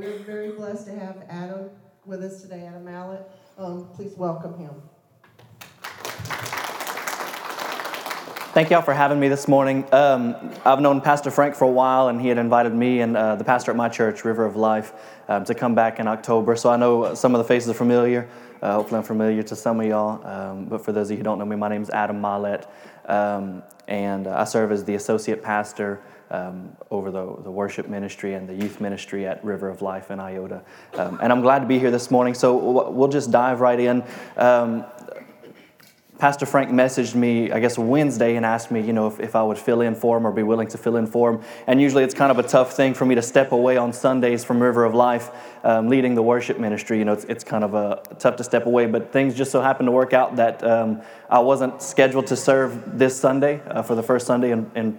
we're 0.00 0.18
very 0.20 0.52
blessed 0.52 0.86
to 0.86 0.98
have 0.98 1.22
Adam 1.28 1.68
with 2.06 2.22
us 2.22 2.40
today, 2.40 2.64
Adam 2.66 2.82
Mallett. 2.82 3.30
Um, 3.58 3.86
please 3.94 4.16
welcome 4.16 4.58
him. 4.58 4.70
Thank 8.52 8.70
y'all 8.70 8.80
for 8.80 8.94
having 8.94 9.20
me 9.20 9.28
this 9.28 9.46
morning. 9.46 9.86
Um, 9.92 10.54
I've 10.64 10.80
known 10.80 11.02
Pastor 11.02 11.30
Frank 11.30 11.54
for 11.54 11.66
a 11.66 11.70
while, 11.70 12.08
and 12.08 12.18
he 12.18 12.28
had 12.28 12.38
invited 12.38 12.74
me 12.74 13.00
and 13.00 13.14
uh, 13.14 13.36
the 13.36 13.44
pastor 13.44 13.72
at 13.72 13.76
my 13.76 13.90
church, 13.90 14.24
River 14.24 14.46
of 14.46 14.56
Life, 14.56 14.94
um, 15.28 15.44
to 15.44 15.54
come 15.54 15.74
back 15.74 16.00
in 16.00 16.08
October. 16.08 16.56
So 16.56 16.70
I 16.70 16.78
know 16.78 17.14
some 17.14 17.34
of 17.34 17.38
the 17.38 17.44
faces 17.44 17.68
are 17.68 17.74
familiar. 17.74 18.26
Uh, 18.62 18.76
hopefully, 18.76 18.98
I'm 18.98 19.04
familiar 19.04 19.42
to 19.42 19.54
some 19.54 19.80
of 19.80 19.86
y'all. 19.86 20.26
Um, 20.26 20.64
but 20.64 20.82
for 20.82 20.92
those 20.92 21.08
of 21.08 21.10
you 21.12 21.16
who 21.18 21.24
don't 21.24 21.38
know 21.38 21.44
me, 21.44 21.56
my 21.56 21.68
name 21.68 21.82
is 21.82 21.90
Adam 21.90 22.22
Mallett, 22.22 22.66
um, 23.04 23.62
and 23.86 24.26
I 24.26 24.44
serve 24.44 24.72
as 24.72 24.82
the 24.82 24.94
associate 24.94 25.42
pastor 25.42 26.00
um, 26.30 26.76
over 26.90 27.10
the, 27.10 27.36
the 27.42 27.50
worship 27.50 27.88
ministry 27.88 28.34
and 28.34 28.48
the 28.48 28.54
youth 28.54 28.80
ministry 28.80 29.26
at 29.26 29.44
River 29.44 29.68
of 29.68 29.82
Life 29.82 30.10
in 30.10 30.20
Iota. 30.20 30.62
Um, 30.94 31.18
and 31.22 31.32
I'm 31.32 31.40
glad 31.40 31.60
to 31.60 31.66
be 31.66 31.78
here 31.78 31.90
this 31.90 32.10
morning. 32.10 32.34
So 32.34 32.90
we'll 32.90 33.08
just 33.08 33.30
dive 33.30 33.60
right 33.60 33.80
in. 33.80 34.04
Um, 34.36 34.84
Pastor 36.20 36.44
Frank 36.44 36.68
messaged 36.68 37.14
me, 37.14 37.50
I 37.50 37.60
guess, 37.60 37.78
Wednesday 37.78 38.36
and 38.36 38.44
asked 38.44 38.70
me, 38.70 38.82
you 38.82 38.92
know, 38.92 39.06
if, 39.06 39.18
if 39.20 39.34
I 39.34 39.42
would 39.42 39.56
fill 39.56 39.80
in 39.80 39.94
for 39.94 40.18
him 40.18 40.26
or 40.26 40.32
be 40.32 40.42
willing 40.42 40.68
to 40.68 40.76
fill 40.76 40.96
in 40.96 41.06
for 41.06 41.32
him. 41.32 41.42
And 41.66 41.80
usually 41.80 42.04
it's 42.04 42.12
kind 42.12 42.30
of 42.30 42.38
a 42.38 42.42
tough 42.42 42.74
thing 42.74 42.92
for 42.92 43.06
me 43.06 43.14
to 43.14 43.22
step 43.22 43.52
away 43.52 43.78
on 43.78 43.94
Sundays 43.94 44.44
from 44.44 44.62
River 44.62 44.84
of 44.84 44.94
Life, 44.94 45.30
um, 45.64 45.88
leading 45.88 46.14
the 46.14 46.22
worship 46.22 46.58
ministry. 46.58 46.98
You 46.98 47.06
know, 47.06 47.14
it's, 47.14 47.24
it's 47.24 47.42
kind 47.42 47.64
of 47.64 47.72
a, 47.72 48.02
tough 48.18 48.36
to 48.36 48.44
step 48.44 48.66
away, 48.66 48.84
but 48.84 49.14
things 49.14 49.34
just 49.34 49.50
so 49.50 49.62
happened 49.62 49.86
to 49.86 49.92
work 49.92 50.12
out 50.12 50.36
that 50.36 50.62
um, 50.62 51.00
I 51.30 51.38
wasn't 51.38 51.80
scheduled 51.80 52.26
to 52.26 52.36
serve 52.36 52.98
this 52.98 53.18
Sunday 53.18 53.62
uh, 53.66 53.80
for 53.80 53.94
the 53.94 54.02
first 54.02 54.26
Sunday 54.26 54.50
in, 54.50 54.70
in 54.74 54.98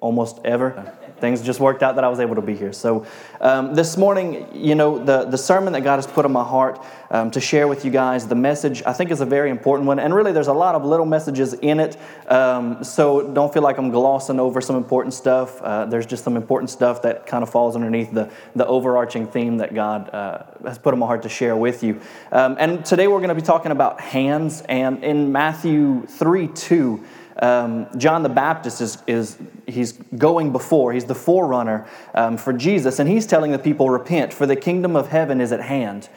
almost 0.00 0.38
ever 0.44 0.94
things 1.20 1.42
just 1.42 1.60
worked 1.60 1.82
out 1.82 1.96
that 1.96 2.04
I 2.04 2.08
was 2.08 2.20
able 2.20 2.36
to 2.36 2.42
be 2.42 2.54
here. 2.54 2.72
So, 2.72 3.06
um, 3.40 3.74
this 3.74 3.96
morning, 3.96 4.48
you 4.52 4.74
know, 4.74 5.02
the, 5.04 5.24
the 5.24 5.38
sermon 5.38 5.72
that 5.72 5.82
God 5.82 5.96
has 5.96 6.06
put 6.06 6.24
on 6.24 6.32
my 6.32 6.44
heart 6.44 6.84
um, 7.10 7.30
to 7.32 7.40
share 7.40 7.68
with 7.68 7.84
you 7.84 7.90
guys, 7.90 8.26
the 8.26 8.34
message 8.34 8.82
I 8.84 8.92
think 8.92 9.10
is 9.10 9.20
a 9.20 9.26
very 9.26 9.50
important 9.50 9.86
one. 9.86 9.98
And 9.98 10.14
really, 10.14 10.32
there's 10.32 10.48
a 10.48 10.52
lot 10.52 10.74
of 10.74 10.84
little 10.84 11.06
messages 11.06 11.54
in 11.54 11.80
it. 11.80 11.96
Um, 12.28 12.82
so, 12.84 13.32
don't 13.32 13.52
feel 13.52 13.62
like 13.62 13.78
I'm 13.78 13.90
glossing 13.90 14.40
over 14.40 14.60
some 14.60 14.76
important 14.76 15.14
stuff. 15.14 15.60
Uh, 15.62 15.86
there's 15.86 16.06
just 16.06 16.24
some 16.24 16.36
important 16.36 16.70
stuff 16.70 17.02
that 17.02 17.26
kind 17.26 17.42
of 17.42 17.50
falls 17.50 17.74
underneath 17.74 18.12
the, 18.12 18.30
the 18.54 18.66
overarching 18.66 19.26
theme 19.26 19.58
that 19.58 19.74
God 19.74 20.10
uh, 20.10 20.44
has 20.64 20.78
put 20.78 20.94
on 20.94 21.00
my 21.00 21.06
heart 21.06 21.22
to 21.22 21.28
share 21.28 21.56
with 21.56 21.82
you. 21.82 22.00
Um, 22.32 22.56
and 22.58 22.84
today, 22.84 23.08
we're 23.08 23.18
going 23.18 23.28
to 23.28 23.34
be 23.34 23.42
talking 23.42 23.72
about 23.72 24.00
hands. 24.00 24.62
And 24.68 25.02
in 25.04 25.32
Matthew 25.32 26.06
3 26.06 26.48
2, 26.48 27.04
um, 27.40 27.86
John 27.96 28.22
the 28.22 28.28
Baptist 28.28 28.80
is, 28.80 29.02
is 29.06 29.38
he's 29.66 29.92
going 29.92 30.52
before, 30.52 30.92
he's 30.92 31.04
the 31.04 31.14
forerunner 31.14 31.86
um, 32.14 32.36
for 32.36 32.52
Jesus, 32.52 32.98
and 32.98 33.08
he's 33.08 33.26
telling 33.26 33.52
the 33.52 33.58
people, 33.58 33.90
Repent, 33.90 34.32
for 34.32 34.46
the 34.46 34.56
kingdom 34.56 34.96
of 34.96 35.08
heaven 35.08 35.40
is 35.40 35.52
at 35.52 35.60
hand. 35.60 36.08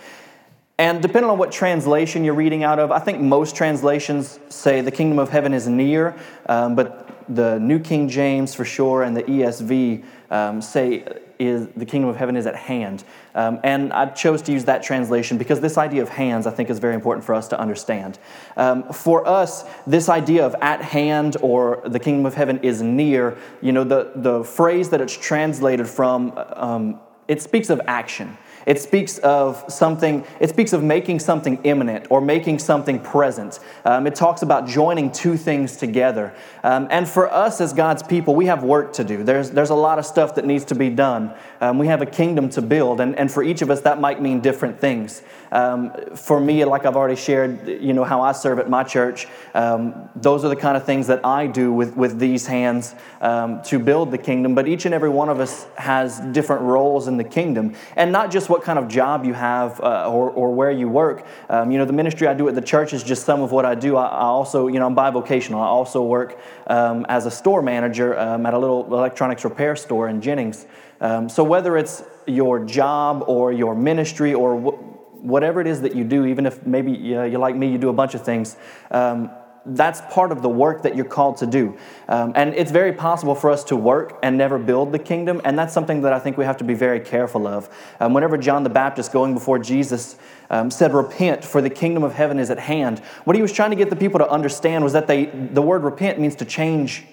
And 0.78 1.00
depending 1.00 1.30
on 1.30 1.38
what 1.38 1.52
translation 1.52 2.24
you're 2.24 2.34
reading 2.34 2.64
out 2.64 2.80
of, 2.80 2.92
I 2.92 2.98
think 2.98 3.20
most 3.20 3.56
translations 3.56 4.40
say 4.50 4.82
the 4.82 4.92
kingdom 4.92 5.20
of 5.20 5.30
heaven 5.30 5.54
is 5.54 5.68
near, 5.68 6.16
um, 6.48 6.76
but 6.76 7.08
the 7.30 7.60
New 7.60 7.78
King 7.78 8.10
James 8.10 8.56
for 8.56 8.66
sure 8.66 9.04
and 9.04 9.16
the 9.16 9.24
ESV 9.24 10.04
um, 10.32 10.60
say 10.60 11.06
is 11.42 11.68
the 11.76 11.86
kingdom 11.86 12.08
of 12.08 12.16
heaven 12.16 12.38
is 12.38 12.46
at 12.46 12.56
hand. 12.56 13.04
Um, 13.34 13.60
and 13.64 13.92
I 13.92 14.06
chose 14.06 14.44
to 14.44 14.52
use 14.52 14.66
that 14.66 14.84
translation 14.84 15.40
because 15.40 15.60
this 15.60 15.76
idea 15.76 16.04
of 16.04 16.10
hands, 16.10 16.46
I 16.46 16.52
think, 16.52 16.70
is 16.70 16.78
very 16.78 16.94
important 16.94 17.26
for 17.26 17.34
us 17.34 17.48
to 17.48 17.60
understand. 17.60 18.20
Um, 18.56 18.94
for 18.94 19.28
us, 19.28 19.66
this 19.88 20.08
idea 20.08 20.46
of 20.46 20.56
at 20.62 20.82
hand 20.84 21.38
or 21.42 21.82
the 21.84 22.00
kingdom 22.00 22.28
of 22.28 22.36
heaven 22.36 22.60
is 22.60 22.84
near, 22.84 23.38
you 23.60 23.72
know, 23.72 23.84
the, 23.84 24.12
the 24.16 24.44
phrase 24.44 24.90
that 24.90 25.02
it's 25.02 25.18
translated 25.18 25.88
from, 25.88 26.34
um, 26.36 27.00
it 27.28 27.42
speaks 27.42 27.72
of 27.72 27.82
action. 27.88 28.38
It 28.66 28.80
speaks 28.80 29.18
of 29.20 29.64
something, 29.68 30.26
it 30.40 30.50
speaks 30.50 30.74
of 30.74 30.84
making 30.84 31.20
something 31.20 31.60
imminent 31.64 32.08
or 32.10 32.22
making 32.22 32.60
something 32.60 33.00
present. 33.00 33.60
Um, 33.86 34.08
it 34.08 34.16
talks 34.16 34.42
about 34.42 34.68
joining 34.68 35.12
two 35.12 35.38
things 35.38 35.78
together. 35.78 36.34
Um, 36.64 36.88
and 36.92 37.08
for 37.08 37.32
us 37.32 37.62
as 37.62 37.74
God's 37.74 38.04
people, 38.04 38.36
we 38.36 38.46
have 38.46 38.64
work 38.64 38.94
to 38.94 39.04
do. 39.04 39.24
There's, 39.24 39.52
there's 39.52 39.72
a 39.72 39.76
lot 39.76 40.00
of 40.00 40.06
stuff 40.06 40.36
that 40.36 40.46
needs 40.46 40.66
to 40.66 40.76
be 40.76 40.90
done. 40.90 41.34
Um, 41.60 41.78
we 41.78 41.88
have 41.88 42.02
a 42.02 42.06
kingdom 42.06 42.50
to 42.50 42.62
build, 42.62 43.02
and, 43.02 43.16
and 43.18 43.32
for 43.32 43.44
each 43.44 43.62
of 43.62 43.70
us, 43.70 43.82
that 43.82 44.00
might 44.00 44.22
mean 44.22 44.42
different 44.42 44.80
things. 44.80 45.22
Um, 45.52 45.92
for 46.16 46.40
me, 46.40 46.64
like 46.66 46.86
I've 46.86 46.96
already 46.96 47.16
shared, 47.16 47.68
you 47.68 47.94
know, 47.94 48.04
how 48.04 48.22
I 48.22 48.32
serve 48.32 48.60
at 48.60 48.70
my 48.70 48.84
church, 48.84 49.28
um, 49.54 50.10
those 50.16 50.46
are 50.46 50.50
the 50.50 50.56
kind 50.56 50.78
of 50.78 50.86
things 50.86 51.08
that 51.08 51.26
I 51.26 51.48
do 51.48 51.74
with, 51.74 51.96
with 51.98 52.20
these 52.20 52.48
hands 52.48 52.96
um, 53.20 53.62
to 53.64 53.80
build 53.80 54.12
the 54.12 54.18
kingdom. 54.18 54.56
But 54.56 54.68
each 54.68 54.86
and 54.86 54.94
every 54.94 55.10
one 55.10 55.30
of 55.30 55.40
us 55.40 55.66
has 55.76 56.20
different 56.32 56.62
roles 56.62 57.08
in 57.08 57.18
the 57.18 57.24
kingdom, 57.24 57.76
and 57.96 58.12
not 58.12 58.32
just 58.32 58.50
what 58.52 58.62
kind 58.62 58.78
of 58.78 58.88
job 58.88 59.26
you 59.26 59.34
have 59.34 59.80
uh, 59.80 60.08
or, 60.08 60.30
or 60.30 60.54
where 60.54 60.70
you 60.70 60.88
work. 60.88 61.26
Um, 61.50 61.72
you 61.72 61.80
know, 61.80 61.86
the 61.86 61.94
ministry 61.94 62.28
I 62.28 62.36
do 62.36 62.48
at 62.50 62.54
the 62.54 62.62
church 62.62 62.94
is 62.94 63.02
just 63.02 63.26
some 63.26 63.42
of 63.42 63.52
what 63.52 63.66
I 63.66 63.74
do. 63.74 63.96
I, 63.96 64.06
I 64.06 64.26
also, 64.26 64.68
you 64.68 64.80
know, 64.80 64.86
I'm 64.86 64.96
bivocational. 64.96 65.56
I 65.56 65.68
also 65.68 66.04
work 66.04 66.38
um, 66.68 67.06
as 67.10 67.26
a 67.26 67.32
store 67.32 67.62
manager 67.62 68.20
um, 68.20 68.46
at 68.46 68.54
a 68.54 68.60
little 68.60 68.86
electronics 68.94 69.44
repair 69.44 69.76
store 69.76 70.10
in 70.10 70.22
Jennings. 70.22 70.68
Um, 71.00 71.30
so 71.30 71.44
whether 71.44 71.78
it's 71.78 72.04
your 72.28 72.64
job 72.64 73.24
or 73.28 73.52
your 73.52 73.74
ministry 73.74 74.34
or 74.34 74.60
wh- 74.60 75.24
whatever 75.24 75.62
it 75.62 75.68
is 75.68 75.82
that 75.82 75.96
you 75.96 76.04
do, 76.04 76.26
even 76.26 76.46
if 76.46 76.66
maybe 76.66 76.92
you 76.92 77.16
know, 77.16 77.24
you're 77.24 77.40
like 77.40 77.56
me, 77.56 77.72
you 77.72 77.78
do 77.78 77.90
a 77.90 77.94
bunch 77.94 78.14
of 78.14 78.24
things, 78.24 78.58
um, 78.92 79.32
that's 79.66 80.02
part 80.14 80.32
of 80.32 80.42
the 80.42 80.50
work 80.50 80.82
that 80.84 80.96
you're 80.96 81.06
called 81.06 81.38
to 81.38 81.46
do. 81.46 81.78
Um, 82.08 82.34
and 82.36 82.54
it's 82.56 82.72
very 82.72 82.94
possible 82.94 83.36
for 83.36 83.52
us 83.52 83.64
to 83.66 83.76
work 83.76 84.18
and 84.24 84.38
never 84.38 84.58
build 84.58 84.92
the 84.92 85.00
kingdom, 85.00 85.40
and 85.46 85.58
that's 85.58 85.74
something 85.74 86.02
that 86.02 86.14
I 86.14 86.20
think 86.20 86.38
we 86.38 86.46
have 86.46 86.58
to 86.58 86.64
be 86.64 86.74
very 86.74 87.00
careful 87.00 87.48
of. 87.48 87.70
Um, 88.00 88.14
whenever 88.14 88.38
John 88.38 88.64
the 88.64 88.70
Baptist, 88.70 89.12
going 89.12 89.34
before 89.34 89.60
Jesus, 89.60 90.16
um, 90.50 90.72
said, 90.72 90.94
Repent, 90.94 91.46
for 91.46 91.62
the 91.62 91.70
kingdom 91.70 92.04
of 92.04 92.14
heaven 92.14 92.40
is 92.40 92.50
at 92.50 92.60
hand, 92.60 93.00
what 93.24 93.36
he 93.36 93.42
was 93.42 93.52
trying 93.52 93.70
to 93.70 93.76
get 93.76 93.90
the 93.90 93.96
people 93.96 94.20
to 94.20 94.30
understand 94.30 94.84
was 94.84 94.94
that 94.94 95.08
they, 95.08 95.26
the 95.26 95.62
word 95.62 95.84
repent 95.84 96.20
means 96.20 96.36
to 96.38 96.46
change 96.46 97.06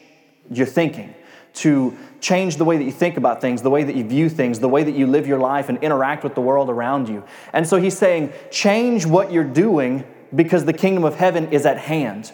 your 0.51 0.67
thinking, 0.67 1.15
to 1.53 1.97
change 2.21 2.57
the 2.57 2.65
way 2.65 2.79
that 2.79 2.85
you 2.85 2.93
think 2.93 3.19
about 3.19 3.43
things, 3.43 3.61
the 3.61 3.71
way 3.71 3.85
that 3.85 3.95
you 3.95 4.05
view 4.05 4.31
things, 4.31 4.59
the 4.59 4.69
way 4.69 4.83
that 4.83 4.95
you 4.95 5.07
live 5.07 5.27
your 5.27 5.39
life 5.39 5.69
and 5.69 5.79
interact 5.83 6.25
with 6.25 6.35
the 6.35 6.41
world 6.41 6.71
around 6.71 7.09
you. 7.11 7.23
And 7.53 7.67
so 7.67 7.77
he's 7.77 7.97
saying, 7.97 8.33
Change 8.51 9.05
what 9.05 9.31
you're 9.31 9.45
doing 9.45 10.05
because 10.35 10.65
the 10.65 10.73
kingdom 10.73 11.05
of 11.05 11.17
heaven 11.17 11.53
is 11.53 11.67
at 11.67 11.79
hand. 11.79 12.33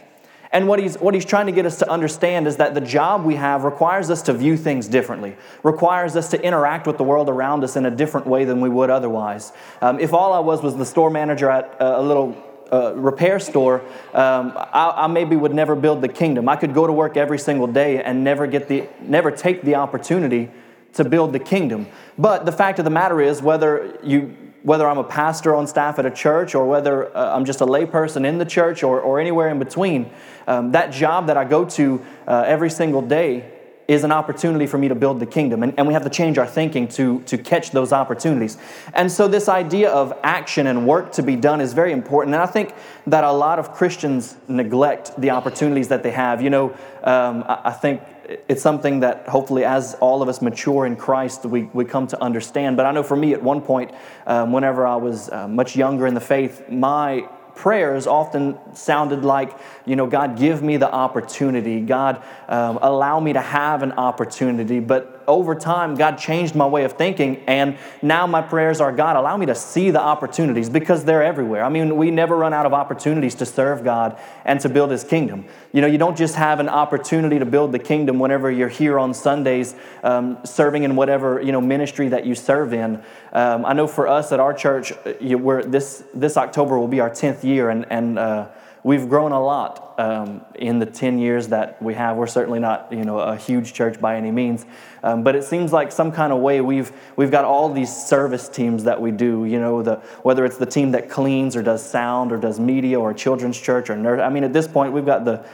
And 0.55 0.69
what 0.69 0.79
he's, 0.79 0.95
what 0.97 1.15
he's 1.15 1.25
trying 1.25 1.47
to 1.47 1.53
get 1.53 1.67
us 1.67 1.79
to 1.81 1.91
understand 1.91 2.47
is 2.47 2.59
that 2.59 2.75
the 2.75 2.81
job 2.81 3.25
we 3.25 3.35
have 3.35 3.65
requires 3.65 4.09
us 4.09 4.23
to 4.23 4.33
view 4.33 4.57
things 4.57 4.87
differently, 4.87 5.37
requires 5.65 6.15
us 6.15 6.31
to 6.31 6.41
interact 6.41 6.87
with 6.87 6.97
the 6.97 7.03
world 7.03 7.29
around 7.29 7.65
us 7.65 7.75
in 7.75 7.85
a 7.87 7.91
different 7.91 8.29
way 8.29 8.45
than 8.45 8.61
we 8.61 8.69
would 8.69 8.89
otherwise. 8.89 9.53
Um, 9.81 9.99
if 9.99 10.15
all 10.15 10.33
I 10.33 10.39
was 10.39 10.63
was 10.63 10.77
the 10.77 10.87
store 10.87 11.11
manager 11.11 11.51
at 11.51 11.77
a 11.81 12.01
little 12.01 12.41
uh, 12.73 12.95
repair 12.95 13.41
store, 13.41 13.81
um, 14.13 14.53
I, 14.57 14.93
I, 14.97 15.07
maybe 15.09 15.35
would 15.35 15.53
never 15.53 15.75
build 15.75 16.03
the 16.03 16.09
kingdom. 16.09 16.49
I 16.49 16.55
could 16.55 16.73
go 16.73 16.87
to 16.87 16.93
work 16.93 17.17
every 17.17 17.39
single 17.39 17.67
day 17.67 18.01
and 18.01 18.23
never 18.23 18.47
get 18.47 18.69
the, 18.69 18.87
never 19.01 19.33
take 19.33 19.63
the 19.63 19.75
opportunity 19.75 20.51
to 20.93 21.05
build 21.05 21.33
the 21.33 21.41
kingdom. 21.41 21.89
But 22.17 22.47
the 22.47 22.53
fact 22.53 22.79
of 22.79 22.85
the 22.85 22.93
matter 22.93 23.21
is, 23.21 23.43
whether 23.43 23.99
you 24.05 24.37
whether 24.65 24.89
I'm 24.89 24.97
a 24.97 25.05
pastor 25.05 25.55
on 25.55 25.67
staff 25.67 25.99
at 25.99 26.07
a 26.07 26.11
church 26.11 26.55
or 26.55 26.67
whether 26.67 27.15
uh, 27.15 27.37
I'm 27.37 27.45
just 27.45 27.61
a 27.61 27.67
layperson 27.67 28.27
in 28.27 28.39
the 28.39 28.47
church 28.47 28.83
or, 28.83 28.99
or 28.99 29.21
anywhere 29.21 29.51
in 29.51 29.59
between, 29.59 30.11
um, 30.47 30.73
that 30.73 30.91
job 30.91 31.27
that 31.27 31.37
I 31.37 31.45
go 31.45 31.67
to 31.67 32.03
uh, 32.27 32.45
every 32.47 32.71
single 32.71 33.03
day 33.03 33.51
is 33.87 34.05
an 34.05 34.11
opportunity 34.11 34.67
for 34.67 34.79
me 34.79 34.89
to 34.89 34.95
build 34.95 35.21
the 35.21 35.27
kingdom. 35.27 35.63
And, 35.63 35.75
and 35.77 35.87
we 35.87 35.93
have 35.93 36.05
to 36.05 36.09
change 36.09 36.39
our 36.39 36.47
thinking 36.47 36.89
to, 36.89 37.21
to 37.25 37.37
catch 37.37 37.73
those 37.73 37.93
opportunities. 37.93 38.57
And 38.95 39.13
so, 39.13 39.29
this 39.29 39.51
idea 39.51 39.91
of 39.91 40.15
action 40.23 40.67
and 40.67 40.87
work 40.87 41.13
to 41.13 41.23
be 41.23 41.37
done 41.37 41.61
is 41.61 41.75
very 41.75 41.93
important. 41.93 42.35
And 42.35 42.43
I 42.43 42.47
think 42.47 42.75
that 43.07 43.23
a 43.23 43.33
lot 43.33 43.59
of 43.59 43.75
Christians 43.75 44.35
neglect 44.49 45.13
the 45.21 45.29
opportunities 45.29 45.89
that 45.89 46.03
they 46.03 46.13
have. 46.13 46.41
You 46.41 46.49
know, 46.49 46.71
um, 47.03 47.45
I, 47.47 47.61
I 47.65 47.71
think 47.73 48.01
it's 48.49 48.63
something 48.63 49.01
that 49.01 49.29
hopefully, 49.29 49.65
as 49.65 49.95
all 50.01 50.23
of 50.23 50.29
us 50.29 50.41
mature 50.41 50.87
in 50.87 50.97
Christ, 50.97 51.45
we, 51.45 51.65
we 51.73 51.85
come 51.85 52.07
to 52.09 52.23
understand. 52.23 52.77
But 52.77 52.87
I 52.87 52.93
know 52.93 53.03
for 53.03 53.17
me, 53.17 53.33
at 53.35 53.43
one 53.43 53.61
point, 53.61 53.93
um, 54.27 54.53
whenever 54.53 54.87
I 54.87 54.97
was 54.97 55.29
uh, 55.31 55.49
much 55.49 55.77
younger 55.77 56.07
in 56.07 56.15
the 56.15 56.21
faith, 56.21 56.69
my 56.71 57.29
prayers 57.55 58.07
often 58.07 58.59
sounded 58.75 59.25
like, 59.25 59.57
you 59.87 59.97
know, 59.97 60.07
God, 60.07 60.39
give 60.39 60.63
me 60.63 60.77
the 60.77 60.91
opportunity. 60.91 61.81
God, 61.81 62.23
um, 62.49 62.79
allow 62.83 63.21
me 63.21 63.33
to 63.33 63.41
have 63.41 63.83
an 63.83 63.93
opportunity. 63.93 64.81
But 64.81 65.14
over 65.27 65.55
time, 65.55 65.95
God 65.95 66.17
changed 66.17 66.55
my 66.55 66.67
way 66.67 66.85
of 66.85 66.93
thinking, 66.93 67.43
and 67.47 67.77
now 68.03 68.27
my 68.27 68.43
prayers 68.43 68.81
are 68.81 68.93
God, 68.93 69.17
allow 69.17 69.37
me 69.37 69.47
to 69.47 69.55
see 69.55 69.91
the 69.91 70.01
opportunities 70.01 70.69
because 70.69 71.05
they're 71.05 71.23
everywhere. 71.23 71.65
I 71.65 71.69
mean, 71.69 71.97
we 71.97 72.11
never 72.11 72.37
run 72.37 72.53
out 72.53 72.67
of 72.67 72.73
opportunities 72.73 73.35
to 73.37 73.47
serve 73.47 73.85
God 73.85 74.19
and 74.45 74.61
to 74.61 74.69
build 74.69 74.91
His 74.91 75.05
kingdom. 75.05 75.45
You 75.73 75.81
know, 75.81 75.87
you 75.87 75.99
don't 75.99 76.17
just 76.17 76.35
have 76.37 76.61
an 76.61 76.69
opportunity 76.69 77.39
to 77.39 77.47
build 77.47 77.73
the 77.73 77.79
kingdom 77.79 78.19
whenever 78.19 78.51
you're 78.51 78.69
here 78.69 78.99
on 78.99 79.15
Sundays 79.15 79.75
um, 80.03 80.39
serving 80.45 80.83
in 80.83 80.97
whatever, 80.97 81.41
you 81.41 81.53
know, 81.53 81.61
ministry 81.61 82.09
that 82.09 82.27
you 82.27 82.35
serve 82.35 82.73
in. 82.73 83.03
Um, 83.33 83.65
I 83.65 83.73
know 83.73 83.87
for 83.87 84.07
us 84.07 84.33
at 84.33 84.41
our 84.41 84.55
church, 84.55 84.93
uh, 84.93 85.15
you, 85.21 85.39
we're, 85.39 85.63
this, 85.63 86.05
this 86.15 86.37
October 86.37 86.79
will 86.79 86.89
be 86.89 87.01
our 87.01 87.11
10th 87.11 87.43
year, 87.43 87.71
and, 87.71 87.87
and 87.91 88.19
uh, 88.19 88.49
we've 88.85 89.09
grown 89.09 89.33
a 89.33 89.43
lot 89.43 89.95
um, 89.99 90.45
in 90.55 90.79
the 90.79 90.87
10 90.87 91.19
years 91.19 91.49
that 91.49 91.81
we 91.83 91.95
have. 91.95 92.17
We're 92.17 92.27
certainly 92.27 92.61
not, 92.61 92.93
you 92.93 93.05
know, 93.05 93.19
a 93.19 93.37
huge 93.37 93.73
church 93.73 94.01
by 94.01 94.17
any 94.17 94.31
means, 94.31 94.65
um, 95.05 95.23
but 95.23 95.37
it 95.37 95.45
seems 95.45 95.71
like 95.71 95.93
some 95.93 96.11
kind 96.11 96.33
of 96.33 96.41
way 96.41 96.63
we've, 96.63 96.91
we've 97.15 97.31
got 97.31 97.45
all 97.45 97.71
these 97.71 97.95
service 97.95 98.49
teams 98.49 98.85
that 98.85 99.01
we 99.01 99.11
do, 99.11 99.45
you 99.45 99.61
know, 99.61 99.83
the, 99.83 99.97
whether 100.23 100.47
it's 100.47 100.57
the 100.57 100.67
team 100.67 100.93
that 100.93 101.11
cleans 101.11 101.55
or 101.55 101.63
does 101.63 101.85
sound 101.85 102.33
or 102.33 102.39
does 102.39 102.59
media 102.59 102.99
or 102.99 103.13
children's 103.13 103.61
church 103.61 103.91
or 103.91 103.97
nurse. 103.97 104.21
I 104.21 104.31
mean, 104.31 104.45
at 104.45 104.55
this 104.55 104.67
point, 104.67 104.95
we've 104.95 105.05
got 105.05 105.27
the, 105.27 105.45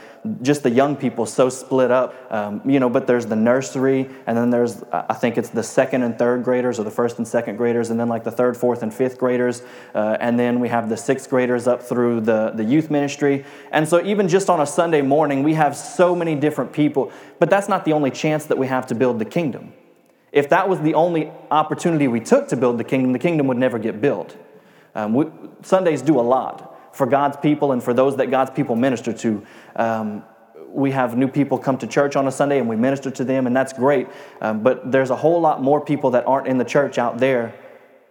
just 0.41 0.61
the 0.63 0.69
young 0.69 0.95
people 0.95 1.25
so 1.25 1.49
split 1.49 1.89
up, 1.89 2.15
um, 2.31 2.61
you 2.63 2.79
know, 2.79 2.89
but 2.89 3.07
there's 3.07 3.25
the 3.25 3.35
nursery, 3.35 4.07
and 4.27 4.37
then 4.37 4.51
there's, 4.51 4.83
I 4.93 5.15
think 5.15 5.37
it's 5.37 5.49
the 5.49 5.63
second 5.63 6.03
and 6.03 6.17
third 6.17 6.43
graders, 6.43 6.79
or 6.79 6.83
the 6.83 6.91
first 6.91 7.17
and 7.17 7.27
second 7.27 7.57
graders, 7.57 7.89
and 7.89 7.99
then 7.99 8.07
like 8.07 8.23
the 8.23 8.31
third, 8.31 8.55
fourth, 8.55 8.83
and 8.83 8.93
fifth 8.93 9.17
graders, 9.17 9.63
uh, 9.95 10.17
and 10.19 10.39
then 10.39 10.59
we 10.59 10.69
have 10.69 10.89
the 10.89 10.97
sixth 10.97 11.29
graders 11.29 11.67
up 11.67 11.81
through 11.81 12.21
the, 12.21 12.51
the 12.55 12.63
youth 12.63 12.91
ministry. 12.91 13.43
And 13.71 13.87
so, 13.87 14.03
even 14.05 14.27
just 14.27 14.49
on 14.49 14.61
a 14.61 14.65
Sunday 14.65 15.01
morning, 15.01 15.41
we 15.41 15.55
have 15.55 15.75
so 15.75 16.15
many 16.15 16.35
different 16.35 16.71
people, 16.71 17.11
but 17.39 17.49
that's 17.49 17.67
not 17.67 17.83
the 17.83 17.93
only 17.93 18.11
chance 18.11 18.45
that 18.45 18.57
we 18.57 18.67
have 18.67 18.85
to 18.87 18.95
build 18.95 19.17
the 19.17 19.25
kingdom. 19.25 19.40
If 20.31 20.49
that 20.49 20.69
was 20.69 20.79
the 20.79 20.93
only 20.93 21.31
opportunity 21.49 22.07
we 22.07 22.19
took 22.19 22.47
to 22.49 22.57
build 22.57 22.77
the 22.77 22.83
kingdom, 22.83 23.11
the 23.11 23.19
kingdom 23.19 23.47
would 23.47 23.57
never 23.57 23.79
get 23.79 23.99
built. 23.99 24.37
Um, 24.95 25.13
we, 25.13 25.25
Sundays 25.61 26.01
do 26.01 26.19
a 26.19 26.21
lot 26.21 26.95
for 26.95 27.05
God's 27.05 27.37
people 27.37 27.71
and 27.71 27.83
for 27.83 27.93
those 27.93 28.17
that 28.17 28.29
God's 28.31 28.51
people 28.51 28.75
minister 28.75 29.13
to. 29.13 29.45
Um, 29.75 30.23
we 30.67 30.91
have 30.91 31.17
new 31.17 31.27
people 31.27 31.57
come 31.57 31.77
to 31.79 31.87
church 31.87 32.15
on 32.15 32.27
a 32.27 32.31
Sunday 32.31 32.59
and 32.59 32.69
we 32.69 32.75
minister 32.75 33.11
to 33.11 33.23
them, 33.25 33.47
and 33.47 33.55
that's 33.55 33.73
great. 33.73 34.07
Um, 34.39 34.63
but 34.63 34.91
there's 34.91 35.09
a 35.09 35.15
whole 35.15 35.41
lot 35.41 35.61
more 35.61 35.83
people 35.83 36.11
that 36.11 36.25
aren't 36.27 36.47
in 36.47 36.57
the 36.57 36.65
church 36.65 36.97
out 36.97 37.17
there 37.17 37.53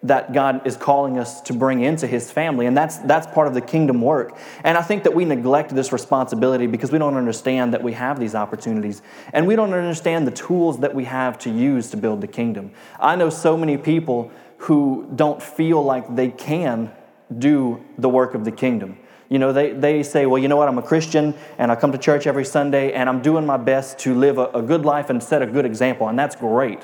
that 0.03 0.33
God 0.33 0.67
is 0.67 0.77
calling 0.77 1.19
us 1.19 1.43
to 1.43 1.53
bring 1.53 1.83
into 1.83 2.07
His 2.07 2.31
family, 2.31 2.67
and 2.67 2.77
that's 2.77 2.99
that's 2.99 3.27
part 3.27 3.49
of 3.49 3.55
the 3.55 3.61
kingdom 3.61 4.01
work. 4.01 4.37
And 4.65 4.79
I 4.79 4.83
think 4.83 5.05
that 5.05 5.15
we 5.15 5.25
neglect 5.25 5.75
this 5.75 5.93
responsibility 5.93 6.67
because 6.67 6.91
we 6.91 6.99
don't 6.99 7.17
understand 7.17 7.75
that 7.75 7.83
we 7.83 7.93
have 7.93 8.19
these 8.19 8.35
opportunities, 8.35 9.03
and 9.33 9.47
we 9.47 9.57
don't 9.57 9.75
understand 9.75 10.27
the 10.27 10.33
tools 10.33 10.81
that 10.81 10.95
we 10.95 11.05
have 11.05 11.39
to 11.41 11.51
use 11.51 11.91
to 11.91 11.97
build 11.97 12.23
the 12.23 12.29
kingdom. 12.29 12.71
I 12.99 13.17
know 13.17 13.29
so 13.29 13.57
many 13.57 13.77
people 13.77 14.31
who 14.59 15.09
don't 15.15 15.43
feel 15.43 15.83
like 15.83 16.15
they 16.15 16.31
can 16.31 16.93
do 17.39 17.85
the 17.99 18.09
work 18.09 18.35
of 18.35 18.45
the 18.45 18.53
kingdom. 18.53 18.99
You 19.29 19.39
know, 19.39 19.53
they, 19.53 19.71
they 19.71 20.03
say, 20.03 20.27
well, 20.27 20.43
you 20.43 20.49
know 20.49 20.57
what, 20.57 20.69
I'm 20.69 20.79
a 20.79 20.83
Christian 20.83 21.35
and 21.57 21.71
I 21.71 21.77
come 21.77 21.93
to 21.93 21.99
church 21.99 22.27
every 22.27 22.45
Sunday 22.45 22.93
and 22.93 23.09
I'm 23.09 23.23
doing 23.23 23.47
my 23.47 23.57
best 23.57 24.01
to 24.01 24.13
live 24.13 24.39
a, 24.39 24.47
a 24.47 24.61
good 24.61 24.85
life 24.85 25.09
and 25.09 25.23
set 25.23 25.41
a 25.41 25.47
good 25.47 25.65
example, 25.65 26.09
and 26.09 26.19
that's 26.19 26.35
great. 26.35 26.81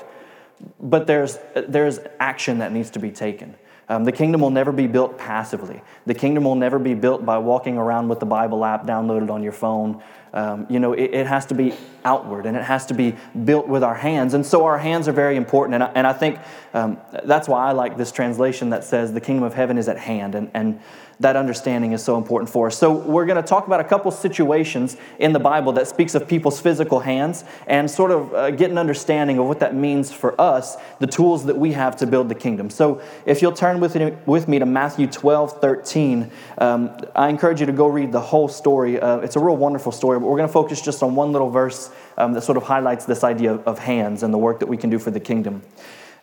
But 0.79 1.07
there's, 1.07 1.37
there's 1.55 1.99
action 2.19 2.59
that 2.59 2.71
needs 2.71 2.89
to 2.91 2.99
be 2.99 3.11
taken. 3.11 3.55
Um, 3.89 4.03
the 4.03 4.11
kingdom 4.11 4.41
will 4.41 4.49
never 4.49 4.73
be 4.73 4.85
built 4.85 5.17
passively. 5.17 5.81
The 6.05 6.13
kingdom 6.13 6.43
will 6.43 6.55
never 6.55 6.77
be 6.77 6.93
built 6.93 7.25
by 7.25 7.37
walking 7.37 7.77
around 7.77 8.09
with 8.09 8.19
the 8.19 8.25
Bible 8.25 8.65
app 8.65 8.85
downloaded 8.85 9.29
on 9.29 9.43
your 9.43 9.53
phone. 9.53 10.03
Um, 10.33 10.67
you 10.69 10.79
know, 10.79 10.91
it, 10.91 11.13
it, 11.13 11.25
has 11.25 11.45
to 11.47 11.53
be 11.53 11.73
outward 12.03 12.45
and 12.45 12.57
it 12.57 12.63
has 12.63 12.85
to 12.87 12.93
be 12.93 13.15
built 13.45 13.67
with 13.69 13.83
our 13.83 13.95
hands. 13.95 14.33
And 14.33 14.45
so 14.45 14.65
our 14.65 14.77
hands 14.77 15.07
are 15.07 15.13
very 15.13 15.37
important. 15.37 15.75
And 15.75 15.83
I, 15.83 15.91
and 15.95 16.05
I 16.05 16.11
think 16.11 16.39
um, 16.73 16.97
that's 17.23 17.47
why 17.47 17.65
I 17.65 17.71
like 17.71 17.97
this 17.97 18.11
translation 18.11 18.71
that 18.71 18.83
says 18.83 19.13
the 19.13 19.21
kingdom 19.21 19.43
of 19.43 19.53
heaven 19.53 19.77
is 19.77 19.87
at 19.87 19.97
hand. 19.97 20.35
And, 20.35 20.51
and 20.53 20.81
that 21.19 21.35
understanding 21.35 21.93
is 21.93 22.03
so 22.03 22.17
important 22.17 22.49
for 22.49 22.67
us. 22.67 22.77
So, 22.77 22.91
we're 22.91 23.25
going 23.25 23.41
to 23.41 23.47
talk 23.47 23.65
about 23.67 23.79
a 23.79 23.83
couple 23.83 24.11
situations 24.11 24.97
in 25.19 25.33
the 25.33 25.39
Bible 25.39 25.71
that 25.73 25.87
speaks 25.87 26.13
of 26.15 26.27
people's 26.27 26.59
physical 26.59 26.99
hands 26.99 27.43
and 27.65 27.89
sort 27.89 28.11
of 28.11 28.33
uh, 28.33 28.51
get 28.51 28.69
an 28.69 28.77
understanding 28.77 29.39
of 29.39 29.47
what 29.47 29.59
that 29.59 29.73
means 29.73 30.11
for 30.11 30.39
us, 30.39 30.77
the 30.99 31.07
tools 31.07 31.45
that 31.45 31.57
we 31.57 31.73
have 31.73 31.95
to 31.97 32.07
build 32.07 32.29
the 32.29 32.35
kingdom. 32.35 32.69
So, 32.69 33.01
if 33.25 33.41
you'll 33.41 33.51
turn 33.51 33.79
with, 33.79 33.95
with 34.27 34.47
me 34.47 34.59
to 34.59 34.65
Matthew 34.65 35.07
12 35.07 35.59
13, 35.59 36.31
um, 36.59 36.95
I 37.15 37.29
encourage 37.29 37.59
you 37.59 37.65
to 37.65 37.73
go 37.73 37.87
read 37.87 38.11
the 38.11 38.21
whole 38.21 38.47
story. 38.47 38.99
Uh, 38.99 39.17
it's 39.17 39.35
a 39.35 39.39
real 39.39 39.57
wonderful 39.57 39.91
story, 39.91 40.19
but 40.19 40.27
we're 40.27 40.37
going 40.37 40.49
to 40.49 40.53
focus 40.53 40.81
just 40.81 41.01
on 41.01 41.15
one 41.15 41.31
little 41.31 41.49
verse 41.49 41.89
um, 42.17 42.33
that 42.33 42.41
sort 42.41 42.57
of 42.57 42.63
highlights 42.63 43.05
this 43.05 43.23
idea 43.23 43.53
of 43.53 43.79
hands 43.79 44.23
and 44.23 44.33
the 44.33 44.37
work 44.37 44.59
that 44.59 44.67
we 44.67 44.77
can 44.77 44.89
do 44.89 44.99
for 44.99 45.11
the 45.11 45.19
kingdom. 45.19 45.63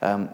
Um, 0.03 0.29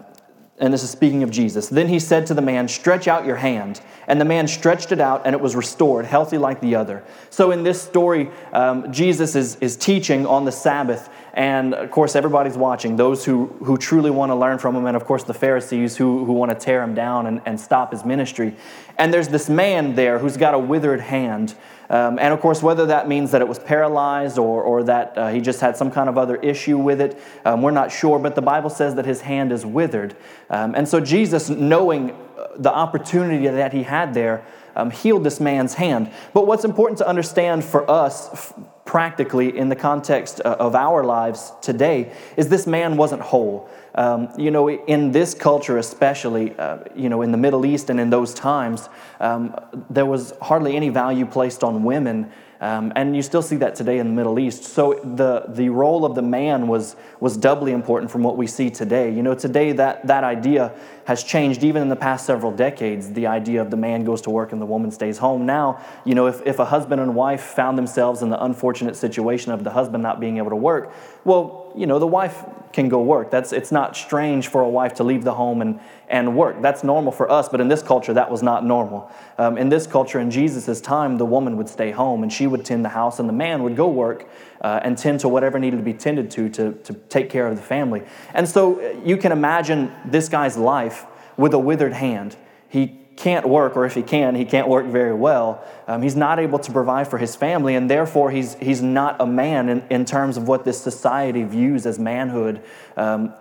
and 0.60 0.74
this 0.74 0.82
is 0.82 0.90
speaking 0.90 1.22
of 1.22 1.30
Jesus. 1.30 1.68
Then 1.68 1.88
he 1.88 1.98
said 1.98 2.26
to 2.26 2.34
the 2.34 2.42
man, 2.42 2.68
Stretch 2.68 3.08
out 3.08 3.24
your 3.24 3.36
hand. 3.36 3.80
And 4.06 4.20
the 4.20 4.26
man 4.26 4.46
stretched 4.46 4.92
it 4.92 5.00
out, 5.00 5.22
and 5.24 5.34
it 5.34 5.40
was 5.40 5.56
restored, 5.56 6.04
healthy 6.04 6.36
like 6.36 6.60
the 6.60 6.74
other. 6.74 7.02
So, 7.30 7.50
in 7.50 7.62
this 7.62 7.80
story, 7.80 8.28
um, 8.52 8.92
Jesus 8.92 9.34
is, 9.34 9.56
is 9.56 9.76
teaching 9.76 10.26
on 10.26 10.44
the 10.44 10.52
Sabbath. 10.52 11.08
And 11.32 11.74
of 11.74 11.90
course, 11.90 12.16
everybody's 12.16 12.56
watching 12.56 12.96
those 12.96 13.24
who, 13.24 13.46
who 13.64 13.78
truly 13.78 14.10
want 14.10 14.30
to 14.30 14.34
learn 14.34 14.58
from 14.58 14.76
him, 14.76 14.86
and 14.86 14.96
of 14.96 15.04
course, 15.04 15.22
the 15.22 15.34
Pharisees 15.34 15.96
who, 15.96 16.24
who 16.24 16.32
want 16.32 16.50
to 16.50 16.56
tear 16.56 16.82
him 16.82 16.94
down 16.94 17.26
and, 17.26 17.40
and 17.46 17.58
stop 17.58 17.92
his 17.92 18.04
ministry. 18.04 18.54
And 18.98 19.14
there's 19.14 19.28
this 19.28 19.48
man 19.48 19.94
there 19.94 20.18
who's 20.18 20.36
got 20.36 20.54
a 20.54 20.58
withered 20.58 21.00
hand. 21.00 21.54
Um, 21.90 22.18
and 22.20 22.32
of 22.32 22.40
course, 22.40 22.62
whether 22.62 22.86
that 22.86 23.08
means 23.08 23.32
that 23.32 23.42
it 23.42 23.48
was 23.48 23.58
paralyzed 23.58 24.38
or, 24.38 24.62
or 24.62 24.84
that 24.84 25.18
uh, 25.18 25.28
he 25.28 25.40
just 25.40 25.60
had 25.60 25.76
some 25.76 25.90
kind 25.90 26.08
of 26.08 26.16
other 26.16 26.36
issue 26.36 26.78
with 26.78 27.00
it, 27.00 27.20
um, 27.44 27.62
we're 27.62 27.72
not 27.72 27.90
sure. 27.90 28.18
But 28.18 28.36
the 28.36 28.42
Bible 28.42 28.70
says 28.70 28.94
that 28.94 29.04
his 29.04 29.22
hand 29.22 29.50
is 29.50 29.66
withered. 29.66 30.16
Um, 30.48 30.74
and 30.76 30.88
so 30.88 31.00
Jesus, 31.00 31.50
knowing 31.50 32.12
uh, 32.12 32.46
the 32.56 32.72
opportunity 32.72 33.48
that 33.48 33.72
he 33.72 33.82
had 33.82 34.14
there, 34.14 34.44
um, 34.76 34.92
healed 34.92 35.24
this 35.24 35.40
man's 35.40 35.74
hand. 35.74 36.12
But 36.32 36.46
what's 36.46 36.64
important 36.64 36.98
to 36.98 37.08
understand 37.08 37.64
for 37.64 37.90
us, 37.90 38.54
practically 38.84 39.56
in 39.56 39.68
the 39.68 39.76
context 39.76 40.40
uh, 40.44 40.56
of 40.58 40.74
our 40.74 41.04
lives 41.04 41.52
today 41.62 42.12
is 42.36 42.48
this 42.48 42.66
man 42.66 42.96
wasn't 42.96 43.20
whole. 43.20 43.68
Um, 43.94 44.28
you 44.38 44.50
know, 44.50 44.70
in 44.70 45.12
this 45.12 45.34
culture, 45.34 45.78
especially, 45.78 46.56
uh, 46.56 46.78
you 46.94 47.08
know, 47.08 47.22
in 47.22 47.32
the 47.32 47.38
Middle 47.38 47.66
East 47.66 47.90
and 47.90 47.98
in 47.98 48.10
those 48.10 48.32
times, 48.34 48.88
um, 49.18 49.54
there 49.88 50.06
was 50.06 50.32
hardly 50.42 50.76
any 50.76 50.88
value 50.88 51.26
placed 51.26 51.64
on 51.64 51.82
women. 51.82 52.30
Um, 52.60 52.92
and 52.94 53.16
you 53.16 53.22
still 53.22 53.40
see 53.40 53.56
that 53.56 53.74
today 53.74 53.98
in 53.98 54.06
the 54.06 54.12
Middle 54.12 54.38
East. 54.38 54.64
So 54.64 55.00
the, 55.02 55.44
the 55.48 55.70
role 55.70 56.04
of 56.04 56.14
the 56.14 56.22
man 56.22 56.68
was, 56.68 56.94
was 57.18 57.38
doubly 57.38 57.72
important 57.72 58.10
from 58.10 58.22
what 58.22 58.36
we 58.36 58.46
see 58.46 58.68
today. 58.68 59.10
You 59.10 59.22
know, 59.22 59.34
today 59.34 59.72
that, 59.72 60.06
that 60.06 60.24
idea 60.24 60.74
has 61.06 61.24
changed 61.24 61.64
even 61.64 61.80
in 61.80 61.88
the 61.88 61.96
past 61.96 62.26
several 62.26 62.52
decades. 62.52 63.14
The 63.14 63.26
idea 63.28 63.62
of 63.62 63.70
the 63.70 63.78
man 63.78 64.04
goes 64.04 64.20
to 64.22 64.30
work 64.30 64.52
and 64.52 64.60
the 64.60 64.66
woman 64.66 64.90
stays 64.90 65.16
home. 65.16 65.46
Now, 65.46 65.82
you 66.04 66.14
know, 66.14 66.26
if, 66.26 66.46
if 66.46 66.58
a 66.58 66.66
husband 66.66 67.00
and 67.00 67.14
wife 67.14 67.40
found 67.40 67.78
themselves 67.78 68.20
in 68.20 68.28
the 68.28 68.44
unfortunate 68.44 68.94
situation 68.94 69.52
of 69.52 69.64
the 69.64 69.70
husband 69.70 70.02
not 70.02 70.20
being 70.20 70.36
able 70.36 70.50
to 70.50 70.56
work, 70.56 70.92
well, 71.24 71.59
you 71.76 71.86
know, 71.86 71.98
the 71.98 72.06
wife 72.06 72.44
can 72.72 72.88
go 72.88 73.02
work. 73.02 73.30
That's, 73.30 73.52
it's 73.52 73.72
not 73.72 73.96
strange 73.96 74.48
for 74.48 74.62
a 74.62 74.68
wife 74.68 74.94
to 74.94 75.04
leave 75.04 75.24
the 75.24 75.34
home 75.34 75.60
and, 75.60 75.80
and 76.08 76.36
work. 76.36 76.62
That's 76.62 76.84
normal 76.84 77.12
for 77.12 77.30
us, 77.30 77.48
but 77.48 77.60
in 77.60 77.68
this 77.68 77.82
culture, 77.82 78.14
that 78.14 78.30
was 78.30 78.42
not 78.42 78.64
normal. 78.64 79.10
Um, 79.38 79.58
in 79.58 79.68
this 79.68 79.86
culture, 79.86 80.20
in 80.20 80.30
Jesus' 80.30 80.80
time, 80.80 81.18
the 81.18 81.26
woman 81.26 81.56
would 81.56 81.68
stay 81.68 81.90
home 81.90 82.22
and 82.22 82.32
she 82.32 82.46
would 82.46 82.64
tend 82.64 82.84
the 82.84 82.90
house, 82.90 83.18
and 83.18 83.28
the 83.28 83.32
man 83.32 83.62
would 83.64 83.76
go 83.76 83.88
work 83.88 84.28
uh, 84.60 84.80
and 84.82 84.96
tend 84.96 85.20
to 85.20 85.28
whatever 85.28 85.58
needed 85.58 85.78
to 85.78 85.82
be 85.82 85.94
tended 85.94 86.30
to, 86.30 86.48
to 86.50 86.72
to 86.72 86.92
take 87.08 87.28
care 87.28 87.46
of 87.46 87.56
the 87.56 87.62
family. 87.62 88.02
And 88.34 88.48
so 88.48 88.80
uh, 88.80 89.00
you 89.04 89.16
can 89.16 89.32
imagine 89.32 89.90
this 90.04 90.28
guy's 90.28 90.56
life 90.56 91.06
with 91.36 91.54
a 91.54 91.58
withered 91.58 91.92
hand. 91.94 92.36
He 92.68 92.98
can't 93.16 93.48
work, 93.48 93.76
or 93.76 93.84
if 93.84 93.94
he 93.94 94.02
can, 94.02 94.34
he 94.34 94.44
can't 94.44 94.68
work 94.68 94.86
very 94.86 95.14
well. 95.14 95.62
Um, 95.86 96.02
he's 96.02 96.16
not 96.16 96.38
able 96.38 96.58
to 96.60 96.72
provide 96.72 97.08
for 97.08 97.18
his 97.18 97.36
family, 97.36 97.74
and 97.74 97.90
therefore 97.90 98.30
he's, 98.30 98.54
he's 98.54 98.80
not 98.80 99.20
a 99.20 99.26
man 99.26 99.68
in, 99.68 99.82
in 99.90 100.04
terms 100.04 100.36
of 100.36 100.48
what 100.48 100.64
this 100.64 100.80
society 100.80 101.42
views 101.44 101.86
as 101.86 101.98
manhood. 101.98 102.62
Um, 102.96 103.34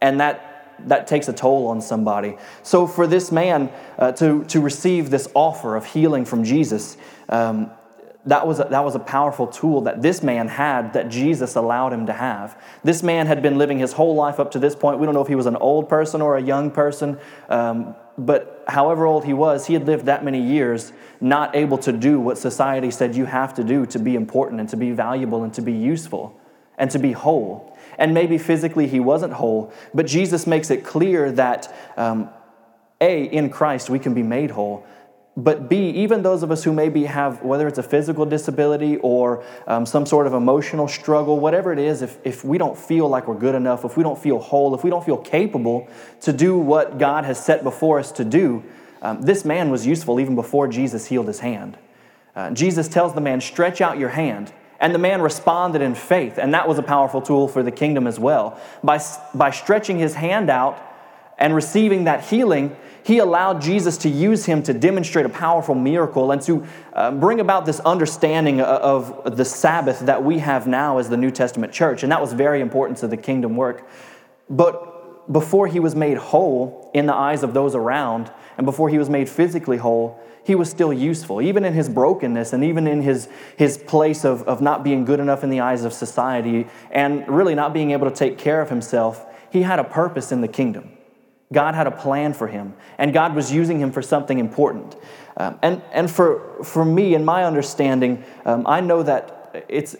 and 0.00 0.20
that, 0.20 0.76
that 0.86 1.06
takes 1.06 1.28
a 1.28 1.32
toll 1.32 1.66
on 1.66 1.80
somebody. 1.80 2.36
So, 2.62 2.86
for 2.86 3.06
this 3.06 3.30
man 3.32 3.70
uh, 3.98 4.12
to, 4.12 4.44
to 4.44 4.60
receive 4.60 5.10
this 5.10 5.28
offer 5.34 5.76
of 5.76 5.84
healing 5.84 6.24
from 6.24 6.44
Jesus, 6.44 6.96
um, 7.28 7.70
that 8.26 8.46
was, 8.46 8.60
a, 8.60 8.64
that 8.64 8.84
was 8.84 8.94
a 8.94 8.98
powerful 8.98 9.46
tool 9.46 9.82
that 9.82 10.02
this 10.02 10.22
man 10.22 10.48
had 10.48 10.92
that 10.92 11.08
Jesus 11.08 11.54
allowed 11.54 11.92
him 11.92 12.06
to 12.06 12.12
have. 12.12 12.60
This 12.84 13.02
man 13.02 13.26
had 13.26 13.42
been 13.42 13.56
living 13.56 13.78
his 13.78 13.92
whole 13.92 14.14
life 14.14 14.38
up 14.38 14.50
to 14.50 14.58
this 14.58 14.76
point. 14.76 14.98
We 14.98 15.06
don't 15.06 15.14
know 15.14 15.22
if 15.22 15.28
he 15.28 15.34
was 15.34 15.46
an 15.46 15.56
old 15.56 15.88
person 15.88 16.20
or 16.20 16.36
a 16.36 16.42
young 16.42 16.70
person, 16.70 17.18
um, 17.48 17.94
but 18.18 18.57
however 18.68 19.06
old 19.06 19.24
he 19.24 19.32
was, 19.32 19.66
he 19.66 19.74
had 19.74 19.86
lived 19.86 20.06
that 20.06 20.24
many 20.24 20.40
years 20.40 20.92
not 21.20 21.56
able 21.56 21.78
to 21.78 21.92
do 21.92 22.20
what 22.20 22.38
society 22.38 22.90
said 22.90 23.16
you 23.16 23.24
have 23.24 23.54
to 23.54 23.64
do 23.64 23.86
to 23.86 23.98
be 23.98 24.14
important 24.14 24.60
and 24.60 24.68
to 24.68 24.76
be 24.76 24.90
valuable 24.92 25.42
and 25.42 25.52
to 25.54 25.62
be 25.62 25.72
useful 25.72 26.38
and 26.76 26.90
to 26.90 26.98
be 26.98 27.12
whole. 27.12 27.76
And 27.98 28.14
maybe 28.14 28.38
physically 28.38 28.86
he 28.86 29.00
wasn't 29.00 29.32
whole, 29.32 29.72
but 29.92 30.06
Jesus 30.06 30.46
makes 30.46 30.70
it 30.70 30.84
clear 30.84 31.32
that 31.32 31.74
um, 31.96 32.30
A, 33.00 33.24
in 33.24 33.50
Christ 33.50 33.90
we 33.90 33.98
can 33.98 34.14
be 34.14 34.22
made 34.22 34.50
whole, 34.52 34.86
but 35.38 35.68
B, 35.68 35.90
even 35.90 36.22
those 36.22 36.42
of 36.42 36.50
us 36.50 36.64
who 36.64 36.72
maybe 36.72 37.04
have, 37.04 37.44
whether 37.44 37.68
it's 37.68 37.78
a 37.78 37.82
physical 37.82 38.26
disability 38.26 38.96
or 38.96 39.44
um, 39.68 39.86
some 39.86 40.04
sort 40.04 40.26
of 40.26 40.34
emotional 40.34 40.88
struggle, 40.88 41.38
whatever 41.38 41.72
it 41.72 41.78
is, 41.78 42.02
if, 42.02 42.18
if 42.24 42.44
we 42.44 42.58
don't 42.58 42.76
feel 42.76 43.08
like 43.08 43.28
we're 43.28 43.38
good 43.38 43.54
enough, 43.54 43.84
if 43.84 43.96
we 43.96 44.02
don't 44.02 44.18
feel 44.18 44.40
whole, 44.40 44.74
if 44.74 44.82
we 44.82 44.90
don't 44.90 45.04
feel 45.04 45.16
capable 45.16 45.88
to 46.22 46.32
do 46.32 46.58
what 46.58 46.98
God 46.98 47.24
has 47.24 47.42
set 47.42 47.62
before 47.62 48.00
us 48.00 48.10
to 48.12 48.24
do, 48.24 48.64
um, 49.00 49.22
this 49.22 49.44
man 49.44 49.70
was 49.70 49.86
useful 49.86 50.18
even 50.18 50.34
before 50.34 50.66
Jesus 50.66 51.06
healed 51.06 51.28
his 51.28 51.38
hand. 51.38 51.78
Uh, 52.34 52.50
Jesus 52.50 52.88
tells 52.88 53.14
the 53.14 53.20
man, 53.20 53.40
Stretch 53.40 53.80
out 53.80 53.96
your 53.96 54.08
hand. 54.08 54.52
And 54.80 54.92
the 54.92 54.98
man 54.98 55.22
responded 55.22 55.82
in 55.82 55.94
faith, 55.94 56.38
and 56.38 56.54
that 56.54 56.68
was 56.68 56.78
a 56.78 56.84
powerful 56.84 57.20
tool 57.20 57.48
for 57.48 57.64
the 57.64 57.72
kingdom 57.72 58.06
as 58.06 58.18
well. 58.18 58.60
By, 58.82 59.00
by 59.34 59.50
stretching 59.50 59.98
his 59.98 60.14
hand 60.14 60.50
out, 60.50 60.80
and 61.38 61.54
receiving 61.54 62.04
that 62.04 62.24
healing, 62.24 62.76
he 63.02 63.18
allowed 63.18 63.62
Jesus 63.62 63.96
to 63.98 64.08
use 64.08 64.44
him 64.44 64.62
to 64.64 64.74
demonstrate 64.74 65.24
a 65.24 65.30
powerful 65.30 65.74
miracle 65.74 66.30
and 66.30 66.42
to 66.42 66.66
uh, 66.92 67.10
bring 67.12 67.40
about 67.40 67.64
this 67.64 67.80
understanding 67.80 68.60
of 68.60 69.36
the 69.36 69.44
Sabbath 69.44 70.00
that 70.00 70.22
we 70.22 70.40
have 70.40 70.66
now 70.66 70.98
as 70.98 71.08
the 71.08 71.16
New 71.16 71.30
Testament 71.30 71.72
church. 71.72 72.02
And 72.02 72.12
that 72.12 72.20
was 72.20 72.32
very 72.32 72.60
important 72.60 72.98
to 72.98 73.08
the 73.08 73.16
kingdom 73.16 73.56
work. 73.56 73.88
But 74.50 75.32
before 75.32 75.68
he 75.68 75.80
was 75.80 75.94
made 75.94 76.18
whole 76.18 76.90
in 76.92 77.06
the 77.06 77.14
eyes 77.14 77.42
of 77.42 77.54
those 77.54 77.74
around, 77.74 78.30
and 78.56 78.66
before 78.66 78.88
he 78.88 78.98
was 78.98 79.08
made 79.08 79.28
physically 79.28 79.76
whole, 79.76 80.20
he 80.44 80.54
was 80.54 80.68
still 80.68 80.92
useful, 80.92 81.40
even 81.40 81.64
in 81.64 81.74
his 81.74 81.88
brokenness 81.88 82.52
and 82.52 82.64
even 82.64 82.86
in 82.86 83.02
his, 83.02 83.28
his 83.56 83.78
place 83.78 84.24
of, 84.24 84.42
of 84.42 84.60
not 84.60 84.82
being 84.82 85.04
good 85.04 85.20
enough 85.20 85.44
in 85.44 85.50
the 85.50 85.60
eyes 85.60 85.84
of 85.84 85.92
society 85.92 86.66
and 86.90 87.28
really 87.28 87.54
not 87.54 87.72
being 87.72 87.92
able 87.92 88.10
to 88.10 88.14
take 88.14 88.38
care 88.38 88.60
of 88.60 88.70
himself. 88.70 89.24
He 89.50 89.62
had 89.62 89.78
a 89.78 89.84
purpose 89.84 90.32
in 90.32 90.40
the 90.40 90.48
kingdom. 90.48 90.97
God 91.52 91.74
had 91.74 91.86
a 91.86 91.90
plan 91.90 92.34
for 92.34 92.46
him, 92.46 92.74
and 92.98 93.12
God 93.12 93.34
was 93.34 93.50
using 93.50 93.80
him 93.80 93.90
for 93.90 94.02
something 94.02 94.38
important. 94.38 94.96
Um, 95.36 95.58
and 95.62 95.82
and 95.92 96.10
for, 96.10 96.62
for 96.62 96.84
me, 96.84 97.14
in 97.14 97.24
my 97.24 97.44
understanding, 97.44 98.24
um, 98.44 98.66
I 98.66 98.80
know 98.80 99.02
that 99.02 99.64
it's, 99.68 99.96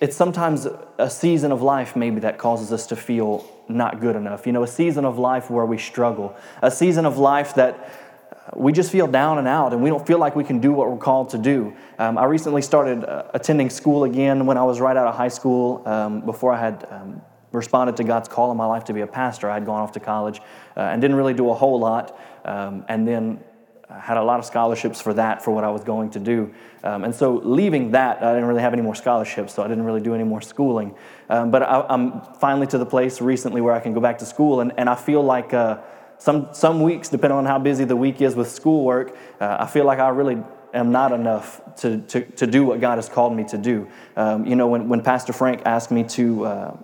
it's 0.00 0.16
sometimes 0.16 0.68
a 0.98 1.10
season 1.10 1.50
of 1.50 1.60
life 1.62 1.96
maybe 1.96 2.20
that 2.20 2.38
causes 2.38 2.72
us 2.72 2.86
to 2.88 2.96
feel 2.96 3.44
not 3.68 4.00
good 4.00 4.16
enough. 4.16 4.46
You 4.46 4.52
know, 4.52 4.62
a 4.62 4.68
season 4.68 5.04
of 5.04 5.18
life 5.18 5.50
where 5.50 5.66
we 5.66 5.78
struggle, 5.78 6.36
a 6.60 6.70
season 6.70 7.04
of 7.06 7.18
life 7.18 7.54
that 7.56 7.92
we 8.54 8.72
just 8.72 8.90
feel 8.90 9.06
down 9.06 9.38
and 9.38 9.46
out 9.46 9.72
and 9.72 9.82
we 9.82 9.88
don't 9.88 10.06
feel 10.06 10.18
like 10.18 10.34
we 10.34 10.44
can 10.44 10.60
do 10.60 10.72
what 10.72 10.90
we're 10.90 10.96
called 10.96 11.30
to 11.30 11.38
do. 11.38 11.74
Um, 11.98 12.18
I 12.18 12.24
recently 12.24 12.62
started 12.62 13.04
uh, 13.04 13.24
attending 13.34 13.70
school 13.70 14.04
again 14.04 14.46
when 14.46 14.58
I 14.58 14.64
was 14.64 14.80
right 14.80 14.96
out 14.96 15.06
of 15.06 15.14
high 15.14 15.28
school 15.28 15.86
um, 15.86 16.20
before 16.22 16.52
I 16.52 16.60
had 16.60 16.86
um, 16.90 17.22
responded 17.52 17.96
to 17.96 18.04
God's 18.04 18.28
call 18.28 18.50
in 18.50 18.56
my 18.56 18.66
life 18.66 18.84
to 18.84 18.92
be 18.92 19.02
a 19.02 19.06
pastor. 19.06 19.50
I 19.50 19.54
had 19.54 19.66
gone 19.66 19.80
off 19.80 19.92
to 19.92 20.00
college 20.00 20.40
uh, 20.76 20.80
and 20.80 21.00
didn't 21.00 21.16
really 21.16 21.34
do 21.34 21.50
a 21.50 21.54
whole 21.54 21.78
lot, 21.78 22.18
um, 22.44 22.84
and 22.88 23.06
then 23.06 23.40
had 24.00 24.16
a 24.16 24.22
lot 24.22 24.38
of 24.38 24.44
scholarships 24.44 25.00
for 25.00 25.14
that 25.14 25.44
for 25.44 25.50
what 25.50 25.64
I 25.64 25.70
was 25.70 25.84
going 25.84 26.10
to 26.10 26.18
do. 26.18 26.52
Um, 26.82 27.04
and 27.04 27.14
so 27.14 27.34
leaving 27.44 27.92
that, 27.92 28.22
I 28.22 28.32
didn't 28.32 28.48
really 28.48 28.62
have 28.62 28.72
any 28.72 28.82
more 28.82 28.94
scholarships, 28.94 29.54
so 29.54 29.62
I 29.62 29.68
didn't 29.68 29.84
really 29.84 30.00
do 30.00 30.14
any 30.14 30.24
more 30.24 30.40
schooling. 30.40 30.94
Um, 31.28 31.50
but 31.50 31.62
I, 31.62 31.86
am 31.88 32.22
finally 32.40 32.66
to 32.68 32.78
the 32.78 32.86
place 32.86 33.20
recently 33.20 33.60
where 33.60 33.74
I 33.74 33.80
can 33.80 33.92
go 33.92 34.00
back 34.00 34.18
to 34.18 34.26
school, 34.26 34.60
and, 34.60 34.72
and 34.76 34.88
I 34.88 34.94
feel 34.94 35.22
like 35.22 35.52
uh, 35.52 35.78
some, 36.18 36.48
some 36.52 36.80
weeks, 36.82 37.08
depending 37.08 37.38
on 37.38 37.46
how 37.46 37.58
busy 37.58 37.84
the 37.84 37.96
week 37.96 38.20
is 38.20 38.34
with 38.34 38.50
schoolwork, 38.50 39.16
uh, 39.40 39.56
I 39.60 39.66
feel 39.66 39.84
like 39.84 39.98
I 39.98 40.08
really 40.08 40.38
am 40.74 40.90
not 40.90 41.12
enough 41.12 41.60
to, 41.76 41.98
to, 42.02 42.20
to 42.20 42.46
do 42.46 42.64
what 42.64 42.80
God 42.80 42.96
has 42.96 43.08
called 43.08 43.36
me 43.36 43.44
to 43.44 43.58
do. 43.58 43.88
Um, 44.16 44.46
you 44.46 44.56
know, 44.56 44.68
when, 44.68 44.88
when 44.88 45.02
Pastor 45.02 45.32
Frank 45.32 45.62
asked 45.66 45.90
me 45.90 46.04
to 46.04 46.46
uh, 46.46 46.76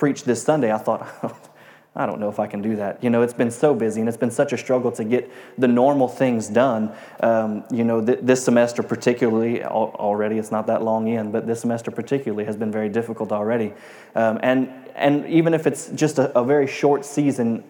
preach 0.00 0.24
this 0.24 0.42
Sunday, 0.42 0.72
I 0.72 0.78
thought, 0.78 1.06
I 1.94 2.06
don't 2.06 2.20
know 2.20 2.30
if 2.30 2.40
I 2.40 2.46
can 2.46 2.62
do 2.62 2.76
that. 2.76 3.04
You 3.04 3.10
know, 3.10 3.20
it's 3.20 3.34
been 3.34 3.50
so 3.50 3.74
busy 3.74 4.00
and 4.00 4.08
it's 4.08 4.16
been 4.16 4.30
such 4.30 4.52
a 4.52 4.56
struggle 4.56 4.90
to 4.92 5.04
get 5.04 5.30
the 5.58 5.68
normal 5.68 6.08
things 6.08 6.48
done. 6.48 6.92
Um, 7.20 7.64
you 7.70 7.84
know, 7.84 8.04
th- 8.04 8.20
this 8.22 8.42
semester, 8.42 8.82
particularly, 8.82 9.62
al- 9.62 9.94
already, 9.98 10.38
it's 10.38 10.50
not 10.50 10.66
that 10.68 10.82
long 10.82 11.08
in, 11.08 11.30
but 11.30 11.46
this 11.46 11.60
semester, 11.60 11.90
particularly, 11.90 12.44
has 12.46 12.56
been 12.56 12.72
very 12.72 12.88
difficult 12.88 13.30
already. 13.30 13.74
Um, 14.14 14.40
and, 14.42 14.72
and 14.94 15.26
even 15.26 15.52
if 15.52 15.66
it's 15.66 15.90
just 15.90 16.18
a, 16.18 16.36
a 16.38 16.44
very 16.44 16.66
short 16.66 17.04
season, 17.04 17.62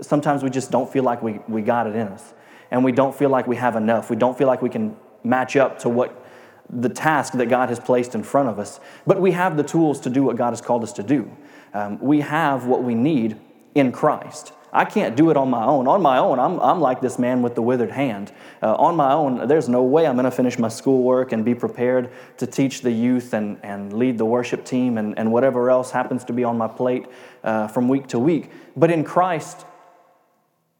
sometimes 0.00 0.42
we 0.42 0.48
just 0.48 0.70
don't 0.70 0.90
feel 0.90 1.04
like 1.04 1.22
we, 1.22 1.40
we 1.48 1.60
got 1.60 1.86
it 1.86 1.94
in 1.94 2.08
us. 2.08 2.32
And 2.70 2.82
we 2.82 2.92
don't 2.92 3.14
feel 3.14 3.28
like 3.28 3.46
we 3.46 3.56
have 3.56 3.76
enough. 3.76 4.08
We 4.08 4.16
don't 4.16 4.38
feel 4.38 4.46
like 4.46 4.62
we 4.62 4.70
can 4.70 4.96
match 5.22 5.56
up 5.56 5.80
to 5.80 5.88
what 5.90 6.25
the 6.68 6.88
task 6.88 7.34
that 7.34 7.46
God 7.46 7.68
has 7.68 7.78
placed 7.78 8.14
in 8.14 8.22
front 8.22 8.48
of 8.48 8.58
us. 8.58 8.80
But 9.06 9.20
we 9.20 9.32
have 9.32 9.56
the 9.56 9.62
tools 9.62 10.00
to 10.00 10.10
do 10.10 10.22
what 10.22 10.36
God 10.36 10.50
has 10.50 10.60
called 10.60 10.82
us 10.82 10.92
to 10.94 11.02
do. 11.02 11.30
Um, 11.72 11.98
we 12.00 12.20
have 12.20 12.66
what 12.66 12.82
we 12.82 12.94
need 12.94 13.38
in 13.74 13.92
Christ. 13.92 14.52
I 14.72 14.84
can't 14.84 15.16
do 15.16 15.30
it 15.30 15.36
on 15.36 15.48
my 15.48 15.64
own. 15.64 15.88
On 15.88 16.02
my 16.02 16.18
own, 16.18 16.38
I'm, 16.38 16.60
I'm 16.60 16.80
like 16.80 17.00
this 17.00 17.18
man 17.18 17.40
with 17.40 17.54
the 17.54 17.62
withered 17.62 17.90
hand. 17.92 18.32
Uh, 18.62 18.74
on 18.74 18.96
my 18.96 19.12
own, 19.12 19.48
there's 19.48 19.68
no 19.68 19.82
way 19.82 20.06
I'm 20.06 20.16
going 20.16 20.24
to 20.24 20.30
finish 20.30 20.58
my 20.58 20.68
schoolwork 20.68 21.32
and 21.32 21.44
be 21.44 21.54
prepared 21.54 22.10
to 22.38 22.46
teach 22.46 22.82
the 22.82 22.90
youth 22.90 23.32
and, 23.32 23.58
and 23.62 23.92
lead 23.92 24.18
the 24.18 24.26
worship 24.26 24.64
team 24.64 24.98
and, 24.98 25.18
and 25.18 25.32
whatever 25.32 25.70
else 25.70 25.90
happens 25.92 26.24
to 26.24 26.32
be 26.32 26.44
on 26.44 26.58
my 26.58 26.68
plate 26.68 27.06
uh, 27.42 27.68
from 27.68 27.88
week 27.88 28.08
to 28.08 28.18
week. 28.18 28.50
But 28.76 28.90
in 28.90 29.04
Christ, 29.04 29.64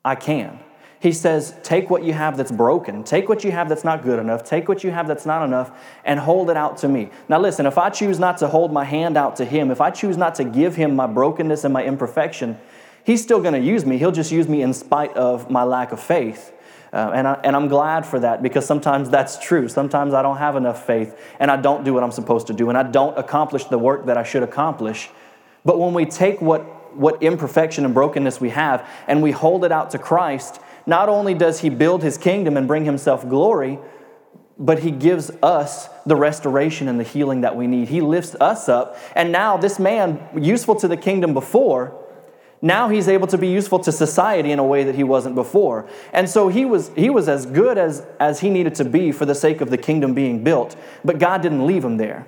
I 0.05 0.14
can. 0.14 0.59
He 0.99 1.12
says, 1.12 1.55
Take 1.62 1.91
what 1.91 2.05
you 2.05 2.12
have 2.12 2.37
that's 2.37 2.50
broken, 2.50 3.05
take 3.05 3.29
what 3.29 3.45
you 3.45 3.53
have 3.53 3.69
that's 3.69 3.85
not 3.85 4.03
good 4.03 4.19
enough, 4.19 4.45
take 4.45 4.69
what 4.69 4.83
you 4.83 4.91
have 4.91 5.07
that's 5.07 5.26
not 5.26 5.45
enough, 5.45 5.71
and 6.05 6.19
hold 6.19 6.50
it 6.50 6.57
out 6.57 6.79
to 6.79 6.88
me. 6.88 7.11
Now, 7.29 7.38
listen, 7.38 7.67
if 7.67 7.79
I 7.79 7.91
choose 7.91 8.19
not 8.19 8.38
to 8.38 8.49
hold 8.49 8.73
my 8.73 8.85
hand 8.85 9.17
out 9.17 9.37
to 9.37 9.45
Him, 9.45 9.71
if 9.71 9.81
I 9.81 9.91
choose 9.91 10.17
not 10.17 10.35
to 10.37 10.45
give 10.45 10.76
Him 10.76 10.97
my 10.97 11.07
brokenness 11.07 11.65
and 11.65 11.73
my 11.73 11.85
imperfection, 11.85 12.59
He's 13.05 13.23
still 13.23 13.41
going 13.41 13.55
to 13.55 13.61
use 13.61 13.87
me. 13.87 13.99
He'll 13.99 14.11
just 14.11 14.33
use 14.33 14.49
me 14.49 14.62
in 14.62 14.73
spite 14.73 15.12
of 15.17 15.49
my 15.49 15.62
lack 15.62 15.93
of 15.93 16.00
faith. 16.00 16.53
Uh, 16.93 17.12
and, 17.15 17.29
I, 17.29 17.35
and 17.45 17.55
I'm 17.55 17.69
glad 17.69 18.07
for 18.07 18.19
that 18.21 18.43
because 18.43 18.65
sometimes 18.65 19.11
that's 19.11 19.38
true. 19.38 19.69
Sometimes 19.69 20.15
I 20.15 20.23
don't 20.23 20.38
have 20.38 20.57
enough 20.57 20.87
faith 20.87 21.17
and 21.38 21.50
I 21.50 21.57
don't 21.57 21.85
do 21.85 21.93
what 21.93 22.03
I'm 22.03 22.11
supposed 22.11 22.47
to 22.47 22.53
do 22.53 22.69
and 22.69 22.79
I 22.79 22.83
don't 22.83 23.17
accomplish 23.19 23.65
the 23.65 23.79
work 23.79 24.07
that 24.07 24.17
I 24.17 24.23
should 24.23 24.43
accomplish. 24.43 25.11
But 25.65 25.79
when 25.79 25.95
we 25.95 26.07
take 26.07 26.41
what, 26.41 26.97
what 26.97 27.23
imperfection 27.23 27.85
and 27.85 27.93
brokenness 27.93 28.41
we 28.41 28.50
have 28.50 28.88
and 29.07 29.23
we 29.23 29.31
hold 29.31 29.65
it 29.65 29.73
out 29.73 29.91
to 29.91 29.99
Christ, 29.99 30.61
not 30.87 31.09
only 31.09 31.35
does 31.35 31.61
he 31.61 31.69
build 31.69 32.02
his 32.02 32.16
kingdom 32.16 32.57
and 32.57 32.66
bring 32.66 32.85
himself 32.85 33.28
glory, 33.28 33.78
but 34.59 34.78
he 34.78 34.90
gives 34.90 35.31
us 35.43 35.88
the 36.07 36.16
restoration 36.16 36.88
and 36.88 36.99
the 36.99 37.05
healing 37.05 37.43
that 37.43 37.57
we 37.57 37.66
need. 37.66 37.88
He 37.88 38.00
lifts 38.00 38.35
us 38.37 38.69
up. 38.69 38.97
And 39.14 39.31
now, 39.31 39.57
this 39.57 39.78
man, 39.78 40.21
useful 40.35 40.76
to 40.76 40.88
the 40.88 40.97
kingdom 40.97 41.35
before, 41.35 42.02
now 42.62 42.88
he's 42.88 43.07
able 43.07 43.26
to 43.26 43.37
be 43.37 43.49
useful 43.49 43.78
to 43.81 43.93
society 43.93 44.50
in 44.50 44.59
a 44.59 44.64
way 44.64 44.85
that 44.85 44.95
he 44.95 45.05
wasn't 45.05 45.35
before. 45.35 45.88
And 46.12 46.28
so 46.28 46.49
he 46.49 46.64
was, 46.64 46.90
he 46.97 47.11
was 47.11 47.28
as 47.28 47.45
good 47.45 47.76
as, 47.76 48.07
as 48.19 48.40
he 48.40 48.49
needed 48.49 48.75
to 48.76 48.85
be 48.85 49.12
for 49.12 49.26
the 49.26 49.35
sake 49.35 49.61
of 49.61 49.71
the 49.71 49.76
kingdom 49.76 50.14
being 50.14 50.43
built. 50.43 50.75
But 51.05 51.19
God 51.19 51.43
didn't 51.43 51.66
leave 51.66 51.85
him 51.85 51.99
there 51.99 52.26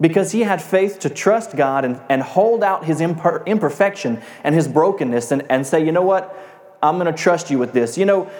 because 0.00 0.32
he 0.32 0.42
had 0.42 0.62
faith 0.62 1.00
to 1.00 1.10
trust 1.10 1.56
God 1.56 1.84
and, 1.84 2.00
and 2.08 2.22
hold 2.22 2.62
out 2.62 2.84
his 2.84 3.00
imper- 3.00 3.44
imperfection 3.46 4.22
and 4.44 4.54
his 4.54 4.68
brokenness 4.68 5.32
and, 5.32 5.44
and 5.50 5.66
say, 5.66 5.84
you 5.84 5.92
know 5.92 6.02
what? 6.02 6.53
I'm 6.84 6.98
going 6.98 7.12
to 7.12 7.18
trust 7.18 7.50
you 7.50 7.58
with 7.58 7.72
this. 7.72 7.96
You 7.96 8.04
know, 8.04 8.30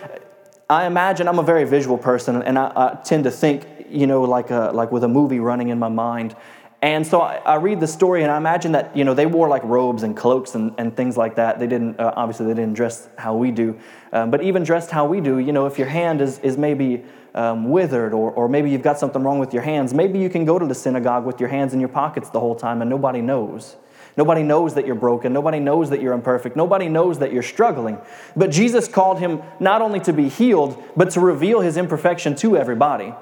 I 0.69 0.87
imagine 0.87 1.29
I'm 1.29 1.39
a 1.39 1.43
very 1.43 1.65
visual 1.65 1.97
person, 1.97 2.43
and 2.43 2.59
I, 2.59 2.73
I 2.77 2.99
tend 3.03 3.25
to 3.25 3.31
think, 3.31 3.67
you 3.89 4.07
know, 4.07 4.23
like 4.23 4.51
a, 4.51 4.71
like 4.75 4.93
with 4.93 5.03
a 5.03 5.09
movie 5.09 5.41
running 5.41 5.71
in 5.71 5.79
my 5.79 5.89
mind. 5.89 6.37
And 6.83 7.07
so 7.07 7.23
I, 7.23 7.37
I, 7.37 7.55
read 7.55 7.81
the 7.81 7.87
story, 7.87 8.23
and 8.23 8.31
I 8.31 8.37
imagine 8.37 8.73
that 8.73 8.95
you 8.95 9.05
know 9.05 9.15
they 9.15 9.25
wore 9.25 9.49
like 9.49 9.65
robes 9.65 10.03
and 10.03 10.15
cloaks 10.15 10.55
and, 10.55 10.75
and 10.77 10.95
things 10.95 11.17
like 11.17 11.37
that. 11.37 11.59
They 11.59 11.67
didn't 11.67 11.99
uh, 11.99 12.13
obviously 12.15 12.45
they 12.45 12.53
didn't 12.53 12.75
dress 12.75 13.09
how 13.17 13.35
we 13.35 13.51
do, 13.51 13.81
um, 14.13 14.31
but 14.31 14.43
even 14.43 14.63
dressed 14.63 14.91
how 14.91 15.07
we 15.07 15.23
do, 15.23 15.39
you 15.39 15.53
know, 15.53 15.65
if 15.65 15.79
your 15.79 15.89
hand 15.89 16.21
is 16.21 16.39
is 16.41 16.59
maybe 16.59 17.03
um, 17.35 17.71
withered 17.71 18.13
or 18.13 18.31
or 18.33 18.51
maybe 18.51 18.71
you've 18.71 18.83
got 18.83 18.99
something 18.99 19.23
wrong 19.23 19.39
with 19.39 19.55
your 19.55 19.63
hands, 19.63 19.95
maybe 19.95 20.19
you 20.19 20.29
can 20.29 20.45
go 20.45 20.59
to 20.59 20.67
the 20.67 20.75
synagogue 20.75 21.25
with 21.25 21.41
your 21.41 21.49
hands 21.49 21.73
in 21.73 21.81
your 21.81 21.89
pockets 21.89 22.29
the 22.29 22.41
whole 22.41 22.55
time 22.55 22.83
and 22.83 22.91
nobody 22.91 23.23
knows. 23.23 23.77
Nobody 24.17 24.43
knows 24.43 24.75
that 24.75 24.87
you're 24.87 24.95
broken. 24.95 25.33
Nobody 25.33 25.59
knows 25.59 25.91
that 25.91 26.01
you're 26.01 26.13
imperfect. 26.13 26.57
Nobody 26.57 26.89
knows 26.89 27.19
that 27.19 27.33
you're 27.33 27.43
struggling. 27.43 27.99
But 28.37 28.51
Jesus 28.51 28.87
called 28.87 29.19
him 29.19 29.43
not 29.61 29.83
only 29.83 30.01
to 30.01 30.13
be 30.13 30.29
healed, 30.29 30.83
but 30.97 31.11
to 31.11 31.21
reveal 31.21 31.61
his 31.61 31.77
imperfection 31.77 32.35
to 32.37 32.57
everybody. 32.57 33.13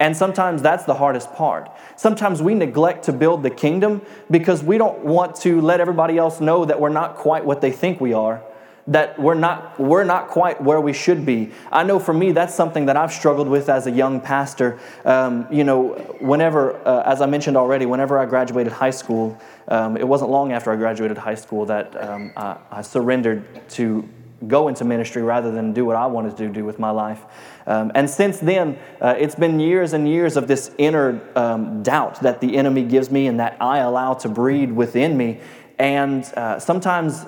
And 0.00 0.16
sometimes 0.16 0.60
that's 0.60 0.84
the 0.84 0.94
hardest 0.94 1.32
part. 1.34 1.70
Sometimes 1.96 2.42
we 2.42 2.54
neglect 2.54 3.04
to 3.04 3.12
build 3.12 3.42
the 3.42 3.50
kingdom 3.50 4.02
because 4.30 4.62
we 4.62 4.76
don't 4.76 5.04
want 5.04 5.36
to 5.36 5.60
let 5.60 5.80
everybody 5.80 6.18
else 6.18 6.40
know 6.40 6.64
that 6.64 6.80
we're 6.80 6.88
not 6.88 7.16
quite 7.16 7.44
what 7.44 7.60
they 7.60 7.70
think 7.70 8.00
we 8.00 8.12
are 8.12 8.42
that 8.86 9.18
we're 9.18 9.34
not, 9.34 9.78
we're 9.80 10.04
not 10.04 10.28
quite 10.28 10.60
where 10.60 10.80
we 10.80 10.92
should 10.92 11.24
be. 11.24 11.50
I 11.72 11.84
know 11.84 11.98
for 11.98 12.12
me, 12.12 12.32
that's 12.32 12.54
something 12.54 12.86
that 12.86 12.96
I've 12.96 13.12
struggled 13.12 13.48
with 13.48 13.68
as 13.68 13.86
a 13.86 13.90
young 13.90 14.20
pastor. 14.20 14.78
Um, 15.04 15.46
you 15.50 15.64
know, 15.64 15.94
whenever, 16.20 16.76
uh, 16.86 17.02
as 17.04 17.22
I 17.22 17.26
mentioned 17.26 17.56
already, 17.56 17.86
whenever 17.86 18.18
I 18.18 18.26
graduated 18.26 18.72
high 18.72 18.90
school, 18.90 19.40
um, 19.68 19.96
it 19.96 20.06
wasn't 20.06 20.30
long 20.30 20.52
after 20.52 20.70
I 20.70 20.76
graduated 20.76 21.16
high 21.16 21.34
school 21.34 21.64
that 21.66 22.02
um, 22.02 22.32
I, 22.36 22.58
I, 22.70 22.82
surrendered 22.82 23.44
to 23.70 24.06
go 24.46 24.68
into 24.68 24.84
ministry 24.84 25.22
rather 25.22 25.50
than 25.50 25.72
do 25.72 25.86
what 25.86 25.96
I 25.96 26.06
wanted 26.06 26.36
to 26.36 26.48
do 26.50 26.66
with 26.66 26.78
my 26.78 26.90
life. 26.90 27.22
Um, 27.66 27.90
and 27.94 28.10
since 28.10 28.38
then, 28.38 28.78
uh, 29.00 29.14
it's 29.16 29.34
been 29.34 29.58
years 29.58 29.94
and 29.94 30.06
years 30.06 30.36
of 30.36 30.46
this 30.48 30.70
inner 30.76 31.26
um, 31.34 31.82
doubt 31.82 32.20
that 32.20 32.42
the 32.42 32.58
enemy 32.58 32.82
gives 32.82 33.10
me 33.10 33.26
and 33.26 33.40
that 33.40 33.56
I 33.60 33.78
allow 33.78 34.12
to 34.14 34.28
breed 34.28 34.70
within 34.70 35.16
me. 35.16 35.40
And 35.78 36.24
uh, 36.36 36.58
sometimes 36.58 37.24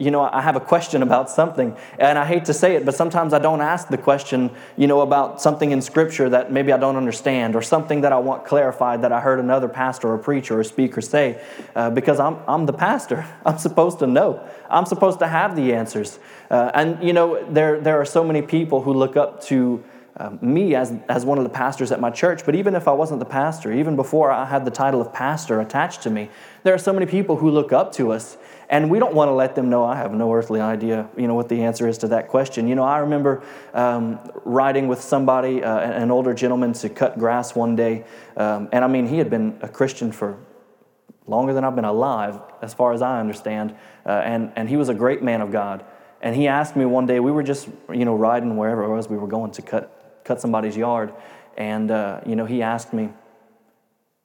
you 0.00 0.10
know, 0.10 0.22
I 0.22 0.40
have 0.40 0.56
a 0.56 0.60
question 0.60 1.02
about 1.02 1.28
something, 1.28 1.76
and 1.98 2.18
I 2.18 2.24
hate 2.24 2.46
to 2.46 2.54
say 2.54 2.74
it, 2.74 2.86
but 2.86 2.94
sometimes 2.94 3.34
I 3.34 3.38
don't 3.38 3.60
ask 3.60 3.88
the 3.88 3.98
question, 3.98 4.50
you 4.78 4.86
know, 4.86 5.02
about 5.02 5.42
something 5.42 5.70
in 5.70 5.82
Scripture 5.82 6.30
that 6.30 6.50
maybe 6.50 6.72
I 6.72 6.78
don't 6.78 6.96
understand, 6.96 7.54
or 7.54 7.60
something 7.60 8.00
that 8.00 8.10
I 8.10 8.18
want 8.18 8.46
clarified 8.46 9.02
that 9.02 9.12
I 9.12 9.20
heard 9.20 9.38
another 9.38 9.68
pastor 9.68 10.08
or 10.08 10.16
preacher 10.16 10.58
or 10.58 10.64
speaker 10.64 11.02
say, 11.02 11.40
uh, 11.76 11.90
because 11.90 12.18
I'm, 12.18 12.38
I'm 12.48 12.64
the 12.64 12.72
pastor. 12.72 13.26
I'm 13.44 13.58
supposed 13.58 13.98
to 13.98 14.06
know. 14.06 14.42
I'm 14.70 14.86
supposed 14.86 15.18
to 15.18 15.28
have 15.28 15.54
the 15.54 15.74
answers. 15.74 16.18
Uh, 16.50 16.70
and, 16.72 17.02
you 17.04 17.12
know, 17.12 17.44
there, 17.52 17.78
there 17.78 18.00
are 18.00 18.06
so 18.06 18.24
many 18.24 18.40
people 18.40 18.80
who 18.80 18.94
look 18.94 19.18
up 19.18 19.42
to 19.44 19.84
um, 20.16 20.38
me 20.42 20.74
as, 20.74 20.92
as 21.08 21.24
one 21.24 21.38
of 21.38 21.44
the 21.44 21.50
pastors 21.50 21.90
at 21.92 22.00
my 22.00 22.10
church. 22.10 22.44
But 22.44 22.54
even 22.54 22.74
if 22.74 22.88
I 22.88 22.92
wasn't 22.92 23.20
the 23.20 23.26
pastor, 23.26 23.72
even 23.72 23.96
before 23.96 24.30
I 24.30 24.44
had 24.44 24.64
the 24.64 24.70
title 24.70 25.00
of 25.00 25.12
pastor 25.12 25.60
attached 25.60 26.02
to 26.02 26.10
me, 26.10 26.28
there 26.62 26.74
are 26.74 26.78
so 26.78 26.92
many 26.92 27.06
people 27.06 27.36
who 27.36 27.50
look 27.50 27.72
up 27.72 27.92
to 27.92 28.12
us. 28.12 28.36
And 28.70 28.88
we 28.88 29.00
don't 29.00 29.14
want 29.14 29.28
to 29.30 29.32
let 29.32 29.56
them 29.56 29.68
know 29.68 29.84
I 29.84 29.96
have 29.96 30.14
no 30.14 30.32
earthly 30.32 30.60
idea, 30.60 31.08
you 31.16 31.26
know, 31.26 31.34
what 31.34 31.48
the 31.48 31.64
answer 31.64 31.88
is 31.88 31.98
to 31.98 32.08
that 32.08 32.28
question. 32.28 32.68
You 32.68 32.76
know, 32.76 32.84
I 32.84 32.98
remember 32.98 33.42
um, 33.74 34.20
riding 34.44 34.86
with 34.86 35.00
somebody, 35.00 35.64
uh, 35.64 35.80
an 35.80 36.12
older 36.12 36.32
gentleman, 36.32 36.72
to 36.74 36.88
cut 36.88 37.18
grass 37.18 37.56
one 37.56 37.74
day. 37.74 38.04
Um, 38.36 38.68
and 38.70 38.84
I 38.84 38.86
mean, 38.86 39.08
he 39.08 39.18
had 39.18 39.28
been 39.28 39.58
a 39.60 39.68
Christian 39.68 40.12
for 40.12 40.38
longer 41.26 41.52
than 41.52 41.64
I've 41.64 41.74
been 41.74 41.84
alive, 41.84 42.40
as 42.62 42.72
far 42.72 42.92
as 42.92 43.02
I 43.02 43.18
understand. 43.18 43.74
Uh, 44.06 44.10
and, 44.10 44.52
and 44.54 44.68
he 44.68 44.76
was 44.76 44.88
a 44.88 44.94
great 44.94 45.20
man 45.20 45.40
of 45.40 45.50
God. 45.50 45.84
And 46.22 46.36
he 46.36 46.46
asked 46.46 46.76
me 46.76 46.84
one 46.84 47.06
day, 47.06 47.18
we 47.18 47.32
were 47.32 47.42
just, 47.42 47.68
you 47.92 48.04
know, 48.04 48.14
riding 48.14 48.56
wherever 48.56 48.84
it 48.84 48.94
was 48.94 49.08
we 49.08 49.16
were 49.16 49.26
going 49.26 49.50
to 49.52 49.62
cut, 49.62 50.22
cut 50.24 50.40
somebody's 50.40 50.76
yard. 50.76 51.12
And, 51.56 51.90
uh, 51.90 52.20
you 52.24 52.36
know, 52.36 52.46
he 52.46 52.62
asked 52.62 52.92
me, 52.92 53.08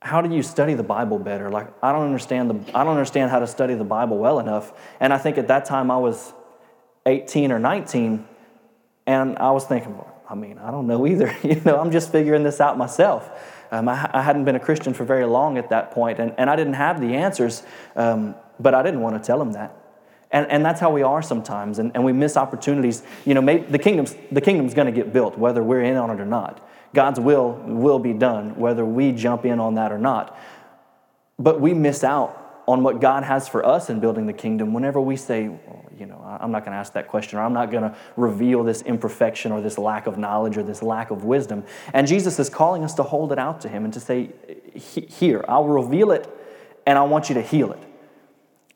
how 0.05 0.21
do 0.21 0.33
you 0.33 0.43
study 0.43 0.75
the 0.75 0.83
Bible 0.83 1.17
better? 1.17 1.49
Like, 1.49 1.67
I 1.81 1.91
don't 1.91 2.05
understand 2.05 2.51
the, 2.51 2.77
I 2.77 2.83
don't 2.83 2.93
understand 2.93 3.31
how 3.31 3.39
to 3.39 3.47
study 3.47 3.73
the 3.73 3.83
Bible 3.83 4.19
well 4.19 4.39
enough. 4.39 4.71
And 4.99 5.11
I 5.11 5.17
think 5.17 5.39
at 5.39 5.47
that 5.47 5.65
time 5.65 5.89
I 5.89 5.97
was 5.97 6.31
18 7.07 7.51
or 7.51 7.57
19, 7.57 8.23
and 9.07 9.37
I 9.39 9.49
was 9.49 9.65
thinking, 9.65 9.97
well, 9.97 10.15
I 10.29 10.35
mean, 10.35 10.59
I 10.59 10.69
don't 10.69 10.85
know 10.85 11.07
either. 11.07 11.35
you 11.43 11.59
know, 11.65 11.79
I'm 11.79 11.89
just 11.89 12.11
figuring 12.11 12.43
this 12.43 12.61
out 12.61 12.77
myself. 12.77 13.27
Um, 13.71 13.89
I, 13.89 14.07
I, 14.13 14.21
hadn't 14.21 14.45
been 14.45 14.55
a 14.55 14.59
Christian 14.59 14.93
for 14.93 15.05
very 15.05 15.25
long 15.25 15.57
at 15.57 15.69
that 15.69 15.89
point, 15.89 16.19
and, 16.19 16.35
and 16.37 16.51
I 16.51 16.55
didn't 16.55 16.73
have 16.73 17.01
the 17.01 17.15
answers, 17.15 17.63
um, 17.95 18.35
but 18.59 18.75
I 18.75 18.83
didn't 18.83 19.01
want 19.01 19.21
to 19.21 19.25
tell 19.25 19.41
him 19.41 19.53
that. 19.53 19.75
And, 20.29 20.45
and 20.51 20.63
that's 20.63 20.79
how 20.79 20.91
we 20.91 21.01
are 21.01 21.23
sometimes, 21.23 21.79
and, 21.79 21.91
and 21.95 22.05
we 22.05 22.13
miss 22.13 22.37
opportunities. 22.37 23.01
You 23.25 23.33
know, 23.33 23.41
maybe 23.41 23.65
the 23.65 23.79
kingdom's, 23.79 24.15
the 24.31 24.41
kingdom's 24.41 24.75
going 24.75 24.85
to 24.85 24.91
get 24.91 25.11
built, 25.11 25.35
whether 25.35 25.63
we're 25.63 25.81
in 25.81 25.97
on 25.97 26.11
it 26.11 26.21
or 26.21 26.25
not. 26.25 26.61
God's 26.95 27.19
will 27.19 27.51
will 27.65 27.99
be 27.99 28.13
done, 28.13 28.55
whether 28.55 28.83
we 28.83 29.11
jump 29.11 29.45
in 29.45 29.59
on 29.59 29.75
that 29.75 29.91
or 29.91 29.99
not. 29.99 30.37
But 31.37 31.61
we 31.61 31.73
miss 31.73 32.03
out 32.03 32.63
on 32.67 32.81
what 32.81 32.99
God 32.99 33.23
has 33.23 33.47
for 33.47 33.63
us 33.63 33.89
in 33.89 33.99
building 33.99 34.25
the 34.25 34.33
kingdom 34.33 34.73
whenever 34.73 34.99
we 34.99 35.15
say, 35.15 35.49
well, 35.49 35.85
you 35.99 36.05
know, 36.05 36.19
I'm 36.41 36.51
not 36.51 36.61
going 36.61 36.71
to 36.71 36.77
ask 36.77 36.93
that 36.93 37.07
question, 37.07 37.37
or 37.37 37.43
I'm 37.43 37.53
not 37.53 37.69
going 37.69 37.83
to 37.83 37.95
reveal 38.17 38.63
this 38.63 38.81
imperfection 38.81 39.51
or 39.51 39.61
this 39.61 39.77
lack 39.77 40.07
of 40.07 40.17
knowledge 40.17 40.57
or 40.57 40.63
this 40.63 40.81
lack 40.81 41.11
of 41.11 41.23
wisdom. 41.23 41.63
And 41.93 42.07
Jesus 42.07 42.39
is 42.39 42.49
calling 42.49 42.83
us 42.83 42.95
to 42.95 43.03
hold 43.03 43.31
it 43.31 43.37
out 43.37 43.61
to 43.61 43.69
Him 43.69 43.85
and 43.85 43.93
to 43.93 43.99
say, 43.99 44.31
Here, 44.73 45.45
I'll 45.47 45.67
reveal 45.67 46.11
it 46.11 46.27
and 46.85 46.97
I 46.97 47.03
want 47.03 47.29
you 47.29 47.35
to 47.35 47.41
heal 47.41 47.71
it. 47.71 47.79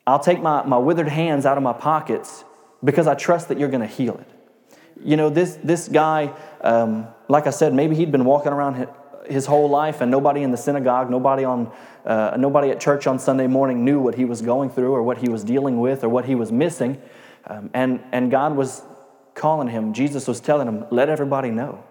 I'll 0.06 0.18
take 0.18 0.40
my, 0.40 0.64
my 0.64 0.78
withered 0.78 1.08
hands 1.08 1.46
out 1.46 1.56
of 1.56 1.62
my 1.62 1.72
pockets 1.72 2.44
because 2.82 3.06
I 3.06 3.14
trust 3.14 3.48
that 3.48 3.58
you're 3.58 3.68
going 3.68 3.82
to 3.82 3.86
heal 3.86 4.16
it. 4.18 4.28
You 5.02 5.16
know, 5.16 5.30
this, 5.30 5.58
this 5.62 5.88
guy, 5.88 6.32
um, 6.62 7.06
like 7.30 7.46
I 7.46 7.50
said, 7.50 7.72
maybe 7.72 7.94
he'd 7.94 8.10
been 8.10 8.24
walking 8.24 8.52
around 8.52 8.88
his 9.26 9.46
whole 9.46 9.70
life 9.70 10.00
and 10.00 10.10
nobody 10.10 10.42
in 10.42 10.50
the 10.50 10.56
synagogue, 10.56 11.10
nobody, 11.10 11.44
on, 11.44 11.70
uh, 12.04 12.36
nobody 12.36 12.70
at 12.70 12.80
church 12.80 13.06
on 13.06 13.20
Sunday 13.20 13.46
morning 13.46 13.84
knew 13.84 14.00
what 14.00 14.16
he 14.16 14.24
was 14.24 14.42
going 14.42 14.68
through 14.68 14.92
or 14.92 15.02
what 15.04 15.18
he 15.18 15.28
was 15.28 15.44
dealing 15.44 15.78
with 15.78 16.02
or 16.02 16.08
what 16.08 16.24
he 16.24 16.34
was 16.34 16.50
missing. 16.50 17.00
Um, 17.46 17.70
and, 17.72 18.02
and 18.10 18.32
God 18.32 18.56
was 18.56 18.82
calling 19.34 19.68
him, 19.68 19.92
Jesus 19.92 20.26
was 20.26 20.40
telling 20.40 20.66
him, 20.66 20.84
let 20.90 21.08
everybody 21.08 21.50
know. 21.50 21.84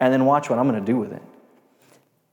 And 0.00 0.12
then 0.12 0.24
watch 0.24 0.48
what 0.48 0.58
I'm 0.58 0.66
going 0.66 0.80
to 0.82 0.92
do 0.92 0.96
with 0.96 1.12
it. 1.12 1.22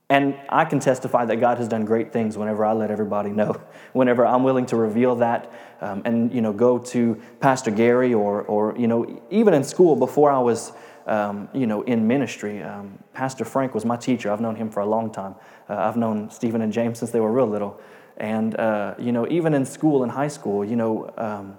And 0.08 0.36
I 0.48 0.64
can 0.64 0.78
testify 0.78 1.24
that 1.26 1.36
God 1.36 1.58
has 1.58 1.68
done 1.68 1.84
great 1.84 2.12
things 2.12 2.38
whenever 2.38 2.64
I 2.64 2.72
let 2.72 2.90
everybody 2.90 3.30
know, 3.30 3.60
whenever 3.92 4.24
I'm 4.24 4.44
willing 4.44 4.64
to 4.66 4.76
reveal 4.76 5.16
that 5.16 5.52
um, 5.82 6.02
and, 6.06 6.32
you 6.32 6.40
know, 6.40 6.54
go 6.54 6.78
to 6.78 7.20
Pastor 7.40 7.70
Gary 7.70 8.14
or, 8.14 8.42
or, 8.42 8.74
you 8.78 8.86
know, 8.86 9.20
even 9.30 9.52
in 9.52 9.62
school 9.62 9.94
before 9.94 10.30
I 10.30 10.38
was, 10.38 10.72
um, 11.06 11.48
you 11.52 11.66
know, 11.66 11.82
in 11.82 12.06
ministry, 12.06 12.62
um, 12.62 12.98
Pastor 13.14 13.44
Frank 13.44 13.74
was 13.74 13.84
my 13.84 13.96
teacher. 13.96 14.30
I've 14.30 14.40
known 14.40 14.56
him 14.56 14.70
for 14.70 14.80
a 14.80 14.86
long 14.86 15.12
time. 15.12 15.36
Uh, 15.68 15.76
I've 15.76 15.96
known 15.96 16.30
Stephen 16.30 16.60
and 16.60 16.72
James 16.72 16.98
since 16.98 17.10
they 17.12 17.20
were 17.20 17.32
real 17.32 17.46
little. 17.46 17.80
And, 18.16 18.58
uh, 18.58 18.94
you 18.98 19.12
know, 19.12 19.26
even 19.28 19.54
in 19.54 19.64
school, 19.64 20.02
in 20.02 20.10
high 20.10 20.28
school, 20.28 20.64
you 20.64 20.76
know, 20.76 21.12
um, 21.16 21.58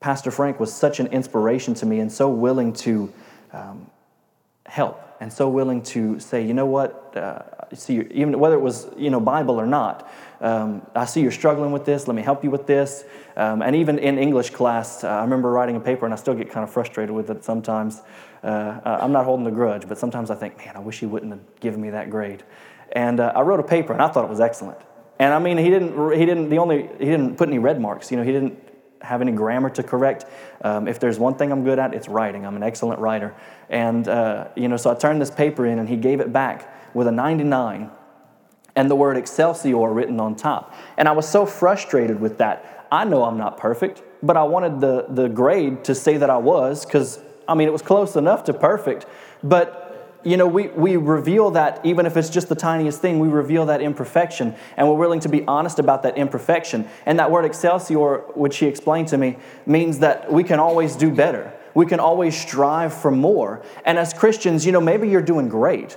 Pastor 0.00 0.30
Frank 0.30 0.58
was 0.58 0.72
such 0.72 0.98
an 0.98 1.06
inspiration 1.08 1.74
to 1.74 1.86
me 1.86 2.00
and 2.00 2.10
so 2.10 2.28
willing 2.28 2.72
to 2.72 3.12
um, 3.52 3.88
help 4.66 5.00
and 5.20 5.32
so 5.32 5.48
willing 5.48 5.82
to 5.82 6.18
say, 6.18 6.44
you 6.44 6.54
know 6.54 6.66
what, 6.66 7.16
uh, 7.16 7.42
see, 7.74 8.00
even 8.10 8.38
whether 8.40 8.56
it 8.56 8.60
was 8.60 8.88
you 8.96 9.10
know 9.10 9.20
Bible 9.20 9.60
or 9.60 9.66
not, 9.66 10.10
um, 10.42 10.84
I 10.94 11.04
see 11.04 11.20
you're 11.20 11.30
struggling 11.30 11.72
with 11.72 11.84
this. 11.84 12.08
Let 12.08 12.14
me 12.14 12.22
help 12.22 12.44
you 12.44 12.50
with 12.50 12.66
this. 12.66 13.04
Um, 13.36 13.62
and 13.62 13.74
even 13.76 13.98
in 13.98 14.18
English 14.18 14.50
class, 14.50 15.04
uh, 15.04 15.08
I 15.08 15.22
remember 15.22 15.50
writing 15.50 15.76
a 15.76 15.80
paper, 15.80 16.04
and 16.04 16.12
I 16.12 16.16
still 16.16 16.34
get 16.34 16.50
kind 16.50 16.64
of 16.64 16.70
frustrated 16.70 17.14
with 17.14 17.30
it 17.30 17.44
sometimes. 17.44 18.02
Uh, 18.42 18.80
I'm 18.84 19.12
not 19.12 19.24
holding 19.24 19.46
a 19.46 19.52
grudge, 19.52 19.88
but 19.88 19.98
sometimes 19.98 20.30
I 20.30 20.34
think, 20.34 20.58
man, 20.58 20.76
I 20.76 20.80
wish 20.80 20.98
he 20.98 21.06
wouldn't 21.06 21.30
have 21.32 21.60
given 21.60 21.80
me 21.80 21.90
that 21.90 22.10
grade. 22.10 22.42
And 22.90 23.20
uh, 23.20 23.32
I 23.34 23.42
wrote 23.42 23.60
a 23.60 23.62
paper, 23.62 23.92
and 23.92 24.02
I 24.02 24.08
thought 24.08 24.24
it 24.24 24.30
was 24.30 24.40
excellent. 24.40 24.78
And 25.18 25.32
I 25.32 25.38
mean, 25.38 25.56
he 25.58 25.70
didn't. 25.70 26.18
He 26.18 26.26
didn't. 26.26 26.48
The 26.48 26.58
only 26.58 26.88
he 26.98 27.04
didn't 27.04 27.36
put 27.36 27.48
any 27.48 27.60
red 27.60 27.80
marks. 27.80 28.10
You 28.10 28.16
know, 28.16 28.24
he 28.24 28.32
didn't 28.32 28.58
have 29.02 29.20
any 29.20 29.32
grammar 29.32 29.70
to 29.70 29.82
correct. 29.82 30.24
Um, 30.62 30.88
if 30.88 30.98
there's 30.98 31.18
one 31.18 31.34
thing 31.34 31.52
I'm 31.52 31.64
good 31.64 31.78
at, 31.78 31.94
it's 31.94 32.08
writing. 32.08 32.46
I'm 32.46 32.56
an 32.56 32.62
excellent 32.62 33.00
writer. 33.00 33.34
And, 33.68 34.06
uh, 34.06 34.48
you 34.56 34.68
know, 34.68 34.76
so 34.76 34.90
I 34.90 34.94
turned 34.94 35.20
this 35.20 35.30
paper 35.30 35.66
in 35.66 35.78
and 35.78 35.88
he 35.88 35.96
gave 35.96 36.20
it 36.20 36.32
back 36.32 36.94
with 36.94 37.06
a 37.06 37.12
99 37.12 37.90
and 38.74 38.90
the 38.90 38.96
word 38.96 39.16
Excelsior 39.16 39.92
written 39.92 40.18
on 40.20 40.34
top. 40.34 40.74
And 40.96 41.08
I 41.08 41.12
was 41.12 41.28
so 41.28 41.46
frustrated 41.46 42.20
with 42.20 42.38
that. 42.38 42.86
I 42.90 43.04
know 43.04 43.24
I'm 43.24 43.38
not 43.38 43.58
perfect, 43.58 44.02
but 44.22 44.36
I 44.36 44.42
wanted 44.44 44.80
the, 44.80 45.06
the 45.08 45.28
grade 45.28 45.84
to 45.84 45.94
say 45.94 46.16
that 46.16 46.30
I 46.30 46.36
was 46.36 46.84
because, 46.84 47.20
I 47.48 47.54
mean, 47.54 47.68
it 47.68 47.72
was 47.72 47.82
close 47.82 48.16
enough 48.16 48.44
to 48.44 48.54
perfect. 48.54 49.06
But 49.42 49.82
you 50.24 50.36
know, 50.36 50.46
we, 50.46 50.68
we 50.68 50.96
reveal 50.96 51.50
that, 51.52 51.84
even 51.84 52.06
if 52.06 52.16
it's 52.16 52.30
just 52.30 52.48
the 52.48 52.54
tiniest 52.54 53.00
thing, 53.00 53.18
we 53.18 53.28
reveal 53.28 53.66
that 53.66 53.80
imperfection, 53.80 54.54
and 54.76 54.88
we're 54.88 54.96
willing 54.96 55.20
to 55.20 55.28
be 55.28 55.44
honest 55.46 55.78
about 55.78 56.02
that 56.04 56.16
imperfection. 56.16 56.88
And 57.06 57.18
that 57.18 57.30
word 57.30 57.44
excelsior, 57.44 58.18
which 58.34 58.58
he 58.58 58.66
explained 58.66 59.08
to 59.08 59.18
me, 59.18 59.38
means 59.66 59.98
that 59.98 60.32
we 60.32 60.44
can 60.44 60.60
always 60.60 60.96
do 60.96 61.10
better. 61.10 61.52
We 61.74 61.86
can 61.86 62.00
always 62.00 62.40
strive 62.40 62.94
for 62.94 63.10
more. 63.10 63.62
And 63.84 63.98
as 63.98 64.12
Christians, 64.12 64.64
you 64.64 64.72
know, 64.72 64.80
maybe 64.80 65.08
you're 65.08 65.22
doing 65.22 65.48
great, 65.48 65.96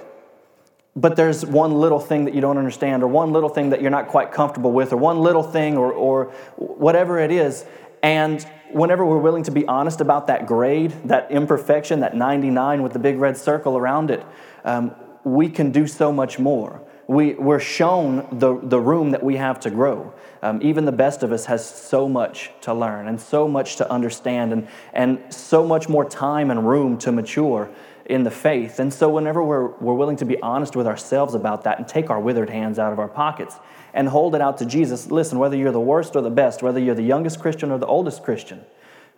but 0.96 1.16
there's 1.16 1.46
one 1.46 1.74
little 1.74 2.00
thing 2.00 2.26
that 2.26 2.34
you 2.34 2.42
don't 2.42 2.58
understand, 2.58 3.04
or 3.04 3.08
one 3.08 3.34
little 3.34 3.50
thing 3.50 3.72
that 3.72 3.82
you're 3.82 3.92
not 3.92 4.08
quite 4.08 4.32
comfortable 4.32 4.72
with, 4.72 4.94
or 4.94 4.98
one 4.98 5.20
little 5.20 5.44
thing, 5.44 5.78
or, 5.78 5.92
or 5.92 6.26
whatever 6.56 7.20
it 7.20 7.32
is. 7.32 7.66
And 8.02 8.46
whenever 8.72 9.06
we're 9.06 9.18
willing 9.18 9.44
to 9.44 9.52
be 9.52 9.66
honest 9.68 10.00
about 10.00 10.28
that 10.28 10.48
grade, 10.48 10.92
that 11.06 11.32
imperfection, 11.32 12.00
that 12.00 12.16
99 12.16 12.82
with 12.82 12.94
the 12.94 13.00
big 13.00 13.18
red 13.18 13.36
circle 13.36 13.78
around 13.78 14.10
it, 14.10 14.24
um, 14.64 14.96
we 15.26 15.50
can 15.50 15.72
do 15.72 15.86
so 15.86 16.14
much 16.14 16.40
more. 16.40 16.82
We, 17.08 17.34
we're 17.34 17.60
shown 17.60 18.28
the, 18.32 18.60
the 18.62 18.80
room 18.80 19.12
that 19.12 19.24
we 19.24 19.36
have 19.36 19.60
to 19.62 19.70
grow. 19.70 20.14
Um, 20.42 20.60
even 20.64 20.86
the 20.86 20.92
best 20.92 21.24
of 21.24 21.32
us 21.32 21.46
has 21.46 21.68
so 21.68 22.08
much 22.08 22.52
to 22.62 22.74
learn 22.74 23.08
and 23.08 23.20
so 23.20 23.48
much 23.48 23.76
to 23.78 23.92
understand 23.92 24.54
and, 24.54 24.68
and 24.94 25.22
so 25.34 25.66
much 25.66 25.90
more 25.90 26.06
time 26.06 26.52
and 26.52 26.68
room 26.68 26.98
to 27.00 27.12
mature 27.12 27.70
in 28.06 28.24
the 28.24 28.32
faith. 28.32 28.80
And 28.80 28.94
so, 28.94 29.10
whenever 29.10 29.44
we're, 29.44 29.68
we're 29.78 29.94
willing 29.94 30.18
to 30.18 30.26
be 30.26 30.40
honest 30.42 30.76
with 30.76 30.88
ourselves 30.88 31.34
about 31.34 31.64
that 31.64 31.80
and 31.80 31.88
take 31.88 32.10
our 32.10 32.20
withered 32.20 32.50
hands 32.50 32.78
out 32.80 32.94
of 32.94 33.00
our 33.00 33.08
pockets 33.08 33.56
and 33.94 34.08
hold 34.08 34.36
it 34.36 34.42
out 34.42 34.58
to 34.60 34.66
Jesus, 34.66 35.10
listen, 35.10 35.40
whether 35.40 35.56
you're 35.56 35.72
the 35.72 35.80
worst 35.80 36.16
or 36.16 36.22
the 36.22 36.30
best, 36.30 36.62
whether 36.62 36.80
you're 36.80 36.96
the 36.96 37.04
youngest 37.04 37.40
Christian 37.40 37.72
or 37.72 37.78
the 37.78 37.88
oldest 37.88 38.24
Christian, 38.24 38.64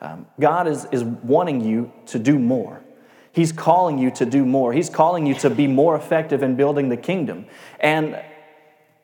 um, 0.01 0.27
God 0.39 0.67
is, 0.67 0.85
is 0.91 1.03
wanting 1.03 1.61
you 1.61 1.91
to 2.07 2.19
do 2.19 2.37
more. 2.37 2.81
He's 3.31 3.51
calling 3.51 3.97
you 3.97 4.09
to 4.11 4.25
do 4.25 4.45
more. 4.45 4.73
He's 4.73 4.89
calling 4.89 5.25
you 5.25 5.35
to 5.35 5.49
be 5.49 5.67
more 5.67 5.95
effective 5.95 6.41
in 6.41 6.55
building 6.55 6.89
the 6.89 6.97
kingdom. 6.97 7.45
And 7.79 8.19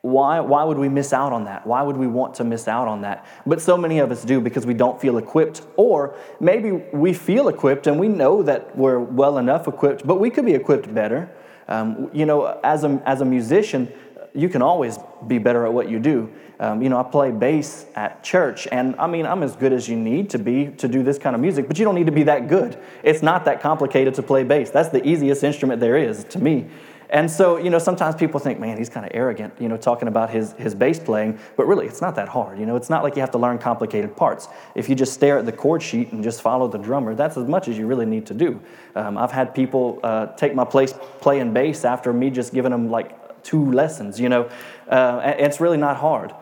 why, 0.04 0.38
why 0.38 0.62
would 0.62 0.76
we 0.76 0.90
miss 0.90 1.14
out 1.14 1.32
on 1.32 1.44
that? 1.44 1.66
Why 1.66 1.80
would 1.80 1.96
we 1.96 2.06
want 2.06 2.34
to 2.34 2.44
miss 2.44 2.68
out 2.68 2.88
on 2.88 3.00
that? 3.00 3.24
But 3.46 3.62
so 3.62 3.78
many 3.78 4.00
of 4.00 4.12
us 4.12 4.22
do 4.22 4.38
because 4.38 4.66
we 4.66 4.74
don't 4.74 5.00
feel 5.00 5.16
equipped, 5.16 5.62
or 5.76 6.14
maybe 6.40 6.72
we 6.72 7.14
feel 7.14 7.48
equipped 7.48 7.86
and 7.86 7.98
we 7.98 8.08
know 8.08 8.42
that 8.42 8.76
we're 8.76 8.98
well 8.98 9.38
enough 9.38 9.66
equipped, 9.66 10.06
but 10.06 10.16
we 10.16 10.28
could 10.28 10.44
be 10.44 10.52
equipped 10.52 10.92
better. 10.92 11.30
Um, 11.68 12.10
you 12.12 12.26
know, 12.26 12.60
as 12.62 12.84
a, 12.84 13.02
as 13.06 13.22
a 13.22 13.24
musician, 13.24 13.90
you 14.34 14.50
can 14.50 14.60
always 14.60 14.98
be 15.26 15.38
better 15.38 15.64
at 15.64 15.72
what 15.72 15.88
you 15.88 15.98
do. 15.98 16.30
Um, 16.60 16.82
you 16.82 16.90
know, 16.90 16.98
I 16.98 17.02
play 17.04 17.30
bass 17.30 17.86
at 17.94 18.22
church, 18.22 18.68
and 18.70 18.94
I 18.96 19.06
mean, 19.06 19.24
I'm 19.24 19.42
as 19.42 19.56
good 19.56 19.72
as 19.72 19.88
you 19.88 19.96
need 19.96 20.28
to 20.30 20.38
be 20.38 20.66
to 20.72 20.86
do 20.86 21.02
this 21.02 21.18
kind 21.18 21.34
of 21.34 21.40
music, 21.40 21.66
but 21.66 21.78
you 21.78 21.84
don't 21.86 21.94
need 21.94 22.06
to 22.06 22.12
be 22.12 22.24
that 22.24 22.48
good. 22.48 22.78
It's 23.02 23.22
not 23.22 23.46
that 23.46 23.62
complicated 23.62 24.14
to 24.14 24.22
play 24.22 24.44
bass. 24.44 24.68
That's 24.68 24.90
the 24.90 25.06
easiest 25.06 25.42
instrument 25.42 25.80
there 25.80 25.96
is 25.96 26.24
to 26.24 26.38
me. 26.38 26.66
And 27.10 27.30
so, 27.30 27.56
you 27.56 27.70
know, 27.70 27.78
sometimes 27.78 28.16
people 28.16 28.40
think, 28.40 28.58
man, 28.58 28.76
he's 28.76 28.88
kind 28.88 29.04
of 29.04 29.12
arrogant, 29.14 29.54
you 29.60 29.68
know, 29.68 29.76
talking 29.76 30.08
about 30.08 30.30
his, 30.30 30.52
his 30.54 30.74
bass 30.74 30.98
playing, 30.98 31.38
but 31.56 31.66
really, 31.66 31.86
it's 31.86 32.00
not 32.00 32.14
that 32.16 32.28
hard. 32.28 32.58
You 32.58 32.66
know, 32.66 32.76
it's 32.76 32.90
not 32.90 33.02
like 33.02 33.14
you 33.14 33.20
have 33.20 33.30
to 33.32 33.38
learn 33.38 33.58
complicated 33.58 34.16
parts. 34.16 34.48
If 34.74 34.88
you 34.88 34.94
just 34.94 35.12
stare 35.12 35.38
at 35.38 35.46
the 35.46 35.52
chord 35.52 35.82
sheet 35.82 36.12
and 36.12 36.24
just 36.24 36.42
follow 36.42 36.68
the 36.68 36.78
drummer, 36.78 37.14
that's 37.14 37.36
as 37.36 37.46
much 37.46 37.68
as 37.68 37.76
you 37.78 37.86
really 37.86 38.06
need 38.06 38.26
to 38.26 38.34
do. 38.34 38.60
Um, 38.94 39.18
I've 39.18 39.32
had 39.32 39.54
people 39.54 40.00
uh, 40.02 40.26
take 40.36 40.54
my 40.54 40.64
place 40.64 40.94
playing 41.20 41.52
bass 41.52 41.84
after 41.84 42.12
me 42.12 42.30
just 42.30 42.52
giving 42.52 42.70
them 42.70 42.90
like 42.90 43.42
two 43.44 43.70
lessons, 43.72 44.18
you 44.18 44.28
know, 44.28 44.50
uh, 44.88 45.34
it's 45.38 45.60
really 45.60 45.76
not 45.76 45.98
hard. 45.98 46.34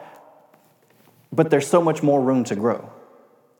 But 1.32 1.50
there's 1.50 1.66
so 1.66 1.82
much 1.82 2.02
more 2.02 2.20
room 2.20 2.44
to 2.44 2.54
grow. 2.54 2.90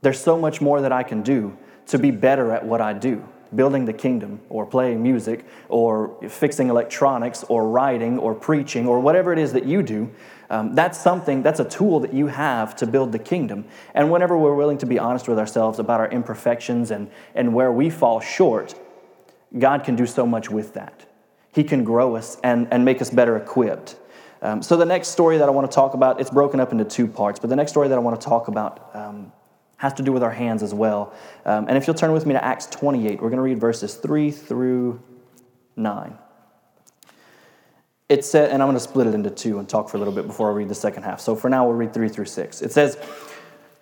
There's 0.02 0.20
so 0.20 0.38
much 0.38 0.60
more 0.60 0.80
that 0.80 0.92
I 0.92 1.02
can 1.02 1.22
do 1.22 1.56
to 1.86 1.98
be 1.98 2.10
better 2.10 2.52
at 2.52 2.64
what 2.64 2.80
I 2.80 2.92
do. 2.92 3.26
Building 3.54 3.84
the 3.84 3.92
kingdom 3.92 4.40
or 4.48 4.66
playing 4.66 5.02
music 5.02 5.44
or 5.68 6.16
fixing 6.28 6.68
electronics 6.68 7.44
or 7.48 7.68
writing 7.68 8.18
or 8.18 8.34
preaching 8.34 8.86
or 8.86 9.00
whatever 9.00 9.32
it 9.32 9.38
is 9.38 9.52
that 9.52 9.64
you 9.64 9.82
do, 9.82 10.10
um, 10.50 10.74
that's 10.74 11.00
something, 11.00 11.42
that's 11.42 11.60
a 11.60 11.64
tool 11.64 12.00
that 12.00 12.12
you 12.12 12.26
have 12.26 12.76
to 12.76 12.86
build 12.86 13.12
the 13.12 13.18
kingdom. 13.18 13.64
And 13.94 14.10
whenever 14.10 14.36
we're 14.36 14.54
willing 14.54 14.78
to 14.78 14.86
be 14.86 14.98
honest 14.98 15.28
with 15.28 15.38
ourselves 15.38 15.78
about 15.78 16.00
our 16.00 16.10
imperfections 16.10 16.90
and, 16.90 17.10
and 17.34 17.54
where 17.54 17.72
we 17.72 17.88
fall 17.88 18.20
short, 18.20 18.74
God 19.58 19.84
can 19.84 19.96
do 19.96 20.06
so 20.06 20.26
much 20.26 20.50
with 20.50 20.74
that. 20.74 21.06
He 21.52 21.64
can 21.64 21.84
grow 21.84 22.16
us 22.16 22.38
and, 22.42 22.68
and 22.70 22.84
make 22.84 23.00
us 23.00 23.10
better 23.10 23.36
equipped. 23.36 23.96
Um, 24.42 24.60
so 24.60 24.76
the 24.76 24.84
next 24.84 25.08
story 25.08 25.38
that 25.38 25.48
I 25.48 25.52
want 25.52 25.70
to 25.70 25.74
talk 25.74 25.94
about, 25.94 26.20
it's 26.20 26.30
broken 26.30 26.58
up 26.58 26.72
into 26.72 26.84
two 26.84 27.06
parts, 27.06 27.38
but 27.38 27.48
the 27.48 27.56
next 27.56 27.70
story 27.70 27.88
that 27.88 27.94
I 27.94 28.00
want 28.00 28.20
to 28.20 28.26
talk 28.26 28.48
about 28.48 28.90
um, 28.94 29.32
has 29.82 29.92
to 29.94 30.02
do 30.02 30.12
with 30.12 30.22
our 30.22 30.30
hands 30.30 30.62
as 30.62 30.72
well. 30.72 31.12
Um, 31.44 31.66
and 31.66 31.76
if 31.76 31.88
you'll 31.88 31.96
turn 31.96 32.12
with 32.12 32.24
me 32.24 32.34
to 32.34 32.44
Acts 32.44 32.66
28, 32.66 33.20
we're 33.20 33.30
going 33.30 33.38
to 33.38 33.42
read 33.42 33.58
verses 33.58 33.96
3 33.96 34.30
through 34.30 35.02
9. 35.74 36.18
It 38.08 38.24
said, 38.24 38.50
and 38.50 38.62
I'm 38.62 38.68
going 38.68 38.76
to 38.76 38.80
split 38.80 39.08
it 39.08 39.14
into 39.14 39.28
two 39.28 39.58
and 39.58 39.68
talk 39.68 39.88
for 39.88 39.96
a 39.96 39.98
little 39.98 40.14
bit 40.14 40.28
before 40.28 40.48
I 40.50 40.54
read 40.54 40.68
the 40.68 40.74
second 40.76 41.02
half. 41.02 41.20
So 41.20 41.34
for 41.34 41.50
now, 41.50 41.66
we'll 41.66 41.74
read 41.74 41.92
3 41.92 42.08
through 42.08 42.26
6. 42.26 42.62
It 42.62 42.70
says, 42.70 42.96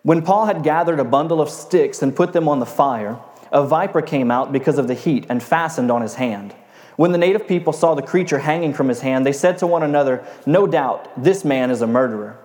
When 0.03 0.23
Paul 0.23 0.47
had 0.47 0.63
gathered 0.63 1.01
a 1.01 1.05
bundle 1.05 1.39
of 1.39 1.51
sticks 1.51 2.01
and 2.01 2.17
put 2.17 2.33
them 2.33 2.49
on 2.49 2.61
the 2.61 2.67
fire, 2.67 3.19
a 3.53 3.67
viper 3.67 4.01
came 4.01 4.31
out 4.31 4.53
because 4.53 4.79
of 4.79 4.89
the 4.89 4.95
heat 4.95 5.27
and 5.29 5.43
fastened 5.43 5.91
on 5.91 6.01
his 6.01 6.15
hand. 6.15 6.55
When 6.97 7.13
the 7.13 7.19
native 7.19 7.47
people 7.47 7.75
saw 7.75 7.95
the 7.95 8.01
creature 8.01 8.39
hanging 8.39 8.73
from 8.73 8.89
his 8.89 9.03
hand, 9.03 9.27
they 9.27 9.33
said 9.33 9.59
to 9.59 9.67
one 9.67 9.83
another, 9.83 10.25
No 10.47 10.67
doubt, 10.67 11.23
this 11.23 11.45
man 11.45 11.71
is 11.71 11.83
a 11.83 11.87
murderer. 11.87 12.39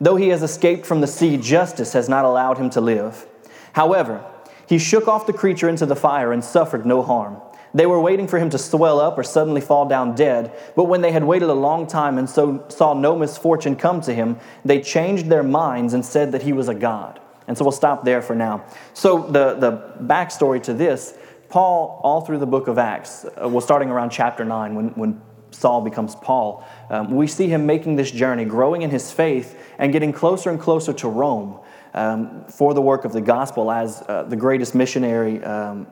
Though 0.00 0.16
he 0.16 0.28
has 0.28 0.42
escaped 0.42 0.86
from 0.86 1.00
the 1.00 1.06
sea, 1.06 1.36
justice 1.36 1.92
has 1.92 2.08
not 2.08 2.24
allowed 2.24 2.58
him 2.58 2.70
to 2.70 2.80
live. 2.80 3.26
However, 3.72 4.24
he 4.68 4.78
shook 4.78 5.08
off 5.08 5.26
the 5.26 5.32
creature 5.32 5.68
into 5.68 5.86
the 5.86 5.96
fire 5.96 6.32
and 6.32 6.44
suffered 6.44 6.84
no 6.84 7.02
harm. 7.02 7.40
They 7.74 7.86
were 7.86 8.00
waiting 8.00 8.26
for 8.26 8.38
him 8.38 8.50
to 8.50 8.58
swell 8.58 8.98
up 9.00 9.18
or 9.18 9.22
suddenly 9.22 9.60
fall 9.60 9.86
down 9.86 10.14
dead, 10.14 10.52
but 10.74 10.84
when 10.84 11.02
they 11.02 11.12
had 11.12 11.24
waited 11.24 11.50
a 11.50 11.54
long 11.54 11.86
time 11.86 12.16
and 12.16 12.28
so 12.28 12.64
saw 12.68 12.94
no 12.94 13.16
misfortune 13.16 13.76
come 13.76 14.00
to 14.02 14.14
him, 14.14 14.38
they 14.64 14.80
changed 14.80 15.26
their 15.26 15.42
minds 15.42 15.92
and 15.92 16.04
said 16.04 16.32
that 16.32 16.42
he 16.42 16.52
was 16.52 16.68
a 16.68 16.74
god. 16.74 17.20
And 17.46 17.56
so 17.56 17.64
we'll 17.64 17.72
stop 17.72 18.04
there 18.04 18.22
for 18.22 18.34
now. 18.34 18.64
So 18.94 19.22
the, 19.26 19.54
the 19.54 19.92
backstory 20.02 20.62
to 20.64 20.74
this, 20.74 21.16
Paul, 21.48 22.00
all 22.02 22.22
through 22.22 22.38
the 22.38 22.46
book 22.46 22.66
of 22.66 22.78
Acts, 22.78 23.24
uh, 23.24 23.48
well, 23.48 23.60
starting 23.60 23.90
around 23.90 24.10
chapter 24.10 24.44
9, 24.44 24.74
when, 24.74 24.88
when 24.90 25.20
Saul 25.56 25.80
becomes 25.80 26.14
Paul, 26.14 26.66
um, 26.90 27.10
we 27.10 27.26
see 27.26 27.48
him 27.48 27.66
making 27.66 27.96
this 27.96 28.10
journey, 28.10 28.44
growing 28.44 28.82
in 28.82 28.90
his 28.90 29.10
faith, 29.10 29.58
and 29.78 29.92
getting 29.92 30.12
closer 30.12 30.50
and 30.50 30.60
closer 30.60 30.92
to 30.92 31.08
Rome 31.08 31.58
um, 31.94 32.44
for 32.44 32.74
the 32.74 32.82
work 32.82 33.04
of 33.04 33.12
the 33.12 33.20
gospel 33.20 33.70
as 33.72 34.02
uh, 34.06 34.24
the 34.24 34.36
greatest 34.36 34.74
missionary 34.74 35.42
um, 35.42 35.86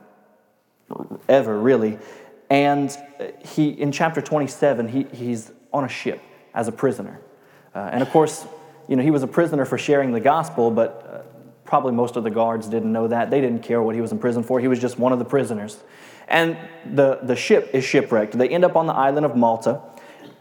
ever, 1.27 1.59
really. 1.59 1.97
And 2.49 2.95
he, 3.43 3.69
in 3.69 3.91
chapter 3.91 4.21
27, 4.21 4.87
he, 4.87 5.03
he's 5.11 5.51
on 5.73 5.83
a 5.83 5.89
ship 5.89 6.21
as 6.53 6.67
a 6.67 6.71
prisoner. 6.71 7.19
Uh, 7.73 7.89
and 7.91 8.01
of 8.01 8.09
course, 8.11 8.45
you 8.87 8.95
know, 8.95 9.03
he 9.03 9.11
was 9.11 9.23
a 9.23 9.27
prisoner 9.27 9.65
for 9.65 9.77
sharing 9.77 10.11
the 10.11 10.19
gospel, 10.19 10.69
but 10.69 11.09
uh, 11.11 11.21
probably 11.65 11.91
most 11.91 12.15
of 12.15 12.23
the 12.23 12.29
guards 12.29 12.67
didn't 12.67 12.93
know 12.93 13.07
that. 13.07 13.31
They 13.31 13.41
didn't 13.41 13.63
care 13.63 13.81
what 13.81 13.95
he 13.95 14.01
was 14.01 14.11
in 14.11 14.19
prison 14.19 14.43
for. 14.43 14.59
He 14.59 14.67
was 14.67 14.79
just 14.79 14.99
one 14.99 15.11
of 15.11 15.19
the 15.19 15.25
prisoners. 15.25 15.83
And 16.27 16.57
the, 16.85 17.19
the 17.23 17.35
ship 17.35 17.69
is 17.73 17.83
shipwrecked. 17.83 18.37
They 18.37 18.49
end 18.49 18.65
up 18.65 18.75
on 18.75 18.87
the 18.87 18.93
island 18.93 19.25
of 19.25 19.35
Malta. 19.35 19.81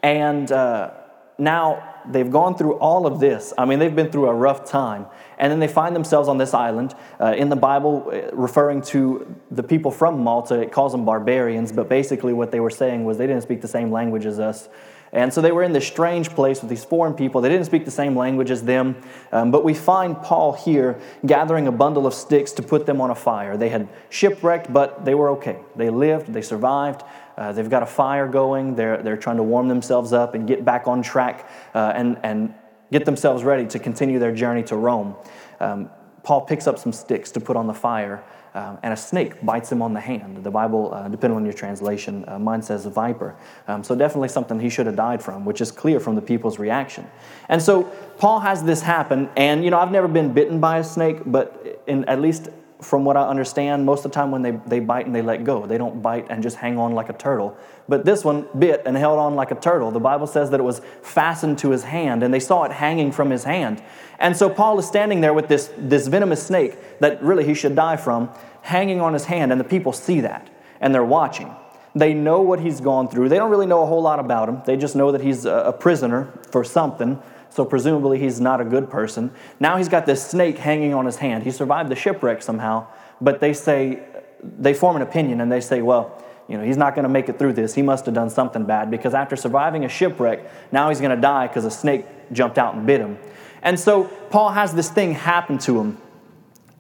And 0.03 0.51
uh, 0.51 0.93
now 1.39 1.95
they've 2.09 2.31
gone 2.31 2.57
through 2.57 2.75
all 2.75 3.07
of 3.07 3.21
this. 3.21 3.53
I 3.57 3.65
mean, 3.65 3.79
they've 3.79 3.95
been 3.95 4.11
through 4.11 4.29
a 4.29 4.35
rough 4.35 4.65
time. 4.65 5.07
And 5.39 5.51
then 5.51 5.59
they 5.59 5.69
find 5.69 5.95
themselves 5.95 6.29
on 6.29 6.39
this 6.39 6.55
island. 6.55 6.95
Uh, 7.21 7.35
in 7.37 7.49
the 7.49 7.57
Bible, 7.57 8.11
uh, 8.13 8.35
referring 8.35 8.83
to 8.83 9.35
the 9.51 9.63
people 9.63 9.91
from 9.91 10.23
Malta, 10.23 10.61
it 10.61 10.73
calls 10.73 10.93
them 10.93 11.05
barbarians. 11.05 11.73
But 11.73 11.89
basically, 11.89 12.33
what 12.33 12.51
they 12.51 12.61
were 12.61 12.71
saying 12.71 13.05
was 13.05 13.19
they 13.19 13.27
didn't 13.27 13.43
speak 13.43 13.61
the 13.61 13.69
same 13.69 13.91
language 13.91 14.27
as 14.27 14.39
us. 14.39 14.69
And 15.15 15.33
so 15.33 15.41
they 15.41 15.53
were 15.53 15.63
in 15.63 15.73
this 15.73 15.87
strange 15.87 16.29
place 16.31 16.61
with 16.61 16.69
these 16.69 16.85
foreign 16.85 17.15
people. 17.15 17.41
They 17.41 17.49
didn't 17.49 17.67
speak 17.67 17.85
the 17.85 17.91
same 17.93 18.17
language 18.17 18.51
as 18.51 18.65
them. 18.65 18.97
Um, 19.31 19.53
but 19.53 19.63
we 19.63 19.73
find 19.73 20.21
Paul 20.21 20.53
here 20.53 21.01
gathering 21.25 21.69
a 21.69 21.73
bundle 21.73 22.07
of 22.07 22.15
sticks 22.15 22.51
to 22.53 22.63
put 22.63 22.85
them 22.85 23.01
on 23.01 23.11
a 23.11 23.15
fire. 23.15 23.57
They 23.57 23.69
had 23.69 23.89
shipwrecked, 24.11 24.73
but 24.73 25.05
they 25.05 25.15
were 25.15 25.31
okay. 25.31 25.61
They 25.77 25.89
lived, 25.89 26.33
they 26.33 26.43
survived. 26.43 27.05
Uh, 27.39 27.53
they've 27.53 27.71
got 27.71 27.85
a 27.85 27.87
fire 27.87 28.27
going. 28.27 28.75
They're, 28.75 29.03
they're 29.03 29.17
trying 29.17 29.37
to 29.37 29.45
warm 29.45 29.69
themselves 29.69 30.13
up 30.13 30.35
and 30.35 30.49
get 30.49 30.65
back 30.65 30.89
on 30.89 31.03
track 31.03 31.49
uh, 31.75 31.93
and, 31.95 32.19
and 32.25 32.55
get 32.91 33.05
themselves 33.05 33.45
ready 33.45 33.67
to 33.67 33.79
continue 33.79 34.19
their 34.19 34.35
journey 34.35 34.65
to 34.65 34.77
Rome. 34.77 35.15
Um, 35.61 35.91
Paul 36.25 36.41
picks 36.41 36.67
up 36.67 36.79
some 36.79 36.93
sticks 36.93 37.31
to 37.33 37.41
put 37.41 37.57
on 37.57 37.67
the 37.67 37.75
fire 37.75 38.25
um, 38.55 38.79
and 38.85 38.93
a 38.93 38.97
snake 38.97 39.45
bites 39.45 39.71
him 39.71 39.83
on 39.83 39.93
the 39.93 40.01
hand. 40.01 40.43
The 40.45 40.51
Bible, 40.51 40.95
uh, 40.95 41.09
depending 41.09 41.37
on 41.37 41.45
your 41.45 41.53
translation, 41.53 42.25
uh, 42.29 42.39
mine 42.39 42.63
says 42.63 42.87
viper. 42.87 43.35
Um, 43.67 43.83
so 43.83 43.97
definitely 43.97 44.29
something 44.29 44.61
he 44.61 44.71
should 44.71 44.87
have 44.87 44.97
died 44.97 45.23
from, 45.23 45.45
which 45.45 45.61
is 45.61 45.73
clear 45.73 45.99
from 45.99 46.15
the 46.15 46.23
people's 46.23 46.59
reaction. 46.59 47.07
And 47.49 47.61
so 47.61 47.83
Paul 48.19 48.41
has 48.41 48.63
this 48.63 48.81
happen, 48.81 49.29
and 49.37 49.65
you 49.65 49.71
know 49.71 49.79
I've 49.79 49.91
never 49.91 50.07
been 50.07 50.33
bitten 50.33 50.61
by 50.61 50.79
a 50.79 50.85
snake, 50.85 51.19
but 51.27 51.83
in 51.89 52.05
at 52.05 52.21
least 52.21 52.49
from 52.85 53.05
what 53.05 53.17
I 53.17 53.27
understand, 53.27 53.87
most 53.87 54.05
of 54.05 54.11
the 54.11 54.15
time 54.15 54.31
when 54.31 54.43
they, 54.43 54.53
they 54.67 54.79
bite 54.79 55.07
and 55.07 55.15
they 55.15 55.23
let 55.23 55.43
go, 55.43 55.67
they 55.67 55.79
don't 55.79 56.03
bite 56.03 56.27
and 56.29 56.43
just 56.43 56.57
hang 56.57 56.79
on 56.79 56.93
like 56.93 57.09
a 57.09 57.15
turtle. 57.15 57.57
But 57.89 58.05
this 58.05 58.25
one 58.25 58.47
bit 58.59 58.83
and 58.85 58.97
held 58.97 59.19
on 59.19 59.35
like 59.35 59.51
a 59.51 59.55
turtle. 59.55 59.91
The 59.91 60.01
Bible 60.01 60.27
says 60.27 60.51
that 60.51 60.61
it 60.61 60.65
was 60.65 60.81
fastened 61.03 61.59
to 61.59 61.71
his 61.71 61.85
hand, 61.85 62.23
and 62.23 62.33
they 62.33 62.41
saw 62.41 62.65
it 62.65 62.73
hanging 62.73 63.11
from 63.11 63.31
his 63.31 63.45
hand. 63.45 63.83
And 64.19 64.37
so 64.37 64.49
Paul 64.49 64.79
is 64.79 64.87
standing 64.87 65.21
there 65.21 65.35
with 65.35 65.49
this, 65.49 65.71
this 65.77 66.07
venomous 66.07 66.47
snake 66.47 67.01
that 67.01 67.23
really 67.23 67.45
he 67.45 67.55
should 67.55 67.75
die 67.75 67.97
from, 67.97 68.31
hanging 68.63 69.01
on 69.01 69.13
his 69.13 69.25
hand, 69.25 69.51
and 69.51 69.61
the 69.61 69.65
people 69.65 69.93
see 69.93 70.21
that, 70.21 70.51
and 70.81 70.95
they're 70.95 71.05
watching. 71.05 71.55
They 71.95 72.13
know 72.13 72.41
what 72.41 72.61
he's 72.61 72.81
gone 72.81 73.09
through. 73.09 73.29
They 73.29 73.37
don't 73.37 73.51
really 73.51 73.67
know 73.67 73.83
a 73.83 73.87
whole 73.87 74.03
lot 74.03 74.19
about 74.19 74.49
him. 74.49 74.63
They 74.67 74.77
just 74.77 74.97
know 74.97 75.13
that 75.13 75.21
he's 75.21 75.45
a 75.45 75.75
prisoner 75.79 76.33
for 76.51 76.65
something 76.65 77.23
so 77.55 77.65
presumably 77.65 78.19
he's 78.19 78.41
not 78.41 78.61
a 78.61 78.65
good 78.65 78.91
person. 78.91 79.31
Now 79.61 79.77
he's 79.77 79.89
got 79.89 80.07
this 80.07 80.27
snake 80.27 80.59
hanging 80.59 80.93
on 80.93 81.07
his 81.07 81.17
hand. 81.17 81.45
He 81.45 81.53
survived 81.53 81.89
the 81.89 81.95
shipwreck 81.95 82.43
somehow, 82.43 82.89
but 83.21 83.39
they 83.39 83.53
say, 83.53 84.03
they 84.43 84.75
form 84.75 84.97
an 84.97 85.03
opinion 85.03 85.41
and 85.41 85.53
they 85.53 85.61
say, 85.61 85.81
well, 85.81 86.21
you 86.49 86.59
know, 86.59 86.65
he's 86.65 86.77
not 86.77 86.97
going 86.97 87.05
to 87.05 87.09
make 87.09 87.29
it 87.29 87.39
through 87.39 87.53
this. 87.53 87.73
He 87.73 87.81
must 87.81 88.07
have 88.07 88.15
done 88.15 88.29
something 88.29 88.65
bad 88.65 88.91
because 88.91 89.15
after 89.15 89.37
surviving 89.37 89.85
a 89.85 89.89
shipwreck, 89.89 90.51
now 90.73 90.89
he's 90.89 90.99
going 90.99 91.15
to 91.15 91.21
die 91.21 91.47
because 91.47 91.65
a 91.65 91.71
snake 91.71 92.07
jumped 92.33 92.59
out 92.59 92.75
and 92.75 92.89
bit 92.89 93.01
him. 93.01 93.19
And 93.63 93.79
so 93.79 94.05
Paul 94.31 94.51
has 94.51 94.75
this 94.75 94.91
thing 94.91 95.13
happen 95.15 95.59
to 95.59 95.81
him. 95.81 95.99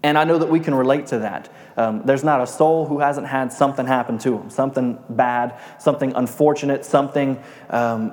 And 0.03 0.19
I 0.19 0.25
know 0.25 0.39
that 0.39 0.51
we 0.51 0.59
can 0.59 0.75
relate 0.75 1.07
to 1.07 1.21
that. 1.21 1.51
Um, 1.77 2.03
there's 2.05 2.25
not 2.25 2.41
a 2.41 2.49
soul 2.49 2.85
who 2.85 2.99
hasn't 2.99 3.29
had 3.29 3.53
something 3.53 3.87
happen 3.87 4.19
to 4.19 4.39
him, 4.39 4.51
something 4.51 4.99
bad, 5.09 5.59
something 5.79 6.13
unfortunate, 6.17 6.85
something 6.85 7.41
um, 7.71 8.13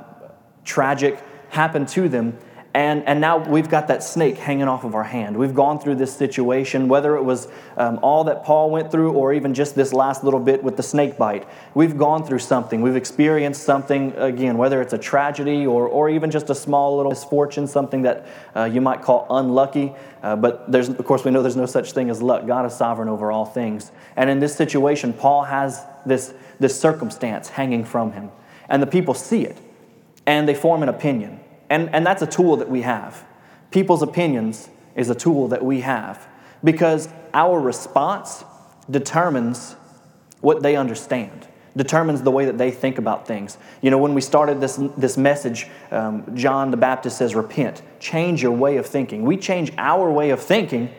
tragic 0.64 1.20
happen 1.52 1.86
to 1.86 2.10
them. 2.10 2.38
And, 2.74 3.04
and 3.06 3.20
now 3.20 3.38
we've 3.38 3.68
got 3.68 3.90
that 3.90 4.02
snake 4.02 4.38
hanging 4.38 4.70
off 4.70 4.86
of 4.86 4.96
our 4.96 5.04
hand. 5.04 5.36
We've 5.36 5.54
gone 5.54 5.78
through 5.78 5.96
this 5.96 6.16
situation, 6.16 6.88
whether 6.88 7.18
it 7.18 7.24
was 7.24 7.50
um, 7.76 8.00
all 8.02 8.24
that 8.26 8.46
Paul 8.46 8.70
went 8.70 8.92
through 8.92 9.12
or 9.12 9.34
even 9.34 9.54
just 9.54 9.76
this 9.76 9.92
last 9.92 10.24
little 10.24 10.40
bit 10.40 10.64
with 10.64 10.78
the 10.78 10.84
snake 10.84 11.18
bite. 11.18 11.46
We've 11.74 11.98
gone 11.98 12.26
through 12.26 12.40
something. 12.40 12.82
We've 12.82 12.96
experienced 12.96 13.64
something, 13.64 14.14
again, 14.16 14.58
whether 14.58 14.82
it's 14.82 14.94
a 14.94 14.98
tragedy 14.98 15.68
or, 15.68 15.86
or 15.86 16.10
even 16.10 16.32
just 16.32 16.50
a 16.50 16.56
small 16.56 16.96
little 16.96 17.12
misfortune, 17.12 17.68
something 17.68 18.04
that 18.04 18.26
uh, 18.56 18.64
you 18.64 18.80
might 18.80 19.02
call 19.02 19.28
unlucky. 19.30 19.94
Uh, 20.24 20.38
but 20.38 20.72
there's, 20.72 20.88
of 20.88 21.04
course, 21.04 21.26
we 21.26 21.32
know 21.32 21.42
there's 21.42 21.58
no 21.58 21.66
such 21.66 21.92
thing 21.92 22.10
as 22.10 22.22
luck. 22.22 22.48
God 22.48 22.66
is 22.66 22.74
sovereign 22.74 23.10
over 23.10 23.34
all 23.34 23.46
things. 23.46 23.92
And 24.16 24.30
in 24.30 24.40
this 24.40 24.56
situation, 24.56 25.12
Paul 25.12 25.44
has 25.44 25.84
this, 26.06 26.34
this 26.58 26.80
circumstance 26.80 27.50
hanging 27.50 27.84
from 27.84 28.14
him. 28.14 28.32
And 28.70 28.82
the 28.82 28.88
people 28.88 29.14
see 29.14 29.44
it 29.44 29.58
and 30.26 30.48
they 30.48 30.56
form 30.56 30.84
an 30.84 30.90
opinion. 30.90 31.42
And, 31.72 31.90
and 31.96 32.06
that's 32.06 32.22
a 32.22 32.28
tool 32.28 32.58
that 32.58 32.70
we 32.70 32.82
have. 32.82 33.24
People's 33.72 34.02
opinions 34.04 34.70
is 34.94 35.10
a 35.10 35.16
tool 35.16 35.48
that 35.48 35.64
we 35.64 35.80
have 35.80 36.28
because 36.66 37.08
our 37.34 37.58
response 37.62 38.44
determines 38.90 39.78
what 40.42 40.64
they 40.64 40.76
understand, 40.76 41.48
determines 41.78 42.24
the 42.24 42.32
way 42.32 42.44
that 42.44 42.58
they 42.58 42.72
think 42.72 42.98
about 42.98 43.26
things. 43.26 43.58
You 43.82 43.90
know, 43.90 43.98
when 44.00 44.14
we 44.14 44.20
started 44.20 44.60
this, 44.60 44.82
this 44.98 45.16
message, 45.16 45.68
um, 45.92 46.36
John 46.36 46.72
the 46.72 46.78
Baptist 46.78 47.18
says, 47.18 47.36
Repent, 47.36 47.82
change 48.02 48.44
your 48.44 48.52
way 48.52 48.76
of 48.76 48.86
thinking. 48.86 49.24
We 49.24 49.38
change 49.38 49.72
our 49.78 50.12
way 50.12 50.32
of 50.32 50.42
thinking, 50.42 50.94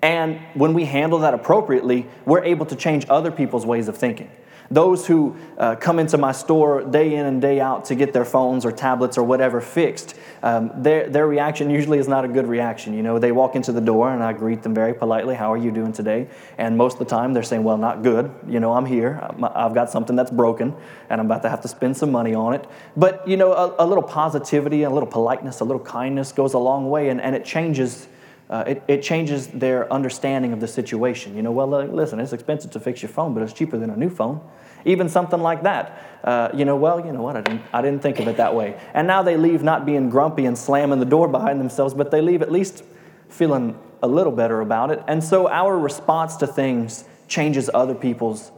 and 0.00 0.38
when 0.54 0.74
we 0.74 0.84
handle 0.84 1.18
that 1.20 1.34
appropriately, 1.34 2.06
we're 2.24 2.44
able 2.44 2.66
to 2.66 2.76
change 2.76 3.04
other 3.08 3.32
people's 3.32 3.66
ways 3.66 3.88
of 3.88 3.96
thinking. 3.96 4.30
Those 4.70 5.06
who 5.06 5.36
uh, 5.58 5.76
come 5.76 5.98
into 5.98 6.16
my 6.16 6.32
store 6.32 6.82
day 6.82 7.14
in 7.14 7.26
and 7.26 7.40
day 7.40 7.60
out 7.60 7.84
to 7.86 7.94
get 7.94 8.12
their 8.12 8.24
phones 8.24 8.64
or 8.64 8.72
tablets 8.72 9.18
or 9.18 9.22
whatever 9.22 9.60
fixed, 9.60 10.14
um, 10.42 10.70
their, 10.76 11.08
their 11.08 11.26
reaction 11.26 11.70
usually 11.70 11.98
is 11.98 12.08
not 12.08 12.24
a 12.24 12.28
good 12.28 12.46
reaction. 12.46 12.94
You 12.94 13.02
know, 13.02 13.18
they 13.18 13.32
walk 13.32 13.56
into 13.56 13.72
the 13.72 13.80
door 13.80 14.10
and 14.10 14.22
I 14.22 14.32
greet 14.32 14.62
them 14.62 14.74
very 14.74 14.94
politely, 14.94 15.34
How 15.34 15.52
are 15.52 15.56
you 15.56 15.70
doing 15.70 15.92
today? 15.92 16.28
And 16.56 16.76
most 16.76 16.94
of 16.94 16.98
the 17.00 17.04
time 17.04 17.34
they're 17.34 17.42
saying, 17.42 17.62
Well, 17.62 17.76
not 17.76 18.02
good. 18.02 18.32
You 18.48 18.60
know, 18.60 18.72
I'm 18.72 18.86
here. 18.86 19.20
I've 19.42 19.74
got 19.74 19.90
something 19.90 20.16
that's 20.16 20.30
broken 20.30 20.74
and 21.10 21.20
I'm 21.20 21.26
about 21.26 21.42
to 21.42 21.50
have 21.50 21.60
to 21.62 21.68
spend 21.68 21.96
some 21.96 22.10
money 22.10 22.34
on 22.34 22.54
it. 22.54 22.66
But, 22.96 23.26
you 23.28 23.36
know, 23.36 23.52
a, 23.52 23.84
a 23.84 23.86
little 23.86 24.02
positivity, 24.02 24.82
a 24.82 24.90
little 24.90 25.08
politeness, 25.08 25.60
a 25.60 25.64
little 25.64 25.84
kindness 25.84 26.32
goes 26.32 26.54
a 26.54 26.58
long 26.58 26.88
way 26.88 27.10
and, 27.10 27.20
and 27.20 27.34
it 27.34 27.44
changes 27.44 28.08
uh, 28.50 28.64
it, 28.66 28.82
it 28.88 29.02
changes 29.02 29.48
their 29.48 29.90
understanding 29.92 30.52
of 30.52 30.60
the 30.60 30.68
situation. 30.68 31.36
You 31.36 31.42
know, 31.42 31.52
well, 31.52 31.68
listen, 31.68 32.20
it's 32.20 32.32
expensive 32.32 32.70
to 32.72 32.80
fix 32.80 33.02
your 33.02 33.08
phone, 33.08 33.34
but 33.34 33.42
it's 33.42 33.52
cheaper 33.52 33.78
than 33.78 33.90
a 33.90 33.96
new 33.96 34.10
phone. 34.10 34.40
Even 34.84 35.08
something 35.08 35.40
like 35.40 35.62
that. 35.62 36.20
Uh, 36.22 36.50
you 36.54 36.64
know, 36.64 36.76
well, 36.76 37.04
you 37.04 37.12
know 37.12 37.22
what, 37.22 37.36
I 37.36 37.40
didn't, 37.40 37.62
I 37.72 37.82
didn't 37.82 38.02
think 38.02 38.18
of 38.20 38.28
it 38.28 38.36
that 38.36 38.54
way. 38.54 38.78
And 38.92 39.06
now 39.06 39.22
they 39.22 39.36
leave 39.36 39.62
not 39.62 39.86
being 39.86 40.10
grumpy 40.10 40.44
and 40.46 40.56
slamming 40.56 41.00
the 41.00 41.06
door 41.06 41.28
behind 41.28 41.60
themselves, 41.60 41.94
but 41.94 42.10
they 42.10 42.20
leave 42.20 42.42
at 42.42 42.52
least 42.52 42.84
feeling 43.28 43.78
a 44.02 44.08
little 44.08 44.32
better 44.32 44.60
about 44.60 44.90
it. 44.90 45.02
And 45.08 45.24
so 45.24 45.48
our 45.48 45.78
response 45.78 46.36
to 46.36 46.46
things 46.46 47.04
changes 47.28 47.70
other 47.72 47.94
people's 47.94 48.52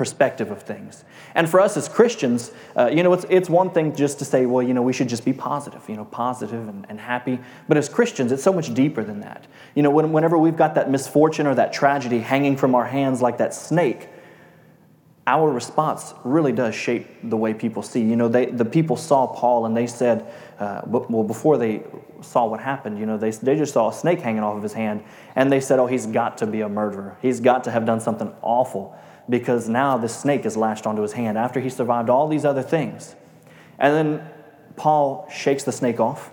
perspective 0.00 0.50
of 0.50 0.62
things. 0.62 1.04
And 1.34 1.46
for 1.46 1.60
us 1.60 1.76
as 1.76 1.86
Christians, 1.86 2.52
uh, 2.74 2.86
you 2.90 3.02
know, 3.02 3.12
it's, 3.12 3.26
it's 3.28 3.50
one 3.50 3.68
thing 3.68 3.94
just 3.94 4.18
to 4.20 4.24
say, 4.24 4.46
well, 4.46 4.66
you 4.66 4.72
know, 4.72 4.80
we 4.80 4.94
should 4.94 5.10
just 5.10 5.26
be 5.26 5.34
positive, 5.34 5.86
you 5.90 5.94
know, 5.94 6.06
positive 6.06 6.66
and, 6.66 6.86
and 6.88 6.98
happy. 6.98 7.38
But 7.68 7.76
as 7.76 7.86
Christians, 7.86 8.32
it's 8.32 8.42
so 8.42 8.50
much 8.50 8.72
deeper 8.72 9.04
than 9.04 9.20
that. 9.20 9.46
You 9.74 9.82
know, 9.82 9.90
when, 9.90 10.10
whenever 10.10 10.38
we've 10.38 10.56
got 10.56 10.74
that 10.76 10.90
misfortune 10.90 11.46
or 11.46 11.54
that 11.54 11.74
tragedy 11.74 12.20
hanging 12.20 12.56
from 12.56 12.74
our 12.74 12.86
hands 12.86 13.20
like 13.20 13.36
that 13.36 13.52
snake, 13.52 14.08
our 15.26 15.50
response 15.50 16.14
really 16.24 16.52
does 16.52 16.74
shape 16.74 17.06
the 17.22 17.36
way 17.36 17.52
people 17.52 17.82
see. 17.82 18.00
You 18.00 18.16
know, 18.16 18.28
they, 18.28 18.46
the 18.46 18.64
people 18.64 18.96
saw 18.96 19.26
Paul 19.26 19.66
and 19.66 19.76
they 19.76 19.86
said, 19.86 20.32
uh, 20.58 20.80
well, 20.86 21.24
before 21.24 21.58
they 21.58 21.82
saw 22.22 22.46
what 22.46 22.60
happened, 22.60 22.98
you 22.98 23.04
know, 23.04 23.18
they, 23.18 23.32
they 23.32 23.54
just 23.54 23.74
saw 23.74 23.90
a 23.90 23.92
snake 23.92 24.20
hanging 24.20 24.42
off 24.42 24.56
of 24.56 24.62
his 24.62 24.72
hand 24.72 25.04
and 25.36 25.52
they 25.52 25.60
said, 25.60 25.78
oh, 25.78 25.86
he's 25.86 26.06
got 26.06 26.38
to 26.38 26.46
be 26.46 26.62
a 26.62 26.70
murderer. 26.70 27.18
He's 27.20 27.40
got 27.40 27.64
to 27.64 27.70
have 27.70 27.84
done 27.84 28.00
something 28.00 28.32
awful 28.40 28.98
because 29.30 29.68
now 29.68 29.96
this 29.96 30.14
snake 30.14 30.44
is 30.44 30.56
lashed 30.56 30.86
onto 30.86 31.02
his 31.02 31.12
hand 31.12 31.38
after 31.38 31.60
he 31.60 31.70
survived 31.70 32.10
all 32.10 32.28
these 32.28 32.44
other 32.44 32.62
things. 32.62 33.14
And 33.78 33.94
then 33.94 34.28
Paul 34.76 35.28
shakes 35.32 35.64
the 35.64 35.72
snake 35.72 36.00
off 36.00 36.30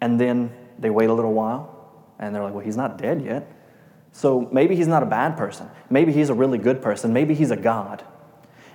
and 0.00 0.18
then 0.18 0.52
they 0.78 0.90
wait 0.90 1.10
a 1.10 1.12
little 1.12 1.34
while 1.34 1.92
and 2.18 2.34
they're 2.34 2.42
like, 2.42 2.54
well, 2.54 2.64
he's 2.64 2.76
not 2.76 2.96
dead 2.96 3.22
yet. 3.22 3.50
So 4.12 4.48
maybe 4.52 4.76
he's 4.76 4.86
not 4.86 5.02
a 5.02 5.06
bad 5.06 5.36
person. 5.36 5.68
Maybe 5.90 6.12
he's 6.12 6.30
a 6.30 6.34
really 6.34 6.58
good 6.58 6.80
person. 6.80 7.12
Maybe 7.12 7.34
he's 7.34 7.50
a 7.50 7.56
God. 7.56 8.04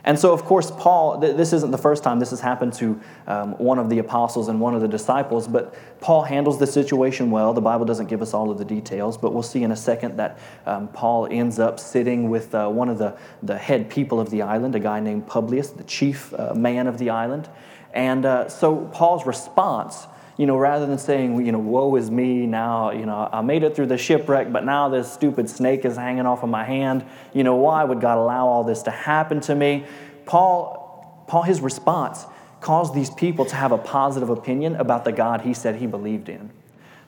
And 0.04 0.18
so, 0.18 0.32
of 0.34 0.46
course, 0.46 0.72
Paul, 0.72 1.20
th- 1.20 1.36
this 1.36 1.52
isn't 1.54 1.72
the 1.72 1.78
first 1.78 2.04
time 2.04 2.20
this 2.20 2.30
has 2.30 2.40
happened 2.40 2.74
to 2.74 3.00
um, 3.28 3.58
one 3.58 3.80
of 3.80 3.90
the 3.90 4.00
apostles 4.00 4.48
and 4.48 4.62
one 4.62 4.74
of 4.74 4.82
the 4.82 4.88
disciples, 4.88 5.48
but 5.48 5.76
Paul 6.00 6.24
handles 6.24 6.58
the 6.58 6.68
situation 6.68 7.32
well. 7.32 7.54
The 7.54 7.62
Bible 7.62 7.86
doesn't 7.86 8.08
give 8.08 8.22
us 8.22 8.34
all 8.34 8.50
of 8.50 8.58
the 8.58 8.66
details, 8.66 9.18
but 9.18 9.34
we'll 9.34 9.44
see 9.44 9.64
in 9.64 9.72
a 9.72 9.76
second 9.76 10.18
that 10.18 10.40
um, 10.66 10.88
Paul 10.88 11.28
ends 11.30 11.60
up 11.60 11.80
sitting 11.80 12.30
with 12.30 12.56
uh, 12.56 12.70
one 12.70 12.90
of 12.90 12.98
the, 12.98 13.18
the 13.44 13.58
head 13.58 13.90
people 13.90 14.20
of 14.20 14.30
the 14.30 14.42
island, 14.42 14.76
a 14.76 14.80
guy 14.80 15.00
named 15.00 15.28
Publius, 15.28 15.70
the 15.70 15.84
chief 15.84 16.34
uh, 16.34 16.54
man 16.54 16.88
of 16.88 16.98
the 16.98 17.10
island. 17.10 17.50
And 17.94 18.26
uh, 18.26 18.48
so, 18.48 18.86
Paul's 18.94 19.26
response 19.26 20.08
you 20.40 20.46
know, 20.46 20.56
rather 20.56 20.86
than 20.86 20.98
saying, 20.98 21.46
you 21.46 21.52
know, 21.52 21.60
woe 21.60 21.98
is 21.98 22.10
me, 22.10 22.46
now, 22.46 22.92
you 22.92 23.06
know, 23.06 23.28
I 23.30 23.42
made 23.42 23.62
it 23.62 23.76
through 23.76 23.88
the 23.88 23.98
shipwreck, 23.98 24.54
but 24.54 24.64
now 24.64 24.88
this 24.88 25.12
stupid 25.12 25.50
snake 25.50 25.84
is 25.84 25.98
hanging 25.98 26.26
off 26.26 26.44
of 26.44 26.50
my 26.50 26.64
hand. 26.64 27.04
You 27.34 27.44
know, 27.44 27.58
why 27.58 27.84
would 27.84 28.00
God 28.00 28.18
allow 28.18 28.48
all 28.48 28.64
this 28.64 28.82
to 28.84 28.92
happen 28.92 29.42
to 29.42 29.54
me? 29.54 29.84
Paul, 30.26 31.26
Paul 31.28 31.42
his 31.44 31.60
response 31.60 32.26
caused 32.62 32.94
these 32.94 33.10
people 33.10 33.44
to 33.48 33.56
have 33.58 33.74
a 33.74 33.78
positive 33.78 34.30
opinion 34.30 34.78
about 34.78 35.04
the 35.04 35.12
God 35.12 35.42
he 35.42 35.54
said 35.54 35.76
he 35.76 35.88
believed 35.88 36.30
in. 36.30 36.50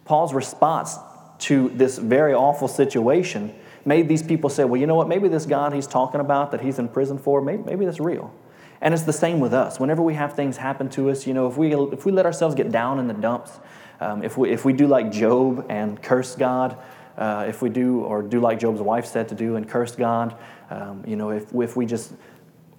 Paul's 0.03 0.33
response 0.33 0.97
to 1.39 1.69
this 1.69 1.97
very 1.99 2.33
awful 2.33 2.67
situation 2.67 3.55
made 3.85 4.09
these 4.09 4.23
people 4.23 4.49
say, 4.49 4.65
well, 4.65 4.79
you 4.79 4.87
know 4.87 4.95
what, 4.95 5.07
maybe 5.07 5.29
this 5.29 5.45
God 5.45 5.71
he's 5.71 5.87
talking 5.87 6.19
about 6.19 6.51
that 6.51 6.59
he's 6.59 6.79
in 6.79 6.89
prison 6.89 7.17
for, 7.17 7.41
maybe, 7.41 7.63
maybe 7.63 7.85
that's 7.85 8.01
real. 8.01 8.33
And 8.81 8.93
it's 8.93 9.03
the 9.03 9.13
same 9.13 9.39
with 9.39 9.53
us. 9.53 9.79
Whenever 9.79 10.01
we 10.01 10.15
have 10.15 10.33
things 10.33 10.57
happen 10.57 10.89
to 10.89 11.09
us, 11.11 11.27
you 11.27 11.33
know, 11.33 11.47
if 11.47 11.55
we, 11.55 11.73
if 11.73 12.05
we 12.05 12.11
let 12.11 12.25
ourselves 12.25 12.55
get 12.55 12.71
down 12.71 12.99
in 12.99 13.07
the 13.07 13.13
dumps, 13.13 13.59
um, 13.99 14.23
if, 14.23 14.37
we, 14.37 14.49
if 14.49 14.65
we 14.65 14.73
do 14.73 14.87
like 14.87 15.11
Job 15.11 15.67
and 15.69 16.01
curse 16.01 16.35
God, 16.35 16.77
uh, 17.17 17.45
if 17.47 17.61
we 17.61 17.69
do, 17.69 17.99
or 18.01 18.23
do 18.23 18.39
like 18.39 18.59
Job's 18.59 18.81
wife 18.81 19.05
said 19.05 19.29
to 19.29 19.35
do 19.35 19.55
and 19.55 19.69
curse 19.69 19.95
God, 19.95 20.35
um, 20.71 21.03
you 21.05 21.15
know, 21.15 21.29
if, 21.29 21.53
if 21.53 21.75
we 21.75 21.85
just 21.85 22.13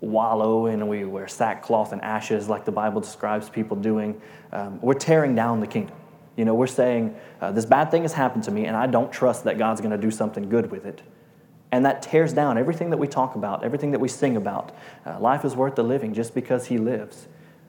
wallow 0.01 0.67
and 0.67 0.88
we 0.88 1.05
wear 1.05 1.29
sackcloth 1.29 1.93
and 1.93 2.03
ashes 2.03 2.49
like 2.49 2.65
the 2.65 2.73
Bible 2.73 3.01
describes 3.01 3.49
people 3.49 3.77
doing, 3.77 4.21
um, 4.51 4.81
we're 4.81 4.95
tearing 4.95 5.37
down 5.37 5.61
the 5.61 5.67
kingdom. 5.69 5.95
You 6.37 6.45
know, 6.45 6.55
we're 6.55 6.67
saying, 6.67 7.15
uh, 7.41 7.53
this 7.53 7.67
bad 7.67 7.91
thing 7.91 8.03
has 8.03 8.15
happened 8.15 8.45
to 8.45 8.51
me, 8.51 8.65
and 8.65 8.77
I 8.77 8.87
don't 8.88 9.12
trust 9.12 9.45
that 9.45 9.59
God's 9.59 9.81
going 9.81 9.93
to 9.93 9.99
do 9.99 10.11
something 10.11 10.49
good 10.49 10.71
with 10.71 10.87
it. 10.87 11.03
And 11.73 11.87
that 11.87 12.03
tears 12.03 12.33
down 12.33 12.59
everything 12.59 12.91
that 12.91 12.99
we 12.99 13.09
talk 13.09 13.35
about, 13.35 13.65
everything 13.65 13.91
that 13.93 13.99
we 13.99 14.09
sing 14.09 14.37
about. 14.37 14.77
Uh, 15.05 15.19
life 15.19 15.45
is 15.45 15.57
worth 15.57 15.75
the 15.75 15.83
living 15.83 16.13
just 16.13 16.35
because 16.35 16.67
He 16.67 16.79
lives. 16.79 17.27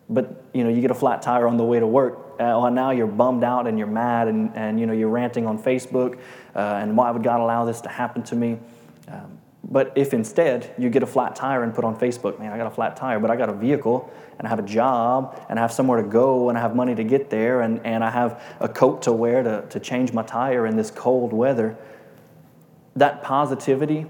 But 0.10 0.44
you 0.54 0.63
know, 0.63 0.70
you 0.70 0.82
get 0.82 0.92
a 0.92 0.96
flat 0.96 1.22
tire 1.22 1.48
on 1.48 1.58
the 1.58 1.63
way 1.63 1.80
to 1.80 1.88
work. 1.88 2.39
Uh, 2.39 2.70
now 2.70 2.92
you're 2.92 3.08
bummed 3.08 3.44
out 3.44 3.66
and 3.66 3.78
you're 3.78 3.88
mad, 3.88 4.28
and, 4.28 4.52
and 4.56 4.80
you 4.80 4.86
know 4.86 4.94
you're 4.94 5.10
ranting 5.10 5.48
on 5.48 5.58
Facebook. 5.58 6.20
Uh, 6.54 6.60
and 6.82 6.98
why 6.98 7.10
would 7.10 7.24
God 7.24 7.39
allow 7.39 7.63
this 7.63 7.82
to 7.82 7.89
happen 7.89 8.22
to 8.24 8.36
me? 8.36 8.60
Um, 9.08 9.39
but 9.63 9.94
if 9.96 10.13
instead 10.13 10.74
you 10.78 10.89
get 10.89 11.04
a 11.04 11.08
flat 11.08 11.36
tire 11.36 11.63
and 11.63 11.74
put 11.74 11.86
on 11.86 11.98
Facebook, 11.98 12.38
man, 12.38 12.52
I 12.52 12.58
got 12.58 12.68
a 12.68 12.76
flat 12.76 12.98
tire, 12.98 13.20
but 13.20 13.32
I 13.32 13.38
got 13.38 13.50
a 13.50 13.54
vehicle 13.54 14.12
and 14.38 14.46
I 14.46 14.50
have 14.50 14.60
a 14.60 14.68
job 14.68 15.42
and 15.50 15.58
I 15.58 15.62
have 15.62 15.72
somewhere 15.72 16.02
to 16.02 16.08
go 16.08 16.50
and 16.50 16.58
I 16.58 16.62
have 16.62 16.76
money 16.76 16.94
to 16.96 17.04
get 17.04 17.30
there 17.30 17.62
and, 17.62 17.80
and 17.86 18.04
I 18.04 18.12
have 18.12 18.44
a 18.60 18.68
coat 18.68 19.04
to 19.04 19.13
wear 19.13 19.42
to, 19.42 19.66
to 19.70 19.80
change 19.80 20.12
my 20.12 20.22
tire 20.22 20.68
in 20.68 20.76
this 20.76 20.92
cold 20.92 21.32
weather 21.32 21.78
that 22.95 23.23
positivity, 23.23 24.06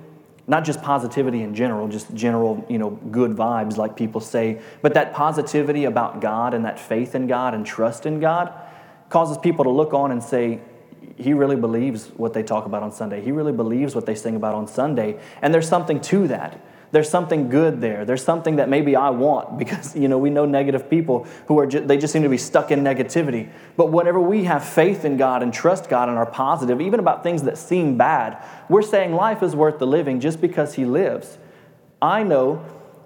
not 0.47 0.65
just 0.65 0.81
positivity 0.81 1.41
in 1.41 1.55
general, 1.55 1.87
just 1.87 2.13
general, 2.13 2.65
you 2.69 2.77
know, 2.77 2.89
good 2.89 3.31
vibes 3.31 3.77
like 3.77 3.95
people 3.95 4.19
say, 4.21 4.59
but 4.81 4.93
that 4.93 5.13
positivity 5.13 5.85
about 5.85 6.19
God 6.21 6.53
and 6.53 6.65
that 6.65 6.79
faith 6.79 7.15
in 7.15 7.27
God 7.27 7.53
and 7.53 7.65
trust 7.65 8.05
in 8.05 8.19
God 8.19 8.53
causes 9.09 9.37
people 9.37 9.63
to 9.63 9.71
look 9.71 9.93
on 9.93 10.11
and 10.11 10.21
say, 10.21 10.59
he 11.17 11.33
really 11.33 11.55
believes 11.55 12.07
what 12.17 12.33
they 12.33 12.43
talk 12.43 12.65
about 12.65 12.83
on 12.83 12.91
Sunday. 12.91 13.21
He 13.21 13.31
really 13.31 13.51
believes 13.51 13.93
what 13.95 14.05
they 14.05 14.15
sing 14.15 14.35
about 14.35 14.55
on 14.55 14.67
Sunday. 14.67 15.19
And 15.41 15.53
there's 15.53 15.67
something 15.67 16.01
to 16.01 16.27
that 16.29 16.59
there's 16.93 17.09
something 17.09 17.49
good 17.49 17.81
there. 17.81 18.05
There's 18.05 18.23
something 18.23 18.57
that 18.57 18.69
maybe 18.69 18.95
I 18.95 19.09
want 19.09 19.57
because, 19.63 19.95
you 19.95 20.07
know, 20.07 20.19
we 20.19 20.29
know 20.29 20.45
negative 20.45 20.89
people 20.89 21.27
who 21.47 21.59
are, 21.59 21.65
ju- 21.65 21.85
they 21.85 21.97
just 21.97 22.13
seem 22.13 22.23
to 22.23 22.29
be 22.29 22.37
stuck 22.37 22.71
in 22.71 22.81
negativity. 22.81 23.49
But 23.75 23.91
whenever 23.91 24.21
we 24.21 24.45
have 24.45 24.63
faith 24.63 25.03
in 25.03 25.17
God 25.17 25.43
and 25.43 25.51
trust 25.51 25.89
God 25.89 26.07
and 26.07 26.17
are 26.17 26.25
positive, 26.27 26.79
even 26.79 26.99
about 26.99 27.23
things 27.23 27.43
that 27.43 27.57
seem 27.57 27.97
bad, 27.97 28.41
we're 28.69 28.83
saying 28.83 29.13
life 29.13 29.41
is 29.41 29.55
worth 29.55 29.79
the 29.79 29.87
living 29.87 30.19
just 30.19 30.39
because 30.39 30.75
He 30.75 30.85
lives. 30.85 31.39
I 31.99 32.21
know 32.21 32.63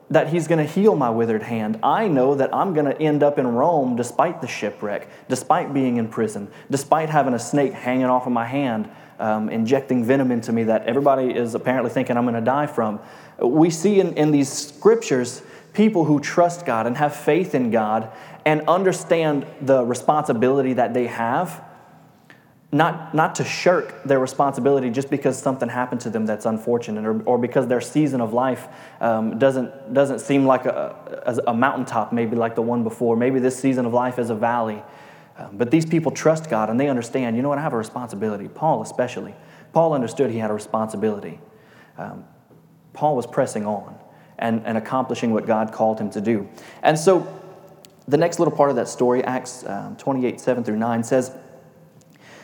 that 0.10 0.30
He's 0.30 0.50
going 0.50 0.65
to 0.65 0.69
heal 0.69 0.95
my 0.95 1.10
withered 1.10 1.43
hand. 1.43 1.80
I 1.82 2.10
know 2.10 2.36
that 2.36 2.54
I'm 2.54 2.73
going 2.73 2.88
to 2.88 3.02
end 3.02 3.23
up 3.23 3.39
in 3.39 3.47
Rome 3.47 3.95
despite 3.95 4.41
the 4.41 4.47
shipwreck, 4.47 5.08
despite 5.30 5.73
being 5.73 5.95
in 5.95 6.10
prison, 6.10 6.50
despite 6.69 7.10
having 7.10 7.34
a 7.34 7.39
snake 7.39 7.71
hanging 7.71 8.06
off 8.06 8.26
of 8.26 8.34
my 8.34 8.45
hand 8.45 8.89
um, 9.19 9.50
injecting 9.50 10.04
venom 10.04 10.32
into 10.32 10.52
me 10.52 10.63
that 10.63 10.86
everybody 10.86 11.32
is 11.32 11.56
apparently 11.56 11.89
thinking 11.89 12.17
I'm 12.17 12.26
going 12.26 12.36
to 12.36 12.41
die 12.41 12.67
from. 12.67 13.00
We 13.39 13.69
see 13.69 14.00
in, 14.00 14.13
in 14.15 14.32
these 14.32 14.52
scriptures 14.52 15.41
people 15.73 16.06
who 16.06 16.19
trust 16.19 16.65
God 16.65 16.88
and 16.88 16.97
have 16.97 17.15
faith 17.15 17.54
in 17.54 17.69
God 17.69 18.12
and 18.45 18.62
understand 18.67 19.45
the 19.62 19.86
responsibility 19.86 20.73
that 20.73 20.93
they 20.93 21.06
have, 21.06 21.63
not, 22.71 23.13
not 23.13 23.36
to 23.36 23.43
shirk 23.43 24.04
their 24.04 24.19
responsibility 24.19 24.89
just 24.89 25.10
because 25.10 25.38
something 25.38 25.69
happened 25.69 26.02
to 26.02 26.10
them 26.10 26.26
that's 26.26 26.45
unfortunate 26.45 27.06
or, 27.06 27.21
or 27.23 27.38
because 27.38 27.67
their 27.67 27.80
season 27.80 28.21
of 28.21 28.34
life 28.34 28.67
um, 29.00 29.38
doesn't, 29.38 29.93
doesn't 29.93 30.19
seem 30.19 30.45
like 30.45 30.65
a, 30.65 31.43
a 31.45 31.54
mountaintop, 31.54 32.12
maybe 32.12 32.36
like 32.36 32.56
the 32.56 32.62
one 32.62 32.84
before. 32.84 33.15
Maybe 33.15 33.39
this 33.39 33.58
season 33.58 33.86
of 33.86 33.93
life 33.93 34.17
is 34.17 34.30
a 34.32 34.36
valley. 34.36 34.82
Um, 35.38 35.58
but 35.58 35.69
these 35.69 35.86
people 35.86 36.12
trust 36.12 36.50
God 36.50 36.71
and 36.71 36.80
they 36.80 36.89
understand, 36.89 37.36
you 37.36 37.43
know 37.43 37.50
what, 37.50 37.60
I 37.60 37.62
have 37.62 37.73
a 37.73 37.78
responsibility. 37.78 38.47
Paul, 38.47 38.82
especially. 38.82 39.36
Paul 39.73 39.93
understood 39.93 40.32
he 40.32 40.39
had 40.39 40.50
a 40.50 40.56
responsibility. 40.56 41.39
Um, 42.00 42.26
Paul 42.97 43.15
was 43.15 43.27
pressing 43.27 43.65
on 43.67 43.95
and, 44.39 44.65
and 44.65 44.75
accomplishing 44.75 45.31
what 45.31 45.45
God 45.45 45.71
called 45.71 45.99
him 45.99 46.10
to 46.10 46.19
do. 46.19 46.49
And 46.81 46.97
so 46.97 47.31
the 48.07 48.17
next 48.17 48.39
little 48.39 48.55
part 48.55 48.71
of 48.71 48.75
that 48.77 48.88
story, 48.88 49.23
Acts 49.23 49.63
um, 49.67 49.95
28 49.97 50.39
7 50.39 50.63
through 50.63 50.77
9, 50.77 51.03
says, 51.03 51.31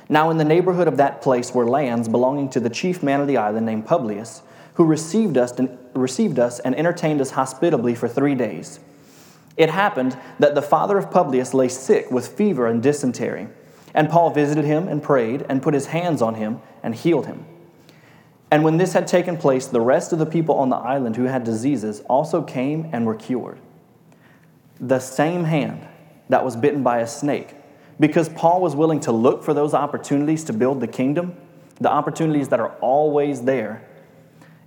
Now 0.10 0.30
in 0.30 0.38
the 0.38 0.46
neighborhood 0.46 0.88
of 0.88 0.98
that 0.98 1.24
place 1.24 1.56
were 1.56 1.68
lands 1.68 2.08
belonging 2.08 2.50
to 2.50 2.60
the 2.60 2.70
chief 2.70 3.02
man 3.02 3.20
of 3.20 3.28
the 3.28 3.38
island 3.38 3.66
named 3.66 3.88
Publius, 3.88 4.44
who 4.76 4.86
received 4.86 5.38
us 5.38 5.52
and, 5.54 5.76
received 5.96 6.38
us 6.38 6.60
and 6.60 6.76
entertained 6.76 7.20
us 7.20 7.32
hospitably 7.32 7.96
for 7.96 8.08
three 8.08 8.36
days. 8.36 8.80
It 9.58 9.72
happened 9.72 10.16
that 10.38 10.54
the 10.54 10.62
father 10.62 11.00
of 11.00 11.10
Publius 11.10 11.54
lay 11.56 11.68
sick 11.68 12.12
with 12.12 12.28
fever 12.28 12.68
and 12.68 12.82
dysentery, 12.82 13.48
and 13.94 14.08
Paul 14.08 14.30
visited 14.30 14.66
him 14.66 14.88
and 14.88 15.02
prayed 15.02 15.46
and 15.50 15.64
put 15.64 15.74
his 15.74 15.88
hands 15.88 16.22
on 16.22 16.36
him 16.36 16.62
and 16.84 16.94
healed 16.94 17.26
him. 17.26 17.46
And 18.54 18.64
when 18.64 18.78
this 18.78 18.94
had 18.94 19.08
taken 19.08 19.36
place, 19.36 19.66
the 19.66 19.82
rest 19.82 20.14
of 20.14 20.20
the 20.20 20.28
people 20.28 20.54
on 20.60 20.70
the 20.70 20.76
island 20.76 21.16
who 21.16 21.24
had 21.24 21.44
diseases 21.44 22.02
also 22.02 22.44
came 22.44 22.88
and 22.94 23.04
were 23.04 23.16
cured. 23.16 23.58
The 24.80 25.00
same 25.00 25.46
hand 25.46 25.88
that 26.30 26.46
was 26.46 26.56
bitten 26.56 26.84
by 26.84 27.00
a 27.00 27.08
snake, 27.08 27.56
because 28.00 28.30
Paul 28.30 28.62
was 28.62 28.76
willing 28.76 29.00
to 29.00 29.12
look 29.12 29.44
for 29.44 29.56
those 29.56 29.74
opportunities 29.74 30.44
to 30.44 30.54
build 30.54 30.82
the 30.82 30.88
kingdom, 30.88 31.36
the 31.82 31.90
opportunities 31.90 32.50
that 32.50 32.60
are 32.60 32.76
always 32.76 33.42
there. 33.42 33.88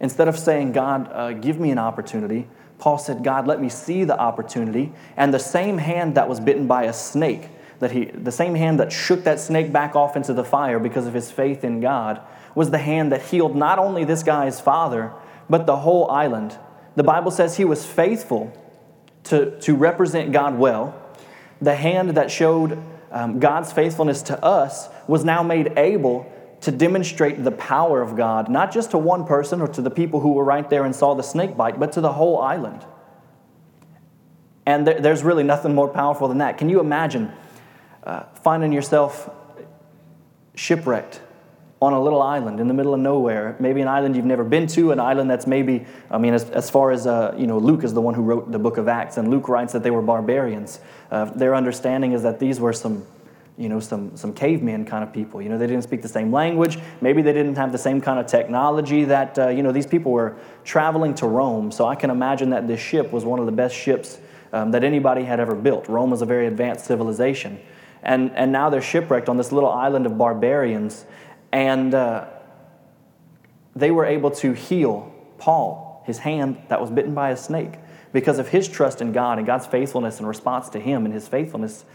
Instead 0.01 0.27
of 0.27 0.37
saying, 0.37 0.72
God, 0.72 1.09
uh, 1.12 1.35
give 1.35 1.61
me 1.61 1.70
an 1.70 1.79
Opportunity, 1.79 2.49
Paul 2.81 2.99
said, 2.99 3.22
God, 3.22 3.46
let 3.46 3.61
me 3.61 3.68
see 3.68 4.03
the 4.03 4.18
opportunity. 4.18 4.92
And 5.16 5.33
the 5.33 5.38
same 5.38 5.79
hand 5.79 6.16
that 6.16 6.29
was 6.29 6.40
bitten 6.40 6.66
by 6.66 6.87
a 6.87 6.92
snake, 6.92 7.51
that 7.79 7.92
he, 7.92 8.07
the 8.07 8.33
same 8.33 8.57
hand 8.57 8.81
that 8.81 8.90
shook 8.90 9.22
that 9.22 9.38
snake 9.38 9.72
back 9.72 9.94
off 9.94 10.16
into 10.16 10.35
the 10.35 10.42
fire 10.42 10.81
because 10.81 11.07
of 11.07 11.14
his 11.14 11.31
faith 11.31 11.62
in 11.62 11.79
God, 11.79 12.20
was 12.57 12.71
the 12.71 12.79
hand 12.79 13.12
that 13.12 13.23
healed 13.23 13.55
not 13.55 13.79
only 13.79 14.03
this 14.03 14.25
guy's 14.25 14.61
father, 14.61 15.12
but 15.49 15.66
the 15.66 15.77
whole 15.77 16.11
island. 16.11 16.59
The 16.97 17.05
Bible 17.05 17.31
says 17.31 17.57
he 17.57 17.66
was 17.66 17.87
faithful 17.87 18.53
to, 19.25 19.61
to 19.61 19.77
represent 19.77 20.33
God 20.33 20.59
well. 20.59 21.01
The 21.61 21.77
hand 21.77 22.16
that 22.16 22.31
showed 22.31 22.83
um, 23.12 23.38
God's 23.38 23.73
faithfulness 23.73 24.23
to 24.23 24.42
us 24.42 24.88
was 25.07 25.25
now 25.25 25.42
made 25.42 25.75
able 25.77 26.33
to 26.62 26.73
demonstrate 26.73 27.45
the 27.45 27.53
power 27.53 28.01
of 28.01 28.16
God, 28.16 28.49
not 28.49 28.73
just 28.73 28.92
to 28.92 28.99
one 28.99 29.27
person 29.27 29.61
or 29.61 29.69
to 29.69 29.83
the 29.83 29.90
people 29.90 30.21
who 30.21 30.33
were 30.33 30.45
right 30.45 30.69
there 30.69 30.85
and 30.85 30.97
saw 30.97 31.14
the 31.14 31.23
snake 31.23 31.57
bite, 31.57 31.79
but 31.79 31.92
to 31.92 32.01
the 32.01 32.14
whole 32.14 32.40
island. 32.40 32.85
And 34.64 34.87
there, 34.87 34.99
there's 34.99 35.23
really 35.23 35.45
nothing 35.45 35.75
more 35.75 35.88
powerful 35.88 36.27
than 36.27 36.38
that. 36.38 36.57
Can 36.57 36.71
you 36.71 36.81
imagine 36.81 37.31
uh, 38.03 38.23
finding 38.42 38.73
yourself 38.73 39.29
shipwrecked 40.55 41.21
on 41.81 41.93
a 41.93 42.01
little 42.01 42.23
island 42.23 42.59
in 42.59 42.69
the 42.69 42.75
middle 42.75 42.95
of 42.95 43.01
nowhere, 43.01 43.55
maybe 43.61 43.83
an 43.83 43.89
island 43.89 44.17
you've 44.17 44.25
never 44.25 44.45
been 44.45 44.67
to, 44.67 44.93
an 44.93 45.01
island 45.01 45.31
that's 45.31 45.47
maybe, 45.47 45.85
I 46.11 46.17
mean, 46.17 46.33
as, 46.33 46.49
as 46.51 46.71
far 46.71 46.91
as, 46.91 47.07
uh, 47.07 47.35
you 47.37 47.47
know, 47.47 47.59
Luke 47.59 47.85
is 47.85 47.93
the 47.93 48.01
one 48.01 48.15
who 48.15 48.23
wrote 48.23 48.51
the 48.51 48.59
book 48.59 48.79
of 48.79 48.89
Acts, 48.89 49.19
and 49.19 49.29
Luke 49.29 49.49
writes 49.49 49.75
that 49.75 49.83
they 49.83 49.91
were 49.91 50.01
barbarians. 50.01 50.81
Uh, 51.11 51.27
their 51.27 51.55
understanding 51.55 52.12
is 52.12 52.23
that 52.23 52.41
these 52.41 52.61
were 52.61 52.73
some, 52.73 53.05
you 53.59 53.69
know, 53.69 53.79
some, 53.79 54.17
some 54.17 54.33
cavemen 54.33 54.87
kind 54.87 55.05
of 55.05 55.12
people. 55.12 55.43
You 55.43 55.51
know, 55.51 55.59
they 55.59 55.67
didn't 55.67 55.83
speak 55.83 56.01
the 56.01 56.09
same 56.09 56.33
language. 56.33 56.79
Maybe 57.03 57.21
they 57.21 57.35
didn't 57.35 57.57
have 57.57 57.73
the 57.73 57.79
same 57.79 58.01
kind 58.01 58.19
of 58.19 58.27
technology 58.27 59.05
that, 59.05 59.39
uh, 59.39 59.49
you 59.49 59.62
know, 59.62 59.73
these 59.73 59.87
people 59.87 60.12
were 60.12 60.37
traveling 60.65 61.15
to 61.17 61.27
Rome. 61.27 61.71
So 61.71 61.87
I 61.87 61.95
can 61.95 62.09
imagine 62.09 62.51
that 62.51 62.67
this 62.67 62.81
ship 62.81 63.12
was 63.12 63.27
one 63.27 63.39
of 63.39 63.45
the 63.45 63.53
best 63.53 63.75
ships 63.75 64.19
um, 64.53 64.71
that 64.71 64.83
anybody 64.83 65.25
had 65.25 65.41
ever 65.41 65.55
built. 65.55 65.89
Rome 65.89 66.11
was 66.11 66.23
a 66.23 66.27
very 66.27 66.47
advanced 66.47 66.87
civilization. 66.87 67.61
And, 68.03 68.31
and 68.33 68.53
now 68.53 68.71
they're 68.71 68.83
shipwrecked 68.83 69.29
on 69.29 69.37
this 69.37 69.53
little 69.53 69.71
island 69.71 70.07
of 70.07 70.17
barbarians. 70.17 71.05
And 71.57 71.95
uh, 71.95 72.27
they 73.75 73.90
were 73.90 74.05
able 74.05 74.31
to 74.33 74.53
heal 74.53 75.11
Paul, 75.38 76.03
his 76.05 76.19
hand 76.19 76.59
that 76.69 76.83
was 76.83 76.90
bitten 76.90 77.14
by 77.14 77.31
a 77.31 77.37
snake, 77.37 77.79
because 78.12 78.38
of 78.38 78.49
his 78.49 78.69
trust 78.69 79.01
in 79.01 79.12
God 79.12 79.38
and 79.38 79.47
God's 79.47 79.66
faithfulness 79.66 80.21
in 80.21 80.27
response 80.27 80.69
to 80.69 80.79
him 80.79 81.07
and 81.07 81.14
his 81.14 81.27
faithfulness. 81.27 81.87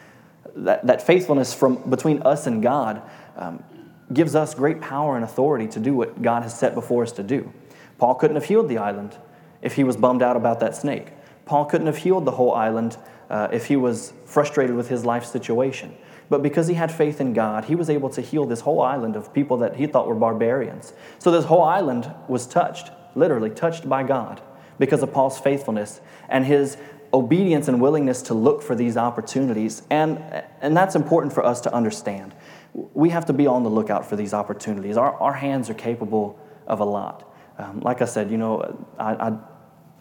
That, 0.56 0.88
that 0.88 1.04
faithfulness 1.04 1.54
from 1.54 1.76
between 1.92 2.24
us 2.24 2.48
and 2.48 2.64
God 2.64 3.04
um, 3.38 3.64
gives 4.12 4.34
us 4.34 4.56
great 4.56 4.82
power 4.82 5.16
and 5.16 5.24
authority 5.24 5.68
to 5.68 5.80
do 5.80 5.94
what 5.94 6.24
God 6.24 6.42
has 6.42 6.58
set 6.58 6.74
before 6.74 7.04
us 7.04 7.12
to 7.12 7.24
do. 7.24 7.54
Paul 8.00 8.16
couldn't 8.16 8.38
have 8.38 8.46
healed 8.46 8.68
the 8.68 8.80
island 8.80 9.16
if 9.62 9.76
he 9.76 9.84
was 9.84 9.96
bummed 9.96 10.24
out 10.24 10.36
about 10.36 10.60
that 10.62 10.76
snake. 10.76 11.10
Paul 11.46 11.66
couldn't 11.66 11.86
have 11.86 11.98
healed 11.98 12.26
the 12.26 12.32
whole 12.32 12.56
island 12.56 12.98
uh, 13.30 13.50
if 13.54 13.68
he 13.68 13.76
was 13.76 14.12
frustrated 14.26 14.76
with 14.76 14.90
his 14.90 15.06
life 15.06 15.24
situation. 15.24 15.96
But 16.32 16.42
because 16.42 16.68
he 16.70 16.76
had 16.76 16.94
faith 16.94 17.20
in 17.20 17.34
God, 17.34 17.66
he 17.66 17.76
was 17.76 17.90
able 17.90 18.10
to 18.12 18.22
heal 18.22 18.46
this 18.46 18.62
whole 18.62 18.82
island 18.82 19.18
of 19.18 19.34
people 19.34 19.58
that 19.58 19.76
he 19.76 19.86
thought 19.86 20.08
were 20.08 20.16
barbarians. 20.16 20.94
So 21.20 21.30
this 21.30 21.44
whole 21.44 21.62
island 21.62 22.10
was 22.30 22.48
touched, 22.48 22.90
literally 23.16 23.50
touched 23.50 23.90
by 23.90 24.04
God, 24.04 24.42
because 24.80 25.04
of 25.04 25.12
Paul's 25.12 25.38
faithfulness 25.38 26.00
and 26.30 26.46
his 26.46 26.78
obedience 27.14 27.68
and 27.68 27.82
willingness 27.82 28.22
to 28.22 28.34
look 28.34 28.62
for 28.62 28.76
these 28.76 28.96
opportunities. 28.96 29.84
And, 29.90 30.20
and 30.62 30.76
that's 30.76 30.96
important 30.96 31.34
for 31.34 31.46
us 31.46 31.60
to 31.62 31.74
understand. 31.74 32.34
We 32.74 33.10
have 33.10 33.26
to 33.26 33.34
be 33.34 33.46
on 33.46 33.64
the 33.64 33.70
lookout 33.70 34.06
for 34.06 34.16
these 34.16 34.34
opportunities. 34.34 34.96
Our, 34.96 35.14
our 35.16 35.34
hands 35.34 35.70
are 35.70 35.74
capable 35.74 36.40
of 36.66 36.80
a 36.80 36.86
lot. 36.86 37.30
Um, 37.58 37.82
like 37.82 38.02
I 38.02 38.06
said, 38.06 38.32
you 38.32 38.38
know, 38.38 38.86
I, 38.98 39.16
I 39.16 39.38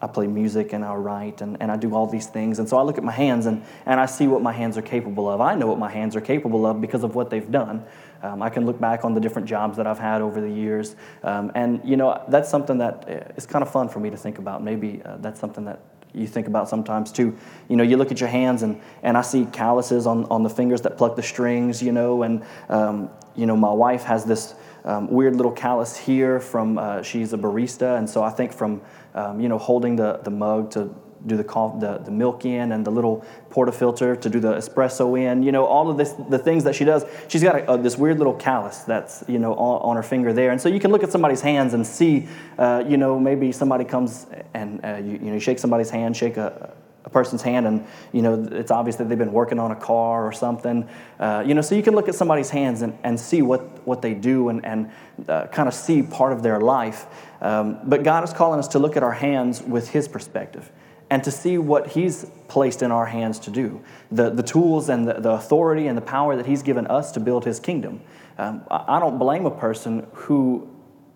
I 0.01 0.07
play 0.07 0.27
music 0.27 0.73
and 0.73 0.83
I 0.83 0.95
write 0.95 1.41
and, 1.41 1.57
and 1.61 1.71
I 1.71 1.77
do 1.77 1.93
all 1.93 2.07
these 2.07 2.25
things. 2.25 2.57
And 2.59 2.67
so 2.67 2.77
I 2.77 2.81
look 2.81 2.97
at 2.97 3.03
my 3.03 3.11
hands 3.11 3.45
and, 3.45 3.63
and 3.85 3.99
I 3.99 4.07
see 4.07 4.27
what 4.27 4.41
my 4.41 4.51
hands 4.51 4.77
are 4.77 4.81
capable 4.81 5.29
of. 5.29 5.41
I 5.41 5.53
know 5.55 5.67
what 5.67 5.77
my 5.77 5.91
hands 5.91 6.15
are 6.15 6.21
capable 6.21 6.65
of 6.65 6.81
because 6.81 7.03
of 7.03 7.13
what 7.13 7.29
they've 7.29 7.51
done. 7.51 7.85
Um, 8.23 8.41
I 8.41 8.49
can 8.49 8.65
look 8.65 8.79
back 8.79 9.05
on 9.05 9.13
the 9.13 9.19
different 9.19 9.47
jobs 9.47 9.77
that 9.77 9.85
I've 9.87 9.99
had 9.99 10.21
over 10.21 10.41
the 10.41 10.49
years. 10.49 10.95
Um, 11.23 11.51
and, 11.55 11.81
you 11.83 11.97
know, 11.97 12.23
that's 12.29 12.49
something 12.49 12.79
that 12.79 13.35
uh, 13.37 13.41
kind 13.47 13.63
of 13.63 13.71
fun 13.71 13.89
for 13.89 13.99
me 13.99 14.09
to 14.09 14.17
think 14.17 14.37
about. 14.39 14.63
Maybe 14.63 15.01
uh, 15.03 15.17
that's 15.17 15.39
something 15.39 15.65
that 15.65 15.79
you 16.13 16.27
think 16.27 16.47
about 16.47 16.67
sometimes 16.67 17.11
too. 17.11 17.37
You 17.67 17.77
know, 17.77 17.83
you 17.83 17.97
look 17.97 18.11
at 18.11 18.19
your 18.19 18.29
hands 18.29 18.63
and, 18.63 18.81
and 19.03 19.17
I 19.17 19.21
see 19.21 19.45
calluses 19.45 20.05
on, 20.07 20.25
on 20.25 20.43
the 20.43 20.49
fingers 20.49 20.81
that 20.81 20.97
pluck 20.97 21.15
the 21.15 21.23
strings, 21.23 21.81
you 21.81 21.91
know, 21.91 22.23
and, 22.23 22.43
um, 22.69 23.09
you 23.35 23.45
know, 23.45 23.55
my 23.55 23.71
wife 23.71 24.03
has 24.03 24.25
this 24.25 24.55
um, 24.85 25.09
weird 25.09 25.35
little 25.35 25.51
callus 25.51 25.97
here 25.97 26.39
from, 26.39 26.77
uh, 26.77 27.01
she's 27.01 27.33
a 27.33 27.37
barista. 27.37 27.97
And 27.97 28.09
so 28.09 28.23
I 28.23 28.29
think 28.29 28.53
from, 28.53 28.81
um, 29.13 29.39
you 29.39 29.49
know, 29.49 29.57
holding 29.57 29.95
the, 29.95 30.19
the 30.23 30.31
mug 30.31 30.71
to 30.71 30.93
do 31.27 31.37
the, 31.37 31.43
coffee, 31.43 31.79
the, 31.79 31.99
the 31.99 32.11
milk 32.11 32.45
in 32.45 32.71
and 32.71 32.85
the 32.85 32.91
little 32.91 33.23
portafilter 33.51 34.19
to 34.19 34.29
do 34.29 34.39
the 34.39 34.53
espresso 34.53 35.19
in, 35.19 35.43
you 35.43 35.51
know, 35.51 35.65
all 35.65 35.89
of 35.89 35.97
this, 35.97 36.13
the 36.29 36.39
things 36.39 36.63
that 36.63 36.73
she 36.73 36.83
does. 36.83 37.05
She's 37.27 37.43
got 37.43 37.55
a, 37.55 37.73
a, 37.73 37.77
this 37.77 37.97
weird 37.97 38.17
little 38.17 38.33
callus 38.33 38.79
that's, 38.79 39.23
you 39.27 39.37
know, 39.37 39.53
on, 39.53 39.81
on, 39.81 39.95
her 39.95 40.03
finger 40.03 40.33
there. 40.33 40.51
And 40.51 40.59
so 40.59 40.69
you 40.69 40.79
can 40.79 40.91
look 40.91 41.03
at 41.03 41.11
somebody's 41.11 41.41
hands 41.41 41.73
and 41.73 41.85
see, 41.85 42.27
uh, 42.57 42.83
you 42.87 42.97
know, 42.97 43.19
maybe 43.19 43.51
somebody 43.51 43.85
comes 43.85 44.25
and, 44.53 44.83
uh, 44.83 44.95
you, 44.95 45.11
you 45.11 45.31
know, 45.31 45.39
shake 45.39 45.59
somebody's 45.59 45.89
hand, 45.89 46.17
shake 46.17 46.37
a, 46.37 46.73
a 47.03 47.09
person's 47.09 47.41
hand 47.41 47.65
and 47.65 47.85
you 48.11 48.21
know 48.21 48.47
it's 48.51 48.71
obvious 48.71 48.95
that 48.97 49.09
they've 49.09 49.17
been 49.17 49.33
working 49.33 49.59
on 49.59 49.71
a 49.71 49.75
car 49.75 50.25
or 50.25 50.31
something. 50.31 50.87
Uh, 51.19 51.43
you 51.45 51.53
know 51.53 51.61
so 51.61 51.75
you 51.75 51.83
can 51.83 51.95
look 51.95 52.07
at 52.07 52.15
somebody's 52.15 52.49
hands 52.49 52.81
and, 52.81 52.97
and 53.03 53.19
see 53.19 53.41
what, 53.41 53.85
what 53.87 54.01
they 54.01 54.13
do 54.13 54.49
and, 54.49 54.65
and 54.65 54.91
uh, 55.27 55.47
kind 55.47 55.67
of 55.67 55.73
see 55.73 56.03
part 56.03 56.33
of 56.33 56.43
their 56.43 56.59
life. 56.59 57.05
Um, 57.41 57.79
but 57.83 58.03
god 58.03 58.23
is 58.23 58.33
calling 58.33 58.59
us 58.59 58.67
to 58.69 58.79
look 58.79 58.95
at 58.95 59.03
our 59.03 59.13
hands 59.13 59.61
with 59.61 59.89
his 59.89 60.07
perspective 60.07 60.71
and 61.09 61.23
to 61.23 61.31
see 61.31 61.57
what 61.57 61.87
he's 61.87 62.25
placed 62.47 62.81
in 62.81 62.91
our 62.91 63.05
hands 63.05 63.39
to 63.39 63.51
do 63.51 63.81
the, 64.11 64.29
the 64.29 64.43
tools 64.43 64.89
and 64.89 65.07
the, 65.07 65.13
the 65.13 65.31
authority 65.31 65.87
and 65.87 65.97
the 65.97 66.01
power 66.01 66.35
that 66.35 66.45
he's 66.45 66.61
given 66.63 66.87
us 66.87 67.11
to 67.13 67.19
build 67.19 67.45
his 67.45 67.59
kingdom. 67.59 68.01
Um, 68.37 68.63
I, 68.69 68.97
I 68.97 68.99
don't 68.99 69.17
blame 69.17 69.45
a 69.45 69.51
person 69.51 70.07
who 70.13 70.69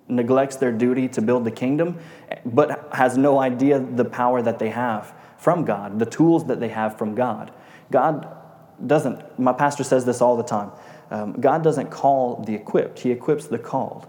neglects 0.07 0.57
their 0.57 0.71
duty 0.71 1.07
to 1.07 1.21
build 1.21 1.45
the 1.45 1.51
kingdom 1.51 1.97
but 2.45 2.89
has 2.93 3.17
no 3.17 3.39
idea 3.39 3.79
the 3.79 4.05
power 4.05 4.41
that 4.41 4.59
they 4.59 4.69
have 4.69 5.15
from 5.45 5.63
God, 5.63 5.99
the 5.99 6.07
tools 6.07 6.47
that 6.47 6.59
they 6.59 6.69
have 6.69 6.97
from 6.97 7.13
God. 7.13 7.51
God 7.91 8.27
doesn't, 8.83 9.37
my 9.37 9.53
pastor 9.53 9.83
says 9.83 10.03
this 10.03 10.19
all 10.19 10.35
the 10.37 10.43
time 10.43 10.71
um, 11.11 11.39
God 11.39 11.63
doesn't 11.63 11.91
call 11.91 12.43
the 12.47 12.55
equipped, 12.55 13.01
He 13.01 13.11
equips 13.11 13.45
the 13.45 13.59
called. 13.59 14.07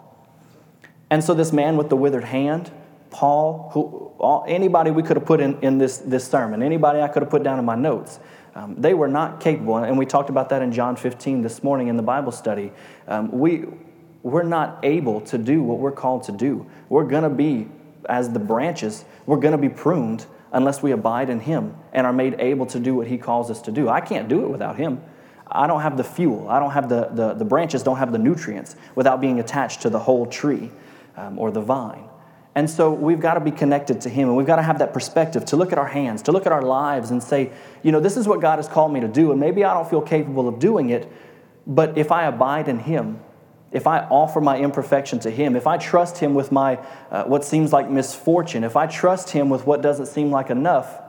And 1.10 1.22
so, 1.22 1.34
this 1.34 1.52
man 1.52 1.76
with 1.76 1.90
the 1.90 1.96
withered 1.96 2.24
hand, 2.24 2.72
Paul, 3.10 3.68
who, 3.74 4.12
all, 4.18 4.46
anybody 4.48 4.90
we 4.90 5.02
could 5.02 5.18
have 5.18 5.26
put 5.26 5.42
in, 5.42 5.60
in 5.60 5.76
this, 5.76 5.98
this 5.98 6.26
sermon, 6.26 6.62
anybody 6.62 7.02
I 7.02 7.08
could 7.08 7.20
have 7.20 7.28
put 7.28 7.42
down 7.42 7.58
in 7.58 7.66
my 7.66 7.76
notes, 7.76 8.18
um, 8.54 8.74
they 8.78 8.94
were 8.94 9.06
not 9.06 9.38
capable. 9.38 9.76
And 9.76 9.98
we 9.98 10.06
talked 10.06 10.30
about 10.30 10.48
that 10.48 10.62
in 10.62 10.72
John 10.72 10.96
15 10.96 11.42
this 11.42 11.62
morning 11.62 11.88
in 11.88 11.98
the 11.98 12.02
Bible 12.02 12.32
study. 12.32 12.72
Um, 13.06 13.30
we, 13.30 13.66
we're 14.22 14.42
not 14.42 14.78
able 14.82 15.20
to 15.20 15.36
do 15.36 15.62
what 15.62 15.80
we're 15.80 15.92
called 15.92 16.22
to 16.24 16.32
do. 16.32 16.66
We're 16.88 17.04
going 17.04 17.24
to 17.24 17.28
be, 17.28 17.68
as 18.08 18.30
the 18.30 18.38
branches, 18.38 19.04
we're 19.26 19.36
going 19.36 19.52
to 19.52 19.58
be 19.58 19.68
pruned 19.68 20.24
unless 20.52 20.82
we 20.82 20.92
abide 20.92 21.30
in 21.30 21.40
Him 21.40 21.74
and 21.92 22.06
are 22.06 22.12
made 22.12 22.36
able 22.38 22.66
to 22.66 22.80
do 22.80 22.94
what 22.94 23.06
He 23.06 23.18
calls 23.18 23.50
us 23.50 23.62
to 23.62 23.72
do. 23.72 23.88
I 23.88 24.00
can't 24.00 24.28
do 24.28 24.44
it 24.44 24.48
without 24.48 24.76
Him. 24.76 25.02
I 25.48 25.66
don't 25.66 25.82
have 25.82 25.96
the 25.96 26.04
fuel. 26.04 26.48
I 26.48 26.58
don't 26.58 26.72
have 26.72 26.88
the, 26.88 27.08
the, 27.12 27.34
the 27.34 27.44
branches 27.44 27.82
don't 27.82 27.98
have 27.98 28.12
the 28.12 28.18
nutrients 28.18 28.76
without 28.94 29.20
being 29.20 29.38
attached 29.38 29.82
to 29.82 29.90
the 29.90 29.98
whole 29.98 30.26
tree 30.26 30.70
um, 31.16 31.38
or 31.38 31.50
the 31.50 31.60
vine. 31.60 32.08
And 32.56 32.70
so 32.70 32.90
we've 32.90 33.20
got 33.20 33.34
to 33.34 33.40
be 33.40 33.50
connected 33.50 34.00
to 34.00 34.08
Him 34.08 34.28
and 34.28 34.36
we've 34.36 34.46
got 34.46 34.56
to 34.56 34.62
have 34.62 34.78
that 34.78 34.94
perspective 34.94 35.44
to 35.46 35.56
look 35.56 35.72
at 35.72 35.78
our 35.78 35.86
hands, 35.86 36.22
to 36.22 36.32
look 36.32 36.46
at 36.46 36.52
our 36.52 36.62
lives 36.62 37.10
and 37.10 37.22
say, 37.22 37.52
you 37.82 37.92
know, 37.92 38.00
this 38.00 38.16
is 38.16 38.26
what 38.26 38.40
God 38.40 38.56
has 38.56 38.66
called 38.66 38.92
me 38.92 39.00
to 39.00 39.08
do. 39.08 39.30
And 39.30 39.38
maybe 39.38 39.62
I 39.62 39.74
don't 39.74 39.88
feel 39.88 40.00
capable 40.00 40.48
of 40.48 40.58
doing 40.58 40.88
it, 40.88 41.10
but 41.66 41.98
if 41.98 42.10
I 42.10 42.24
abide 42.24 42.68
in 42.68 42.78
Him, 42.78 43.20
if 43.72 43.86
I 43.86 44.00
offer 44.00 44.40
my 44.40 44.58
imperfection 44.58 45.18
to 45.20 45.30
Him, 45.30 45.56
if 45.56 45.66
I 45.66 45.76
trust 45.76 46.18
Him 46.18 46.34
with 46.34 46.52
my 46.52 46.78
uh, 47.10 47.24
what 47.24 47.44
seems 47.44 47.72
like 47.72 47.90
misfortune, 47.90 48.64
if 48.64 48.76
I 48.76 48.86
trust 48.86 49.30
Him 49.30 49.48
with 49.48 49.66
what 49.66 49.82
doesn't 49.82 50.06
seem 50.06 50.30
like 50.30 50.50
enough, 50.50 51.00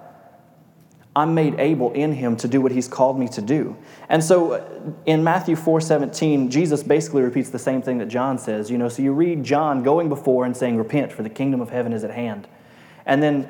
I'm 1.16 1.34
made 1.34 1.60
able 1.60 1.94
in 1.94 2.14
Him 2.14 2.36
to 2.38 2.48
do 2.48 2.62
what 2.62 2.72
He's 2.72 2.88
called 2.88 3.20
me 3.20 3.28
to 3.30 3.42
do. 3.42 3.78
And 4.10 4.24
so 4.24 4.54
uh, 4.54 4.70
in 5.06 5.24
Matthew 5.24 5.56
4 5.56 5.82
17, 5.82 6.50
Jesus 6.50 6.84
basically 6.84 7.22
repeats 7.22 7.50
the 7.50 7.60
same 7.60 7.82
thing 7.82 8.00
that 8.00 8.08
John 8.08 8.38
says. 8.38 8.70
You 8.72 8.78
know, 8.78 8.90
so 8.90 9.02
you 9.02 9.14
read 9.14 9.44
John 9.44 9.84
going 9.84 10.10
before 10.10 10.46
and 10.46 10.56
saying, 10.56 10.78
Repent, 10.78 11.12
for 11.12 11.24
the 11.24 11.30
kingdom 11.30 11.62
of 11.62 11.70
heaven 11.70 11.94
is 11.94 12.04
at 12.04 12.12
hand. 12.12 12.48
And 13.06 13.24
then 13.24 13.50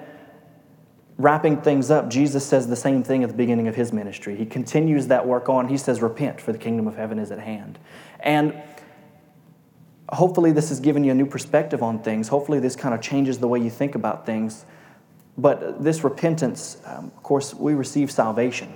wrapping 1.18 1.62
things 1.62 1.90
up, 1.90 2.10
Jesus 2.10 2.46
says 2.46 2.68
the 2.68 2.76
same 2.76 3.04
thing 3.04 3.24
at 3.24 3.30
the 3.30 3.36
beginning 3.36 3.68
of 3.68 3.76
his 3.76 3.92
ministry. 3.92 4.36
He 4.36 4.46
continues 4.46 5.08
that 5.08 5.26
work 5.28 5.50
on. 5.50 5.68
He 5.68 5.78
says, 5.78 6.02
Repent, 6.02 6.40
for 6.40 6.52
the 6.52 6.60
kingdom 6.60 6.88
of 6.88 6.96
heaven 6.96 7.20
is 7.20 7.32
at 7.32 7.40
hand. 7.40 7.80
And 8.20 8.54
hopefully 10.10 10.52
this 10.52 10.70
has 10.70 10.80
given 10.80 11.04
you 11.04 11.12
a 11.12 11.16
new 11.16 11.26
perspective 11.26 11.84
on 11.84 12.00
things. 12.00 12.28
Hopefully 12.28 12.60
this 12.60 12.76
kind 12.76 12.94
of 12.94 13.02
changes 13.02 13.40
the 13.40 13.48
way 13.48 13.60
you 13.60 13.70
think 13.70 13.96
about 13.96 14.26
things. 14.26 14.66
But 15.38 15.84
this 15.84 16.04
repentance, 16.04 16.78
um, 16.86 17.12
of 17.16 17.24
course, 17.24 17.54
we 17.54 17.74
receive 17.74 18.10
salvation. 18.10 18.74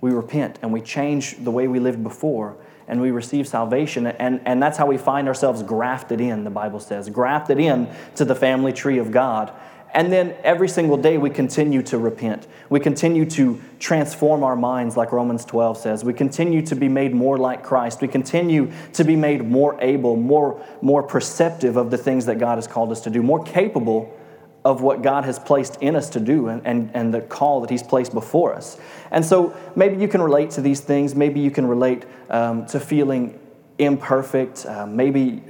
We 0.00 0.10
repent 0.10 0.58
and 0.62 0.72
we 0.72 0.80
change 0.80 1.36
the 1.44 1.50
way 1.50 1.68
we 1.68 1.78
lived 1.78 2.02
before 2.02 2.56
and 2.88 3.00
we 3.00 3.12
receive 3.12 3.46
salvation. 3.46 4.06
And, 4.06 4.40
and 4.44 4.60
that's 4.60 4.76
how 4.76 4.86
we 4.86 4.98
find 4.98 5.28
ourselves 5.28 5.62
grafted 5.62 6.20
in, 6.20 6.42
the 6.42 6.50
Bible 6.50 6.80
says, 6.80 7.08
grafted 7.08 7.60
in 7.60 7.88
to 8.16 8.24
the 8.24 8.34
family 8.34 8.72
tree 8.72 8.98
of 8.98 9.12
God. 9.12 9.52
And 9.92 10.12
then 10.12 10.36
every 10.44 10.68
single 10.68 10.96
day 10.96 11.18
we 11.18 11.30
continue 11.30 11.82
to 11.82 11.98
repent. 11.98 12.46
We 12.68 12.80
continue 12.80 13.24
to 13.30 13.60
transform 13.78 14.44
our 14.44 14.56
minds, 14.56 14.96
like 14.96 15.12
Romans 15.12 15.44
12 15.44 15.78
says. 15.78 16.04
We 16.04 16.12
continue 16.12 16.62
to 16.66 16.76
be 16.76 16.88
made 16.88 17.14
more 17.14 17.36
like 17.36 17.62
Christ. 17.62 18.00
We 18.00 18.08
continue 18.08 18.70
to 18.92 19.04
be 19.04 19.16
made 19.16 19.44
more 19.44 19.76
able, 19.80 20.16
more, 20.16 20.64
more 20.80 21.02
perceptive 21.02 21.76
of 21.76 21.90
the 21.90 21.98
things 21.98 22.26
that 22.26 22.38
God 22.38 22.56
has 22.56 22.66
called 22.66 22.92
us 22.92 23.00
to 23.02 23.10
do, 23.10 23.22
more 23.22 23.42
capable 23.42 24.16
of 24.64 24.82
what 24.82 25.02
God 25.02 25.24
has 25.24 25.38
placed 25.38 25.76
in 25.80 25.96
us 25.96 26.10
to 26.10 26.20
do 26.20 26.48
and, 26.48 26.64
and, 26.66 26.90
and 26.94 27.14
the 27.14 27.20
call 27.22 27.60
that 27.62 27.70
He's 27.70 27.82
placed 27.82 28.12
before 28.12 28.54
us. 28.54 28.78
And 29.10 29.24
so 29.24 29.56
maybe 29.74 29.96
you 29.96 30.06
can 30.06 30.22
relate 30.22 30.50
to 30.52 30.60
these 30.60 30.80
things. 30.80 31.14
Maybe 31.14 31.40
you 31.40 31.50
can 31.50 31.66
relate 31.66 32.04
um, 32.28 32.66
to 32.66 32.78
feeling 32.78 33.38
imperfect. 33.78 34.66
Uh, 34.66 34.86
maybe 34.86 35.42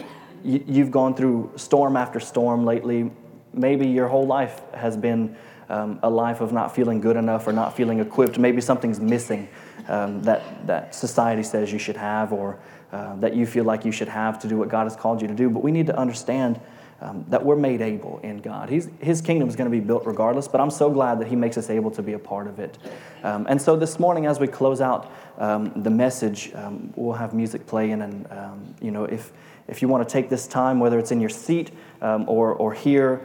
you've 0.44 0.90
gone 0.90 1.14
through 1.14 1.52
storm 1.56 1.96
after 1.96 2.20
storm 2.20 2.64
lately. 2.64 3.10
Maybe 3.52 3.88
your 3.88 4.08
whole 4.08 4.26
life 4.26 4.60
has 4.74 4.96
been 4.96 5.36
um, 5.68 6.00
a 6.02 6.10
life 6.10 6.40
of 6.40 6.52
not 6.52 6.74
feeling 6.74 7.00
good 7.00 7.16
enough 7.16 7.46
or 7.46 7.52
not 7.52 7.76
feeling 7.76 8.00
equipped. 8.00 8.38
Maybe 8.38 8.60
something's 8.60 9.00
missing 9.00 9.48
um, 9.88 10.22
that, 10.22 10.66
that 10.66 10.94
society 10.94 11.42
says 11.42 11.72
you 11.72 11.78
should 11.78 11.96
have 11.96 12.32
or 12.32 12.58
uh, 12.92 13.16
that 13.16 13.34
you 13.34 13.46
feel 13.46 13.64
like 13.64 13.84
you 13.84 13.92
should 13.92 14.08
have 14.08 14.38
to 14.40 14.48
do 14.48 14.56
what 14.56 14.68
God 14.68 14.84
has 14.84 14.96
called 14.96 15.22
you 15.22 15.28
to 15.28 15.34
do. 15.34 15.48
But 15.48 15.62
we 15.62 15.70
need 15.70 15.86
to 15.86 15.96
understand 15.96 16.60
um, 17.00 17.24
that 17.28 17.44
we're 17.44 17.56
made 17.56 17.80
able 17.80 18.20
in 18.22 18.38
God. 18.38 18.68
He's, 18.68 18.88
his 19.00 19.22
kingdom 19.22 19.48
is 19.48 19.56
going 19.56 19.70
to 19.70 19.76
be 19.76 19.82
built 19.82 20.04
regardless, 20.04 20.48
but 20.48 20.60
I'm 20.60 20.70
so 20.70 20.90
glad 20.90 21.18
that 21.20 21.28
He 21.28 21.36
makes 21.36 21.56
us 21.56 21.70
able 21.70 21.90
to 21.92 22.02
be 22.02 22.12
a 22.12 22.18
part 22.18 22.46
of 22.46 22.58
it. 22.58 22.76
Um, 23.22 23.46
and 23.48 23.60
so 23.60 23.76
this 23.76 23.98
morning, 23.98 24.26
as 24.26 24.38
we 24.38 24.46
close 24.46 24.80
out 24.80 25.10
um, 25.38 25.72
the 25.82 25.90
message, 25.90 26.52
um, 26.54 26.92
we'll 26.96 27.14
have 27.14 27.32
music 27.32 27.66
playing. 27.66 28.02
And, 28.02 28.30
um, 28.30 28.74
you 28.82 28.90
know, 28.90 29.04
if, 29.04 29.32
if 29.66 29.80
you 29.80 29.88
want 29.88 30.06
to 30.06 30.12
take 30.12 30.28
this 30.28 30.46
time, 30.46 30.78
whether 30.78 30.98
it's 30.98 31.10
in 31.10 31.20
your 31.20 31.30
seat 31.30 31.70
um, 32.02 32.28
or, 32.28 32.52
or 32.54 32.74
here 32.74 33.22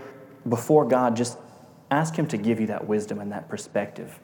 before 0.48 0.86
God, 0.86 1.16
just 1.16 1.38
ask 1.92 2.16
Him 2.16 2.28
to 2.28 2.38
give 2.38 2.60
you 2.60 2.68
that 2.68 2.88
wisdom 2.88 3.20
and 3.20 3.32
that 3.32 3.50
perspective. 3.50 4.20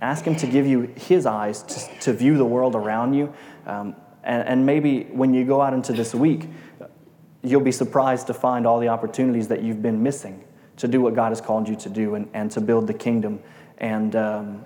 ask 0.00 0.24
Him 0.24 0.36
to 0.36 0.46
give 0.46 0.66
you 0.66 0.92
His 0.96 1.26
eyes 1.26 1.62
to, 1.62 2.00
to 2.00 2.12
view 2.12 2.36
the 2.36 2.44
world 2.44 2.74
around 2.74 3.14
you. 3.14 3.32
and, 3.66 3.94
and 4.24 4.66
maybe 4.66 5.04
when 5.04 5.34
you 5.34 5.44
go 5.44 5.60
out 5.60 5.74
into 5.74 5.92
this 5.92 6.14
week, 6.14 6.48
you'll 7.42 7.60
be 7.60 7.72
surprised 7.72 8.26
to 8.26 8.34
find 8.34 8.66
all 8.66 8.80
the 8.80 8.88
opportunities 8.88 9.48
that 9.48 9.62
you've 9.62 9.82
been 9.82 10.02
missing 10.02 10.44
to 10.76 10.88
do 10.88 11.00
what 11.00 11.14
God 11.14 11.28
has 11.30 11.40
called 11.40 11.68
you 11.68 11.76
to 11.76 11.88
do 11.88 12.14
and, 12.14 12.28
and 12.32 12.50
to 12.52 12.60
build 12.60 12.86
the 12.86 12.94
kingdom 12.94 13.40
and, 13.78 14.16
um, 14.16 14.64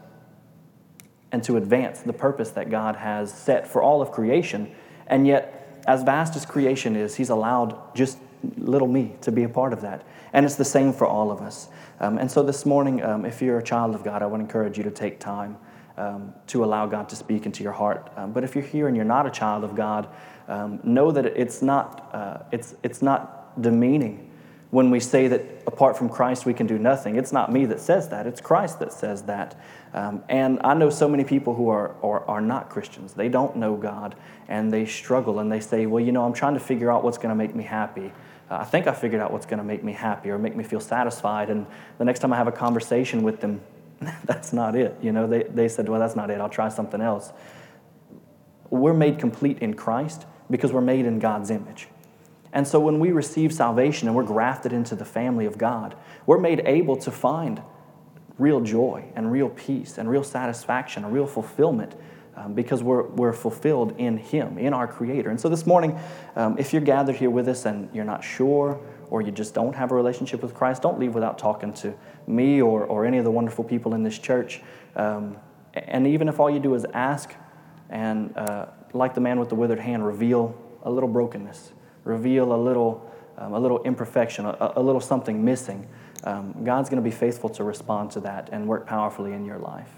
and 1.33 1.43
to 1.45 1.57
advance 1.57 2.01
the 2.01 2.13
purpose 2.13 2.51
that 2.51 2.71
God 2.71 2.97
has 2.97 3.33
set 3.33 3.67
for 3.67 3.83
all 3.83 4.01
of 4.01 4.11
creation. 4.11 4.73
And 5.07 5.27
yet, 5.27 5.83
as 5.87 6.03
vast 6.03 6.37
as 6.37 6.47
creation 6.47 6.97
is, 6.97 7.17
He's 7.17 7.31
allowed 7.31 7.95
just 7.95 8.19
little 8.57 8.89
me 8.89 9.17
to 9.23 9.33
be 9.33 9.45
a 9.45 9.49
part 9.49 9.73
of 9.73 9.81
that. 9.83 10.05
And 10.33 10.45
it's 10.45 10.57
the 10.57 10.65
same 10.65 10.93
for 10.93 11.07
all 11.07 11.31
of 11.31 11.41
us. 11.41 11.69
Um, 12.01 12.19
and 12.19 12.31
so 12.31 12.43
this 12.43 12.67
morning, 12.67 13.03
um, 13.03 13.25
if 13.25 13.41
you're 13.41 13.59
a 13.59 13.63
child 13.63 13.95
of 13.95 14.03
God, 14.05 14.23
I 14.23 14.27
would 14.27 14.41
encourage 14.41 14.77
you 14.77 14.85
to 14.85 14.91
take 14.91 15.21
time 15.21 15.57
um, 15.97 16.35
to 16.49 16.65
allow 16.65 16.87
God 16.87 17.09
to 17.11 17.17
speak 17.17 17.47
into 17.47 17.63
your 17.63 17.73
heart. 17.73 18.11
Um, 18.17 18.33
but 18.33 18.45
if 18.45 18.55
you're 18.55 18.65
here 18.65 18.89
and 18.89 18.97
you're 18.97 19.05
not 19.05 19.27
a 19.27 19.31
child 19.31 19.65
of 19.65 19.75
God, 19.77 20.09
um, 20.49 20.81
know 20.83 21.11
that 21.13 21.27
it's 21.27 21.63
not, 21.63 22.11
uh, 22.13 22.39
it's, 22.51 22.75
it's 22.83 23.01
not 23.01 23.61
demeaning 23.63 24.31
when 24.71 24.91
we 24.91 24.99
say 24.99 25.29
that 25.29 25.41
apart 25.69 25.97
from 25.97 26.09
Christ 26.09 26.45
we 26.45 26.53
can 26.53 26.67
do 26.67 26.79
nothing. 26.79 27.15
It's 27.15 27.31
not 27.33 27.53
me 27.53 27.65
that 27.67 27.79
says 27.81 28.09
that, 28.09 28.27
it's 28.27 28.41
Christ 28.41 28.81
that 28.81 28.93
says 28.93 29.23
that. 29.23 29.57
Um, 29.93 30.25
and 30.29 30.59
I 30.65 30.75
know 30.75 30.91
so 30.91 31.09
many 31.09 31.23
people 31.23 31.55
who 31.55 31.69
are, 31.69 31.95
are, 32.03 32.25
are 32.27 32.41
not 32.41 32.71
Christians. 32.71 33.15
They 33.15 33.29
don't 33.29 33.55
know 33.55 33.77
God 33.77 34.17
and 34.49 34.73
they 34.73 34.85
struggle 34.85 35.39
and 35.39 35.51
they 35.51 35.61
say, 35.61 35.87
Well, 35.87 36.03
you 36.03 36.11
know, 36.11 36.25
I'm 36.25 36.33
trying 36.33 36.55
to 36.55 36.61
figure 36.61 36.91
out 36.91 37.05
what's 37.05 37.19
going 37.19 37.29
to 37.29 37.37
make 37.37 37.55
me 37.55 37.63
happy. 37.63 38.13
Uh, 38.55 38.59
I 38.59 38.65
think 38.65 38.87
I 38.87 38.93
figured 38.93 39.21
out 39.21 39.33
what's 39.33 39.47
going 39.47 39.59
to 39.59 39.65
make 39.65 39.83
me 39.83 39.93
happy 39.93 40.31
or 40.31 40.39
make 40.39 40.55
me 40.55 40.63
feel 40.63 40.81
satisfied. 40.81 41.51
And 41.51 41.67
the 41.99 42.05
next 42.05 42.21
time 42.21 42.33
I 42.33 42.37
have 42.37 42.47
a 42.47 42.53
conversation 42.53 43.23
with 43.23 43.41
them, 43.41 43.61
that's 44.25 44.53
not 44.53 44.77
it. 44.77 44.97
You 45.03 45.13
know, 45.13 45.27
they, 45.27 45.43
they 45.43 45.69
said, 45.69 45.89
Well, 45.89 45.99
that's 45.99 46.15
not 46.15 46.31
it. 46.31 46.41
I'll 46.41 46.49
try 46.49 46.69
something 46.69 47.01
else. 47.01 47.33
We're 48.71 48.95
made 48.95 49.19
complete 49.19 49.59
in 49.59 49.75
Christ 49.75 50.27
because 50.51 50.73
we're 50.73 50.83
made 50.83 51.05
in 51.05 51.19
God's 51.19 51.51
image. 51.51 51.89
And 52.53 52.69
so 52.69 52.79
when 52.79 53.01
we 53.01 53.11
receive 53.11 53.53
salvation 53.53 54.07
and 54.07 54.17
we're 54.17 54.23
grafted 54.23 54.73
into 54.73 54.95
the 54.95 55.05
family 55.05 55.47
of 55.47 55.59
God, 55.59 55.97
we're 56.25 56.39
made 56.39 56.61
able 56.65 56.97
to 56.99 57.11
find 57.11 57.61
real 58.39 58.61
joy 58.61 59.05
and 59.17 59.33
real 59.33 59.49
peace 59.49 59.99
and 59.99 60.09
real 60.09 60.23
satisfaction 60.23 61.05
and 61.05 61.13
real 61.13 61.27
fulfillment 61.27 61.97
um, 62.37 62.55
because 62.55 62.83
we're, 62.83 63.05
we're 63.09 63.33
fulfilled 63.33 63.95
in 63.99 64.17
Him, 64.17 64.59
in 64.59 64.73
our 64.73 64.87
Creator. 64.87 65.31
And 65.31 65.41
so 65.41 65.49
this 65.49 65.67
morning, 65.67 65.99
um, 66.37 66.57
if 66.59 66.73
you're 66.73 66.83
gathered 66.83 67.17
here 67.17 67.31
with 67.31 67.49
us 67.49 67.67
and 67.67 67.89
you're 67.95 68.05
not 68.05 68.25
sure 68.25 68.81
or 69.11 69.23
you 69.23 69.31
just 69.31 69.55
don't 69.55 69.75
have 69.75 69.93
a 69.93 69.95
relationship 69.95 70.43
with 70.43 70.55
Christ, 70.55 70.83
don't 70.83 70.99
leave 70.99 71.15
without 71.15 71.39
talking 71.39 71.73
to 71.75 71.95
me 72.27 72.61
or, 72.61 72.85
or 72.85 73.05
any 73.05 73.19
of 73.19 73.25
the 73.25 73.31
wonderful 73.31 73.65
people 73.65 73.95
in 73.95 74.03
this 74.03 74.19
church. 74.19 74.61
Um, 74.97 75.37
and 75.75 76.07
even 76.07 76.29
if 76.29 76.41
all 76.41 76.51
you 76.51 76.61
do 76.61 76.75
is 76.75 76.85
ask 76.93 77.35
and, 77.91 78.37
uh, 78.37 78.67
like 78.93 79.15
the 79.15 79.21
man 79.21 79.39
with 79.39 79.49
the 79.49 79.55
withered 79.55 79.81
hand, 79.81 80.07
reveal 80.07 80.57
a 80.83 80.91
little 80.91 81.09
brokenness 81.09 81.73
reveal 82.05 82.53
a 82.53 82.57
little, 82.57 83.11
um, 83.39 83.55
a 83.55 83.59
little 83.59 83.83
imperfection, 83.83 84.47
a, 84.47 84.73
a 84.77 84.83
little 84.83 85.01
something 85.01 85.45
missing, 85.45 85.87
um, 86.25 86.65
God's 86.65 86.89
going 86.89 87.03
to 87.03 87.09
be 87.09 87.15
faithful 87.15 87.51
to 87.51 87.65
respond 87.65 88.11
to 88.13 88.21
that 88.21 88.49
and 88.53 88.69
work 88.69 88.87
powerfully 88.87 89.33
in 89.33 89.45
your 89.45 89.59
life. 89.59 89.91